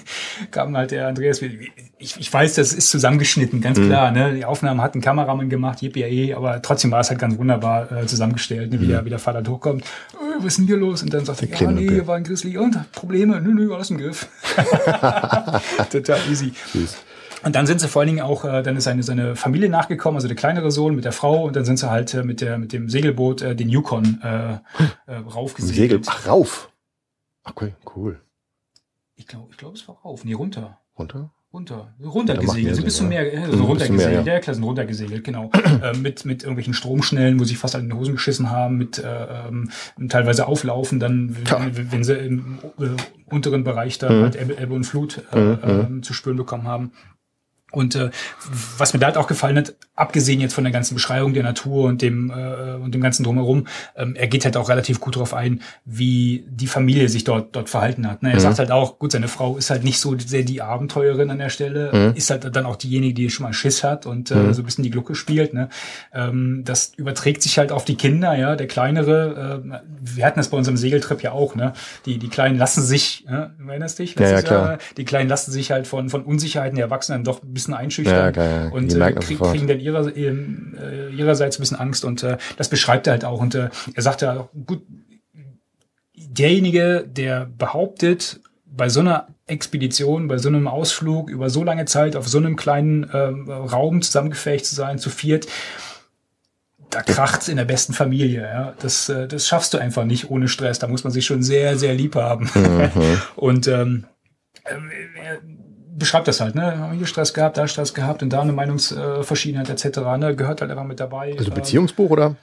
[0.50, 4.80] kam halt der Andreas, ich, ich weiß, das ist zusammengeschnitten, ganz klar, ne, die Aufnahmen
[4.80, 8.80] hat ein Kameramann gemacht, yippie, aber trotzdem war es halt ganz wunderbar äh, zusammengestellt, ne,
[8.80, 11.02] wie, der, wie der Vater hochkommt, äh, was ist denn hier los?
[11.02, 13.90] Und dann sagt er, ja, nee, hier war ein Grizzly und Probleme, nö, nö, alles
[13.90, 14.28] im Griff.
[15.90, 16.52] Total easy.
[16.72, 16.96] Süß.
[17.42, 20.16] Und dann sind sie vor allen Dingen auch, äh, dann ist seine, seine Familie nachgekommen,
[20.16, 22.58] also der kleinere Sohn mit der Frau und dann sind sie halt äh, mit der
[22.58, 26.04] mit dem Segelboot äh, den Yukon äh, äh, raufgesegelt.
[26.04, 26.14] Segel.
[26.14, 26.70] Ach, rauf.
[27.44, 28.20] Okay, cool.
[29.16, 30.78] Ich glaube, ich glaube, es war rauf, nee, runter.
[30.98, 31.30] Runter?
[31.52, 33.22] Runter, runtergesegelt, mehr so bis Sinn, zum ja.
[33.22, 34.54] Meer, äh, Mhm, so bis zum runtergesegelt, Meer, ja.
[34.54, 35.50] sind runtergesegelt, genau.
[35.82, 38.98] äh, mit, mit irgendwelchen Stromschnellen, wo sie fast alle in die Hosen geschissen haben, mit
[38.98, 39.68] äh, ähm,
[40.08, 42.86] teilweise auflaufen, dann, wenn, wenn sie im äh,
[43.34, 44.22] unteren Bereich dann Mhm.
[44.22, 46.92] halt Ebbe, Ebbe und Flut äh, ähm, zu spüren bekommen haben.
[47.70, 48.10] Und äh,
[48.78, 51.84] was mir da halt auch gefallen hat, abgesehen jetzt von der ganzen Beschreibung der Natur
[51.84, 53.66] und dem äh, und dem ganzen drumherum,
[53.96, 57.68] ähm, er geht halt auch relativ gut darauf ein, wie die Familie sich dort dort
[57.68, 58.22] verhalten hat.
[58.22, 58.30] Ne?
[58.30, 58.40] Er mhm.
[58.40, 61.50] sagt halt auch, gut, seine Frau ist halt nicht so sehr die Abenteurerin an der
[61.50, 62.16] Stelle, mhm.
[62.16, 64.54] ist halt dann auch diejenige, die schon mal Schiss hat und äh, mhm.
[64.54, 65.54] so ein bisschen die Glucke spielt.
[65.54, 65.68] Ne?
[66.12, 69.62] Ähm, das überträgt sich halt auf die Kinder, ja, der kleinere.
[69.64, 71.72] Äh, wir hatten das bei unserem Segeltrip ja auch, ne?
[72.06, 74.14] Die die kleinen lassen sich, äh, erinnerst dich?
[74.18, 74.78] Ja, ja, klar.
[74.96, 78.94] die kleinen lassen sich halt von von Unsicherheiten der Erwachsenen doch bisschen einschüchtern ja, und
[78.94, 83.12] äh, krieg, kriegen dann ihrer, äh, ihrerseits ein bisschen Angst und äh, das beschreibt er
[83.12, 84.82] halt auch und äh, er sagt ja gut,
[86.14, 88.40] derjenige, der behauptet,
[88.72, 92.56] bei so einer Expedition, bei so einem Ausflug über so lange Zeit auf so einem
[92.56, 95.48] kleinen äh, Raum zusammengefähigt zu sein, zu viert,
[96.90, 98.42] da kracht's in der besten Familie.
[98.42, 98.74] Ja.
[98.80, 100.78] Das, äh, das schaffst du einfach nicht ohne Stress.
[100.78, 102.50] Da muss man sich schon sehr, sehr lieb haben.
[102.54, 103.20] Mhm.
[103.36, 104.06] und ähm,
[104.64, 104.74] äh,
[106.00, 106.78] beschreibt das halt, ne?
[106.78, 109.98] Haben hier Stress gehabt, da Stress gehabt und da eine Meinungsverschiedenheit etc.
[110.18, 110.34] Ne?
[110.34, 111.36] Gehört halt einfach mit dabei.
[111.38, 112.34] Also Beziehungsbuch oder?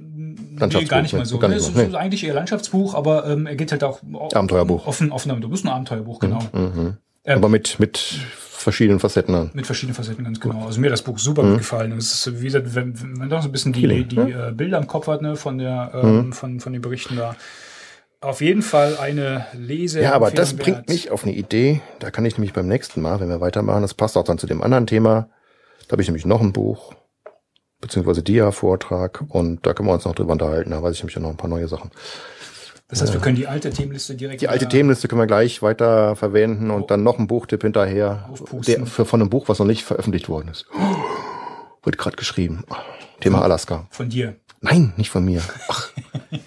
[0.00, 1.38] Nee, gar nicht mal so.
[1.38, 1.62] Gar nicht ne?
[1.62, 1.96] Es ist nee.
[1.96, 4.00] eigentlich eher Landschaftsbuch, aber ähm, er geht halt auch
[4.32, 4.86] Abenteuerbuch.
[4.86, 5.44] Offen, offen damit.
[5.44, 6.40] Du bist ein Abenteuerbuch, genau.
[6.52, 6.60] Mhm.
[6.60, 6.96] mhm.
[7.24, 9.50] Ähm, aber mit mit verschiedenen Facetten an.
[9.54, 10.66] Mit verschiedenen Facetten, ganz genau.
[10.66, 11.50] Also mir hat das Buch super mhm.
[11.50, 11.92] gut gefallen.
[11.92, 14.52] Es ist, wie gesagt, wenn, wenn man doch so ein bisschen die, Feeling, die ne?
[14.56, 16.32] Bilder im Kopf hat, ne, von der, ähm, mhm.
[16.32, 17.36] von, von den Berichten da
[18.20, 20.00] auf jeden Fall eine Lese.
[20.00, 21.80] Ja, aber das bringt mich auf eine Idee.
[22.00, 24.46] Da kann ich nämlich beim nächsten Mal, wenn wir weitermachen, das passt auch dann zu
[24.46, 25.28] dem anderen Thema.
[25.86, 26.94] Da habe ich nämlich noch ein Buch,
[27.80, 30.70] beziehungsweise Dia-Vortrag und da können wir uns noch drüber unterhalten.
[30.70, 31.90] Da weiß ich nämlich noch ein paar neue Sachen.
[32.88, 34.40] Das heißt, wir können die alte Themenliste direkt.
[34.40, 38.30] Die alte Themenliste können wir gleich weiter verwenden und dann noch ein Buchtipp hinterher.
[38.66, 40.66] Der, für, von einem Buch, was noch nicht veröffentlicht worden ist.
[41.82, 42.64] Wird gerade geschrieben.
[43.20, 43.86] Thema Alaska.
[43.90, 44.36] Von dir.
[44.60, 45.42] Nein, nicht von mir.
[45.68, 45.90] Ach,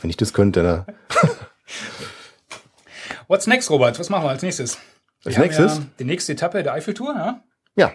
[0.02, 0.86] wenn ich das könnte, ne?
[3.32, 3.98] What's next, Robert?
[3.98, 4.78] Was machen wir als nächstes?
[5.24, 5.78] Als wir nächstes?
[5.78, 7.42] Ja die nächste Etappe der Eiffeltour, ja?
[7.78, 7.94] Ja.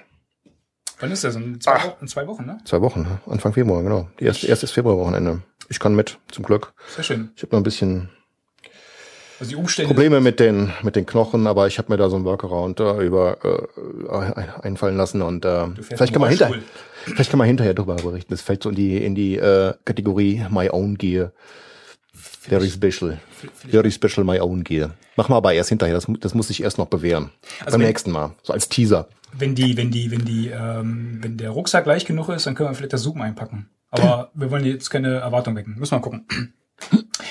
[0.98, 1.36] Wann ist das?
[1.36, 2.56] In zwei, Wochen, in zwei Wochen, ne?
[2.64, 3.20] Zwei Wochen, ne?
[3.26, 4.08] Anfang Februar, genau.
[4.18, 5.42] Die erste, erstes Februarwochenende.
[5.68, 6.72] Ich kann mit, zum Glück.
[6.94, 7.32] Sehr schön.
[7.36, 8.08] Ich habe noch ein bisschen
[9.38, 12.16] also die Umstände Probleme mit den mit den Knochen, aber ich habe mir da so
[12.16, 16.50] ein Workaround äh, über äh, einfallen lassen und äh, vielleicht kann man hinter
[17.04, 18.32] vielleicht kann man hinterher drüber berichten.
[18.32, 21.32] Das fällt so in die in die äh, Kategorie My Own Gear.
[22.48, 23.18] Very special.
[23.68, 24.94] Very special my own gear.
[25.16, 27.30] Mach mal aber erst hinterher, das, das muss ich erst noch bewähren.
[27.60, 28.34] Also Beim wenn, nächsten Mal.
[28.42, 29.08] So als Teaser.
[29.32, 32.70] Wenn die, wenn die, wenn die, ähm, wenn der Rucksack gleich genug ist, dann können
[32.70, 33.68] wir vielleicht das Zoom einpacken.
[33.90, 35.76] Aber wir wollen jetzt keine Erwartung wecken.
[35.78, 36.26] Müssen wir mal gucken.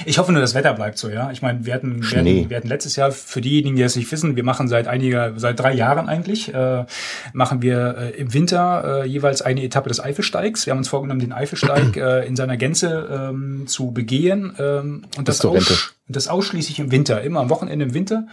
[0.05, 1.31] Ich hoffe nur, das Wetter bleibt so, ja.
[1.31, 4.11] Ich meine, wir hatten, wir hatten, wir hatten letztes Jahr, für diejenigen, die es nicht
[4.11, 6.85] wissen, wir machen seit einiger, seit drei Jahren eigentlich, äh,
[7.33, 10.65] machen wir äh, im Winter äh, jeweils eine Etappe des Eifelsteigs.
[10.65, 15.27] Wir haben uns vorgenommen, den Eifelsteig äh, in seiner Gänze ähm, zu begehen ähm, und
[15.27, 18.27] das, aus, das ausschließlich im Winter, immer am Wochenende im Winter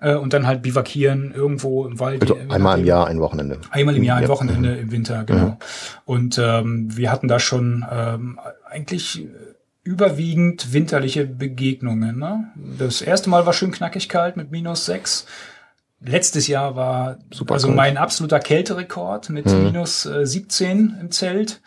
[0.00, 2.22] äh, und dann halt bivakieren irgendwo im Wald.
[2.22, 3.58] Also einmal im Jahr ein Wochenende.
[3.70, 5.46] Einmal im Jahr ein Wochenende im Winter, genau.
[5.46, 5.56] Mhm.
[6.04, 8.38] Und ähm, wir hatten da schon ähm,
[8.68, 9.26] eigentlich
[9.86, 12.18] überwiegend winterliche Begegnungen.
[12.18, 12.48] Ne?
[12.78, 15.26] Das erste Mal war schön knackig kalt mit minus sechs.
[16.00, 17.76] Letztes Jahr war Super also kalt.
[17.76, 19.64] mein absoluter Kälterekord mit hm.
[19.64, 21.62] minus äh, 17 im Zelt.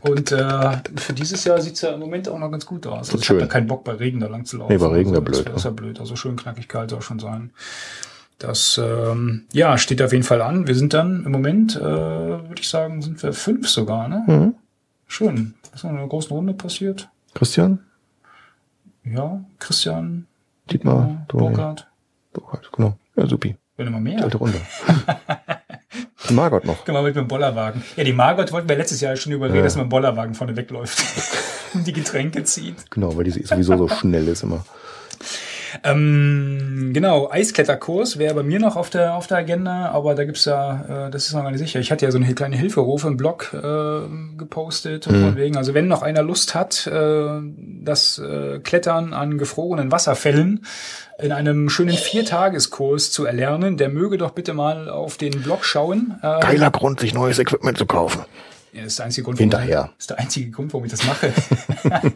[0.00, 3.10] Und äh, für dieses Jahr sieht's ja im Moment auch noch ganz gut aus.
[3.10, 4.72] Also ich habe da keinen Bock bei Regen da lang zu laufen.
[4.72, 5.46] Nee, bei Regen wäre blöd.
[5.52, 6.00] Das wäre blöd.
[6.00, 7.50] Also schön knackig kalt soll schon sein.
[8.38, 10.66] Das ähm, ja steht auf jeden Fall an.
[10.66, 14.08] Wir sind dann im Moment, äh, würde ich sagen, sind wir fünf sogar.
[14.08, 14.24] Ne?
[14.26, 14.54] Mhm.
[15.06, 15.54] Schön.
[15.70, 17.10] Was ist in einer großen Runde passiert?
[17.34, 17.80] Christian?
[19.04, 20.26] Ja, Christian.
[20.70, 21.88] Dietmar, Dietmar Burkhardt.
[22.32, 22.96] Burkhardt, genau.
[23.16, 23.56] Ja, supi.
[23.76, 24.22] Wenn immer mehr.
[24.22, 24.60] alte Runde.
[26.28, 26.84] die Margot noch.
[26.84, 27.82] Genau, mit dem Bollerwagen.
[27.96, 29.62] Ja, die Margot wollten wir letztes Jahr schon überreden, ja.
[29.62, 31.02] dass man Bollerwagen vorne wegläuft
[31.74, 32.90] und die Getränke zieht.
[32.90, 34.64] Genau, weil die sowieso so schnell ist immer.
[35.82, 40.44] Ähm, genau, Eiskletterkurs wäre bei mir noch auf der auf der Agenda, aber da gibt's
[40.44, 41.80] ja, äh, das ist noch gar nicht sicher.
[41.80, 45.22] Ich hatte ja so eine kleine Hilferufe im Blog äh, gepostet mhm.
[45.22, 50.64] von wegen, also wenn noch einer Lust hat, äh, das äh, Klettern an gefrorenen Wasserfällen
[51.18, 56.18] in einem schönen Viertageskurs zu erlernen, der möge doch bitte mal auf den Blog schauen.
[56.22, 58.22] Äh, Geiler Grund, sich neues Equipment zu kaufen.
[58.72, 59.90] Ja, das ist der einzige Grund, Hinterher.
[59.92, 61.32] Ich, ist der einzige Grund, warum ich das mache.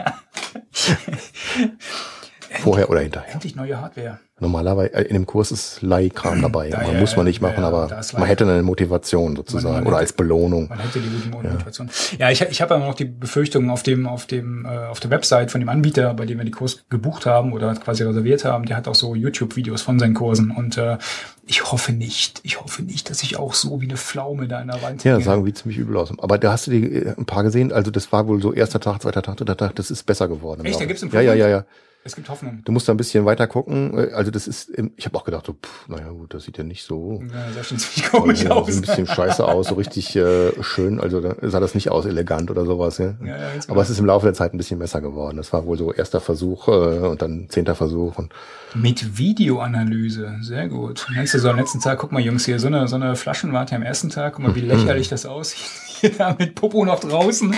[2.60, 3.32] Vorher oder hinterher.
[3.34, 4.18] Endlich neue Hardware.
[4.38, 6.68] Normalerweise äh, in dem Kurs ist Leihkram dabei.
[6.68, 7.88] Da, man ja, muss man nicht machen, ja, aber
[8.18, 10.68] man hätte eine Motivation sozusagen man, man oder hätte, als Belohnung.
[10.68, 11.88] Man hätte die gute Motivation.
[12.18, 15.10] Ja, ich, ich habe aber noch die Befürchtung auf dem auf dem äh, auf der
[15.10, 18.66] Website von dem Anbieter, bei dem wir die Kurs gebucht haben oder quasi reserviert haben,
[18.66, 20.98] der hat auch so YouTube-Videos von seinen Kursen und äh,
[21.46, 24.66] ich hoffe nicht, ich hoffe nicht, dass ich auch so wie eine Pflaume da in
[24.68, 25.24] der Wand Ja, hänge.
[25.24, 26.12] sagen wie ziemlich übel aus.
[26.18, 28.80] Aber da hast du die äh, ein paar gesehen, also das war wohl so erster
[28.80, 30.64] Tag, zweiter Tag, dritter Tag, das ist besser geworden.
[30.66, 31.64] Echt, da gibt's ein Ja, ja, ja, ja.
[32.06, 32.62] Es gibt Hoffnung.
[32.64, 34.12] Du musst da ein bisschen weiter gucken.
[34.14, 36.84] Also das ist, ich habe auch gedacht, so, pff, naja gut, das sieht ja nicht
[36.84, 38.68] so Ja, sah schon ziemlich komisch ja, aus.
[38.68, 41.00] sieht ein bisschen scheiße aus, so richtig äh, schön.
[41.00, 42.98] Also da sah das nicht aus, elegant oder sowas.
[42.98, 43.14] Ja.
[43.24, 45.36] Ja, ja, ganz Aber es ist im Laufe der Zeit ein bisschen besser geworden.
[45.36, 48.16] Das war wohl so erster Versuch äh, und dann zehnter Versuch.
[48.18, 48.32] Und
[48.76, 51.08] Mit Videoanalyse, sehr gut.
[51.08, 53.82] Du so am letzten Tag, guck mal Jungs, hier so eine, so eine Flaschenwarte am
[53.82, 55.58] ersten Tag, guck mal, wie lächerlich das aussieht.
[55.98, 57.54] Hier da mit Popo noch draußen.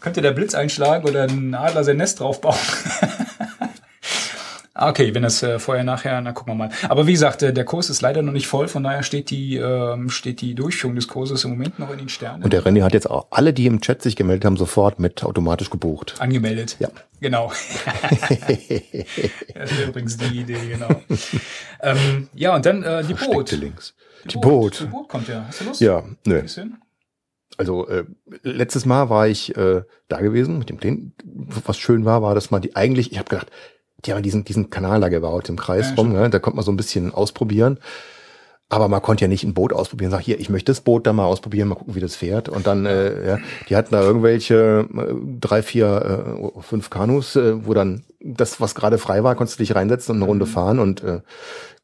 [0.00, 2.56] Könnte der Blitz einschlagen oder ein Adler sein Nest draufbauen.
[4.78, 6.70] Ah, Okay, wenn das äh, vorher, nachher, na gucken wir mal.
[6.88, 9.56] Aber wie gesagt, äh, der Kurs ist leider noch nicht voll, von daher steht die,
[9.56, 12.44] ähm, steht die Durchführung des Kurses im Moment noch in den Sternen.
[12.44, 15.24] Und der René hat jetzt auch alle, die im Chat sich gemeldet haben, sofort mit
[15.24, 16.14] automatisch gebucht.
[16.20, 16.76] angemeldet.
[16.78, 16.88] Ja.
[17.20, 17.50] Genau.
[18.28, 20.88] das wäre übrigens die Idee, genau.
[21.82, 23.50] ähm, ja, und dann äh, die Boot.
[23.50, 23.94] Links.
[24.24, 24.88] Die Die Boot.
[24.90, 25.44] Boot kommt ja.
[25.48, 25.80] Hast du Lust?
[25.80, 26.42] Ja, nö.
[27.56, 28.04] Also äh,
[28.42, 31.14] letztes Mal war ich äh, da gewesen mit dem Plänen.
[31.66, 33.50] Was schön war, war, dass man die eigentlich, ich habe gedacht,
[34.04, 36.30] die haben diesen, diesen Kanal da gebaut im Kreis Ja, rum, ne?
[36.30, 37.78] da konnte man so ein bisschen ausprobieren.
[38.70, 40.10] Aber man konnte ja nicht ein Boot ausprobieren.
[40.10, 42.50] Sag hier, ich möchte das Boot da mal ausprobieren, mal gucken, wie das fährt.
[42.50, 43.38] Und dann, äh, ja,
[43.68, 48.74] die hatten da irgendwelche äh, drei, vier, äh, fünf Kanus, äh, wo dann das, was
[48.74, 50.80] gerade frei war, konntest du dich reinsetzen und eine Runde fahren.
[50.80, 51.20] Und äh,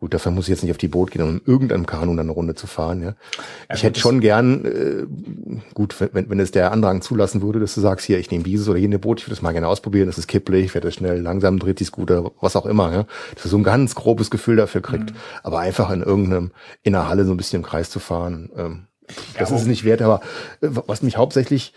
[0.01, 2.20] gut, dafür muss ich jetzt nicht auf die Boot gehen, um in irgendeinem Kanu dann
[2.27, 3.02] eine Runde zu fahren.
[3.02, 3.15] Ja.
[3.73, 5.06] ich hätte schon gern, äh,
[5.74, 8.69] gut, wenn, wenn- es der Andrang zulassen würde, dass du sagst, hier, ich nehme dieses
[8.69, 11.20] oder jene Boot, ich würde das mal gerne ausprobieren, das ist kippelig, fährt das schnell,
[11.20, 13.06] langsam, dreht die Scooter, was auch immer, ja.
[13.35, 15.11] Dass du so ein ganz grobes Gefühl dafür kriegt.
[15.12, 15.16] Mhm.
[15.44, 16.51] Aber einfach in irgendeinem,
[16.82, 18.86] in der Halle so ein bisschen im Kreis zu fahren, ähm,
[19.39, 20.02] das Ja, ist es nicht wert.
[20.02, 20.20] Aber
[20.62, 21.74] äh, was mich hauptsächlich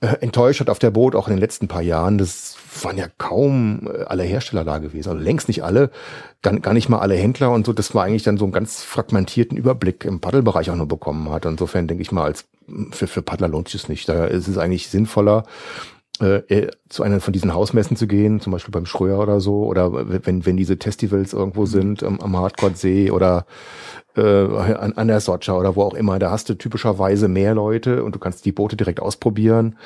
[0.00, 3.88] enttäuscht hat auf der Boot, auch in den letzten paar Jahren, das waren ja kaum
[3.92, 5.08] äh, alle Hersteller da gewesen.
[5.08, 5.90] Also längst nicht alle,
[6.42, 7.72] gar, gar nicht mal alle Händler und so.
[7.72, 11.44] Das war eigentlich dann so einen ganz fragmentierten Überblick im Paddelbereich auch nur bekommen hat.
[11.46, 12.44] Insofern denke ich mal, als
[12.92, 14.08] für, für Paddler lohnt sich es nicht.
[14.08, 15.44] Da ist es eigentlich sinnvoller,
[16.20, 19.64] äh, äh, zu einer von diesen Hausmessen zu gehen, zum Beispiel beim Schröer oder so,
[19.64, 23.46] oder wenn, wenn diese Festivals irgendwo sind, am, am Hardcore-See oder
[24.18, 28.02] äh, an, an der Socha oder wo auch immer, da hast du typischerweise mehr Leute
[28.02, 29.76] und du kannst die Boote direkt ausprobieren.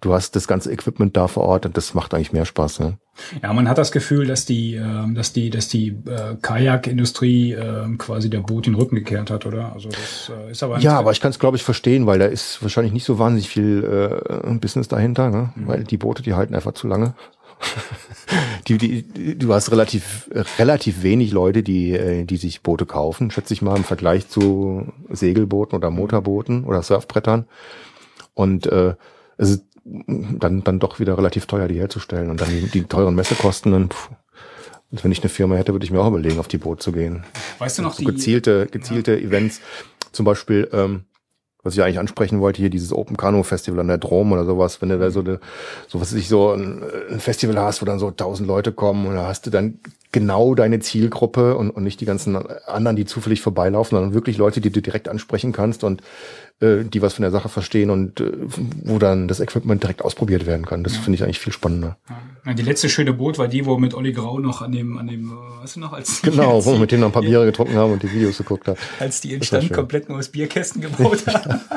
[0.00, 2.80] Du hast das ganze Equipment da vor Ort und das macht eigentlich mehr Spaß.
[2.80, 2.98] Ne?
[3.42, 7.98] Ja, man hat das Gefühl, dass die, ähm, dass die, dass die äh, Kajakindustrie ähm,
[7.98, 9.72] quasi der Boot den Rücken gekehrt hat, oder?
[9.72, 12.26] Also das äh, ist aber Ja, aber ich kann es glaube ich verstehen, weil da
[12.26, 15.52] ist wahrscheinlich nicht so wahnsinnig viel äh, Business dahinter, ne?
[15.56, 17.14] weil die Boote, die halten einfach zu lange.
[18.68, 23.54] die, die, du hast relativ relativ wenig Leute, die äh, die sich Boote kaufen, schätze
[23.54, 27.46] ich mal im Vergleich zu Segelbooten oder Motorbooten oder Surfbrettern.
[28.34, 28.94] Und äh,
[29.36, 33.14] es ist dann dann doch wieder relativ teuer, die herzustellen und dann die, die teuren
[33.14, 33.72] Messekosten.
[33.72, 34.10] Und, pff,
[34.90, 36.92] und wenn ich eine Firma hätte, würde ich mir auch überlegen, auf die Boot zu
[36.92, 37.24] gehen
[37.60, 39.60] weißt du noch so die gezielte, gezielte Events.
[40.12, 41.04] Zum Beispiel, ähm,
[41.62, 44.80] was ich eigentlich ansprechen wollte, hier dieses Open Kano Festival an der Drom oder sowas,
[44.80, 45.40] wenn du da so eine,
[45.88, 49.14] so was ich so ein, ein Festival hast, wo dann so tausend Leute kommen und
[49.14, 49.80] da hast du dann
[50.12, 54.60] genau deine Zielgruppe und, und nicht die ganzen anderen, die zufällig vorbeilaufen, sondern wirklich Leute,
[54.60, 56.02] die du direkt ansprechen kannst und
[56.60, 58.32] äh, die was von der Sache verstehen und äh,
[58.84, 60.84] wo dann das Equipment direkt ausprobiert werden kann.
[60.84, 61.96] Das finde ich eigentlich viel spannender.
[62.44, 65.06] Ja, die letzte schöne Boot war die, wo mit Olli Grau noch an dem, an
[65.06, 65.32] dem,
[65.62, 67.76] weißt du noch, als Genau, als wo wir mit denen noch ein paar Biere getrunken
[67.76, 68.78] haben und die Videos geguckt haben.
[68.98, 69.76] als die Stand schön.
[69.76, 71.60] komplett nur aus Bierkästen gebaut haben.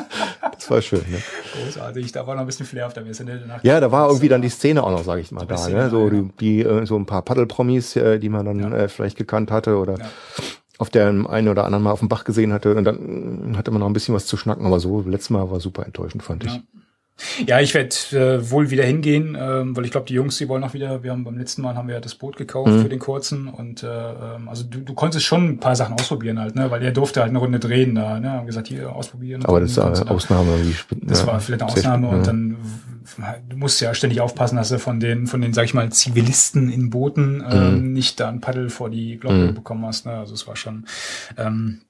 [0.56, 1.02] Das war schön.
[1.10, 1.18] Ne?
[1.52, 3.24] Großartig, da war noch ein bisschen Flair auf der Messe.
[3.24, 3.42] Ne?
[3.64, 5.68] Ja, da war irgendwie dann die Szene auch noch, sage ich mal, da.
[5.68, 5.90] Ne?
[5.90, 9.18] So ja, die, die äh, so ein paar Paddelpromis, äh, die man dann äh, vielleicht
[9.18, 10.10] gekannt hatte oder Ja.
[10.78, 12.74] Auf der einen oder anderen mal auf dem Bach gesehen hatte.
[12.74, 15.60] Und dann hatte man noch ein bisschen was zu schnacken, aber so letztes Mal war
[15.60, 16.60] super enttäuschend, fand ich.
[17.46, 17.60] Ja.
[17.60, 20.74] Ich werde äh, wohl wieder hingehen, ähm, weil ich glaube, die Jungs, die wollen noch
[20.74, 21.02] wieder.
[21.04, 22.82] Wir haben beim letzten Mal haben wir ja das Boot gekauft Mhm.
[22.82, 26.40] für den kurzen und äh, ähm, also du, du konntest schon ein paar Sachen ausprobieren
[26.40, 29.44] halt, ne, weil er durfte halt eine Runde drehen da, ne, haben gesagt hier ausprobieren.
[29.44, 30.50] Aber das du da- Ausnahme.
[30.56, 30.76] Irgendwie,
[31.06, 32.22] Das ja, war vielleicht eine Ausnahme und ja.
[32.24, 32.56] dann
[33.48, 36.68] du musst ja ständig aufpassen, dass du von den von den sag ich mal Zivilisten
[36.70, 37.44] in Booten Mhm.
[37.50, 40.04] ähm, nicht da ein Paddel vor die Glocke bekommen hast.
[40.06, 40.12] Ne?
[40.12, 40.86] Also es war schon.
[41.36, 41.80] Ähm,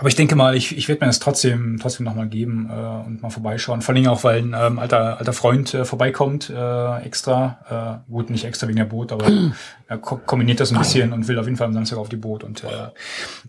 [0.00, 3.20] aber ich denke mal, ich, ich werde mir das trotzdem trotzdem nochmal geben äh, und
[3.20, 3.82] mal vorbeischauen.
[3.82, 8.00] Vor allem auch, weil ein ähm, alter alter Freund äh, vorbeikommt äh, extra.
[8.08, 9.26] Äh, gut, nicht extra wegen der Boot, aber
[9.88, 12.16] er ko kombiniert das ein bisschen und will auf jeden Fall am Samstag auf die
[12.16, 12.44] Boot.
[12.44, 12.68] Und äh,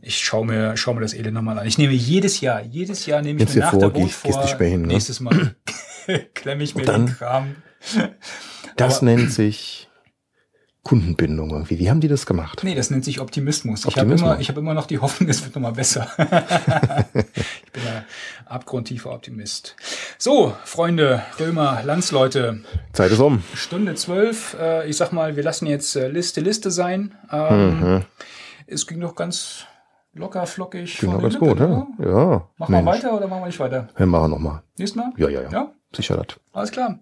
[0.02, 1.66] ich schaue mir schau mir das Elend nochmal an.
[1.66, 4.42] Ich nehme jedes Jahr, jedes Jahr nehme ich mir nach vor, der Boot gehst vor.
[4.44, 4.88] nicht mehr hin, ne?
[4.90, 5.56] Nächstes Mal
[6.34, 7.56] klemme ich mir dann- den Kram.
[8.76, 9.88] Das Aber- nennt sich
[10.84, 11.78] Kundenbindung irgendwie.
[11.78, 12.62] Wie haben die das gemacht?
[12.64, 13.82] Nee, das nennt sich Optimismus.
[13.82, 14.32] Ich habe Optimismus.
[14.32, 16.08] immer, ich habe immer noch die Hoffnung, es wird noch mal besser.
[17.14, 18.04] ich bin ein
[18.48, 19.76] abgrundtiefer Optimist.
[20.18, 22.62] So, Freunde, Römer, Landsleute,
[22.94, 23.44] Zeit ist um.
[23.54, 24.56] Stunde zwölf.
[24.60, 27.16] Äh, ich sag mal, wir lassen jetzt äh, Liste Liste sein.
[27.32, 28.02] Ähm, Mhm.
[28.68, 29.66] Es ging doch ganz
[30.14, 30.98] locker, flockig.
[31.00, 31.68] Ging der ganz Lippe, gut, ja.
[31.68, 31.88] ne?
[32.00, 32.48] Ja.
[32.58, 33.90] Machen wir weiter oder machen wir nicht weiter?
[33.98, 34.64] Wir machen noch mal.
[34.78, 35.12] Nächstes Mal?
[35.18, 35.50] Ja, ja, ja.
[35.52, 35.72] Ja?
[35.96, 36.38] Sicher das.
[36.54, 37.00] Alles klar.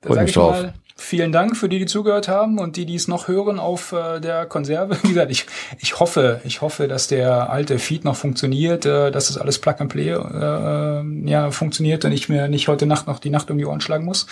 [0.00, 0.52] Dann sage ich drauf.
[0.52, 3.92] mal vielen Dank für die, die zugehört haben und die, die es noch hören auf
[3.92, 4.96] äh, der Konserve.
[5.02, 5.46] Wie gesagt, ich,
[5.78, 9.74] ich hoffe, ich hoffe, dass der alte Feed noch funktioniert, äh, dass das alles Plug
[9.78, 13.58] and Play äh, ja, funktioniert und ich mir nicht heute Nacht noch die Nacht um
[13.58, 14.26] die Ohren schlagen muss,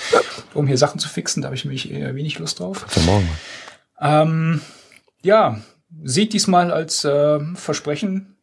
[0.55, 1.43] um hier Sachen zu fixen.
[1.43, 2.85] Da habe ich nämlich eher wenig Lust drauf.
[2.89, 3.29] Für morgen.
[4.01, 4.61] Ähm,
[5.23, 5.59] ja,
[6.03, 8.37] seht diesmal als äh, Versprechen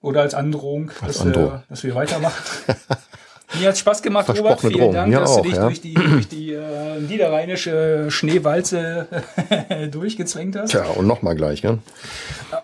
[0.00, 1.50] oder als Androhung, Als dass, Androhung.
[1.50, 2.42] Wir, dass wir weitermachen.
[3.58, 4.60] Mir hat Spaß gemacht, Robert.
[4.60, 4.94] Vielen Drohung.
[4.94, 5.62] Dank, Mir dass auch, du dich ja.
[5.64, 9.08] durch die, durch die äh, niederrheinische Schneewalze
[9.90, 10.70] durchgezwängt hast.
[10.70, 11.78] Tja, und nochmal gleich, gell?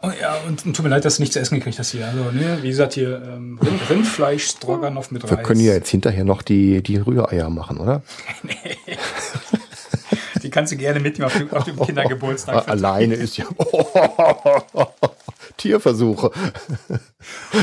[0.03, 2.07] Oh, ja, und, und tut mir leid, dass du nichts zu essen gekriegt hast hier.
[2.07, 5.47] Also, ne, wie gesagt, hier ähm, Rind, Rindfleisch, Stroganoff mit Wir Reis.
[5.47, 8.03] können ja jetzt hinterher noch die, die Rühreier machen, oder?
[10.43, 12.69] Die kannst du gerne mitnehmen auf, dem- auf dem Kindergeburtstag.
[12.69, 13.47] Alleine ist ja
[15.57, 16.31] Tierversuche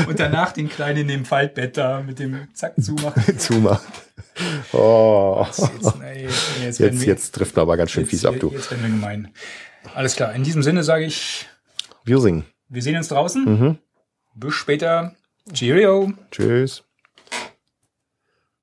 [0.08, 3.38] Und danach den Kleinen in dem Faltbett da mit dem Zack zumachen.
[3.38, 3.86] zumachen.
[4.72, 5.46] Oh.
[5.46, 8.50] Jetzt, jetzt, werden Jetzt, wir- jetzt trifft man aber ganz schön jetzt, fies ab, du.
[8.50, 9.32] Jetzt werden wir gemein.
[9.94, 10.32] Alles klar.
[10.34, 11.46] In diesem Sinne sage ich,
[12.04, 12.44] Wir singen.
[12.68, 13.44] wir sehen uns draußen.
[13.44, 13.78] Mhm.
[14.34, 15.14] Bis später.
[15.52, 16.12] Cheerio.
[16.30, 16.82] Tschüss.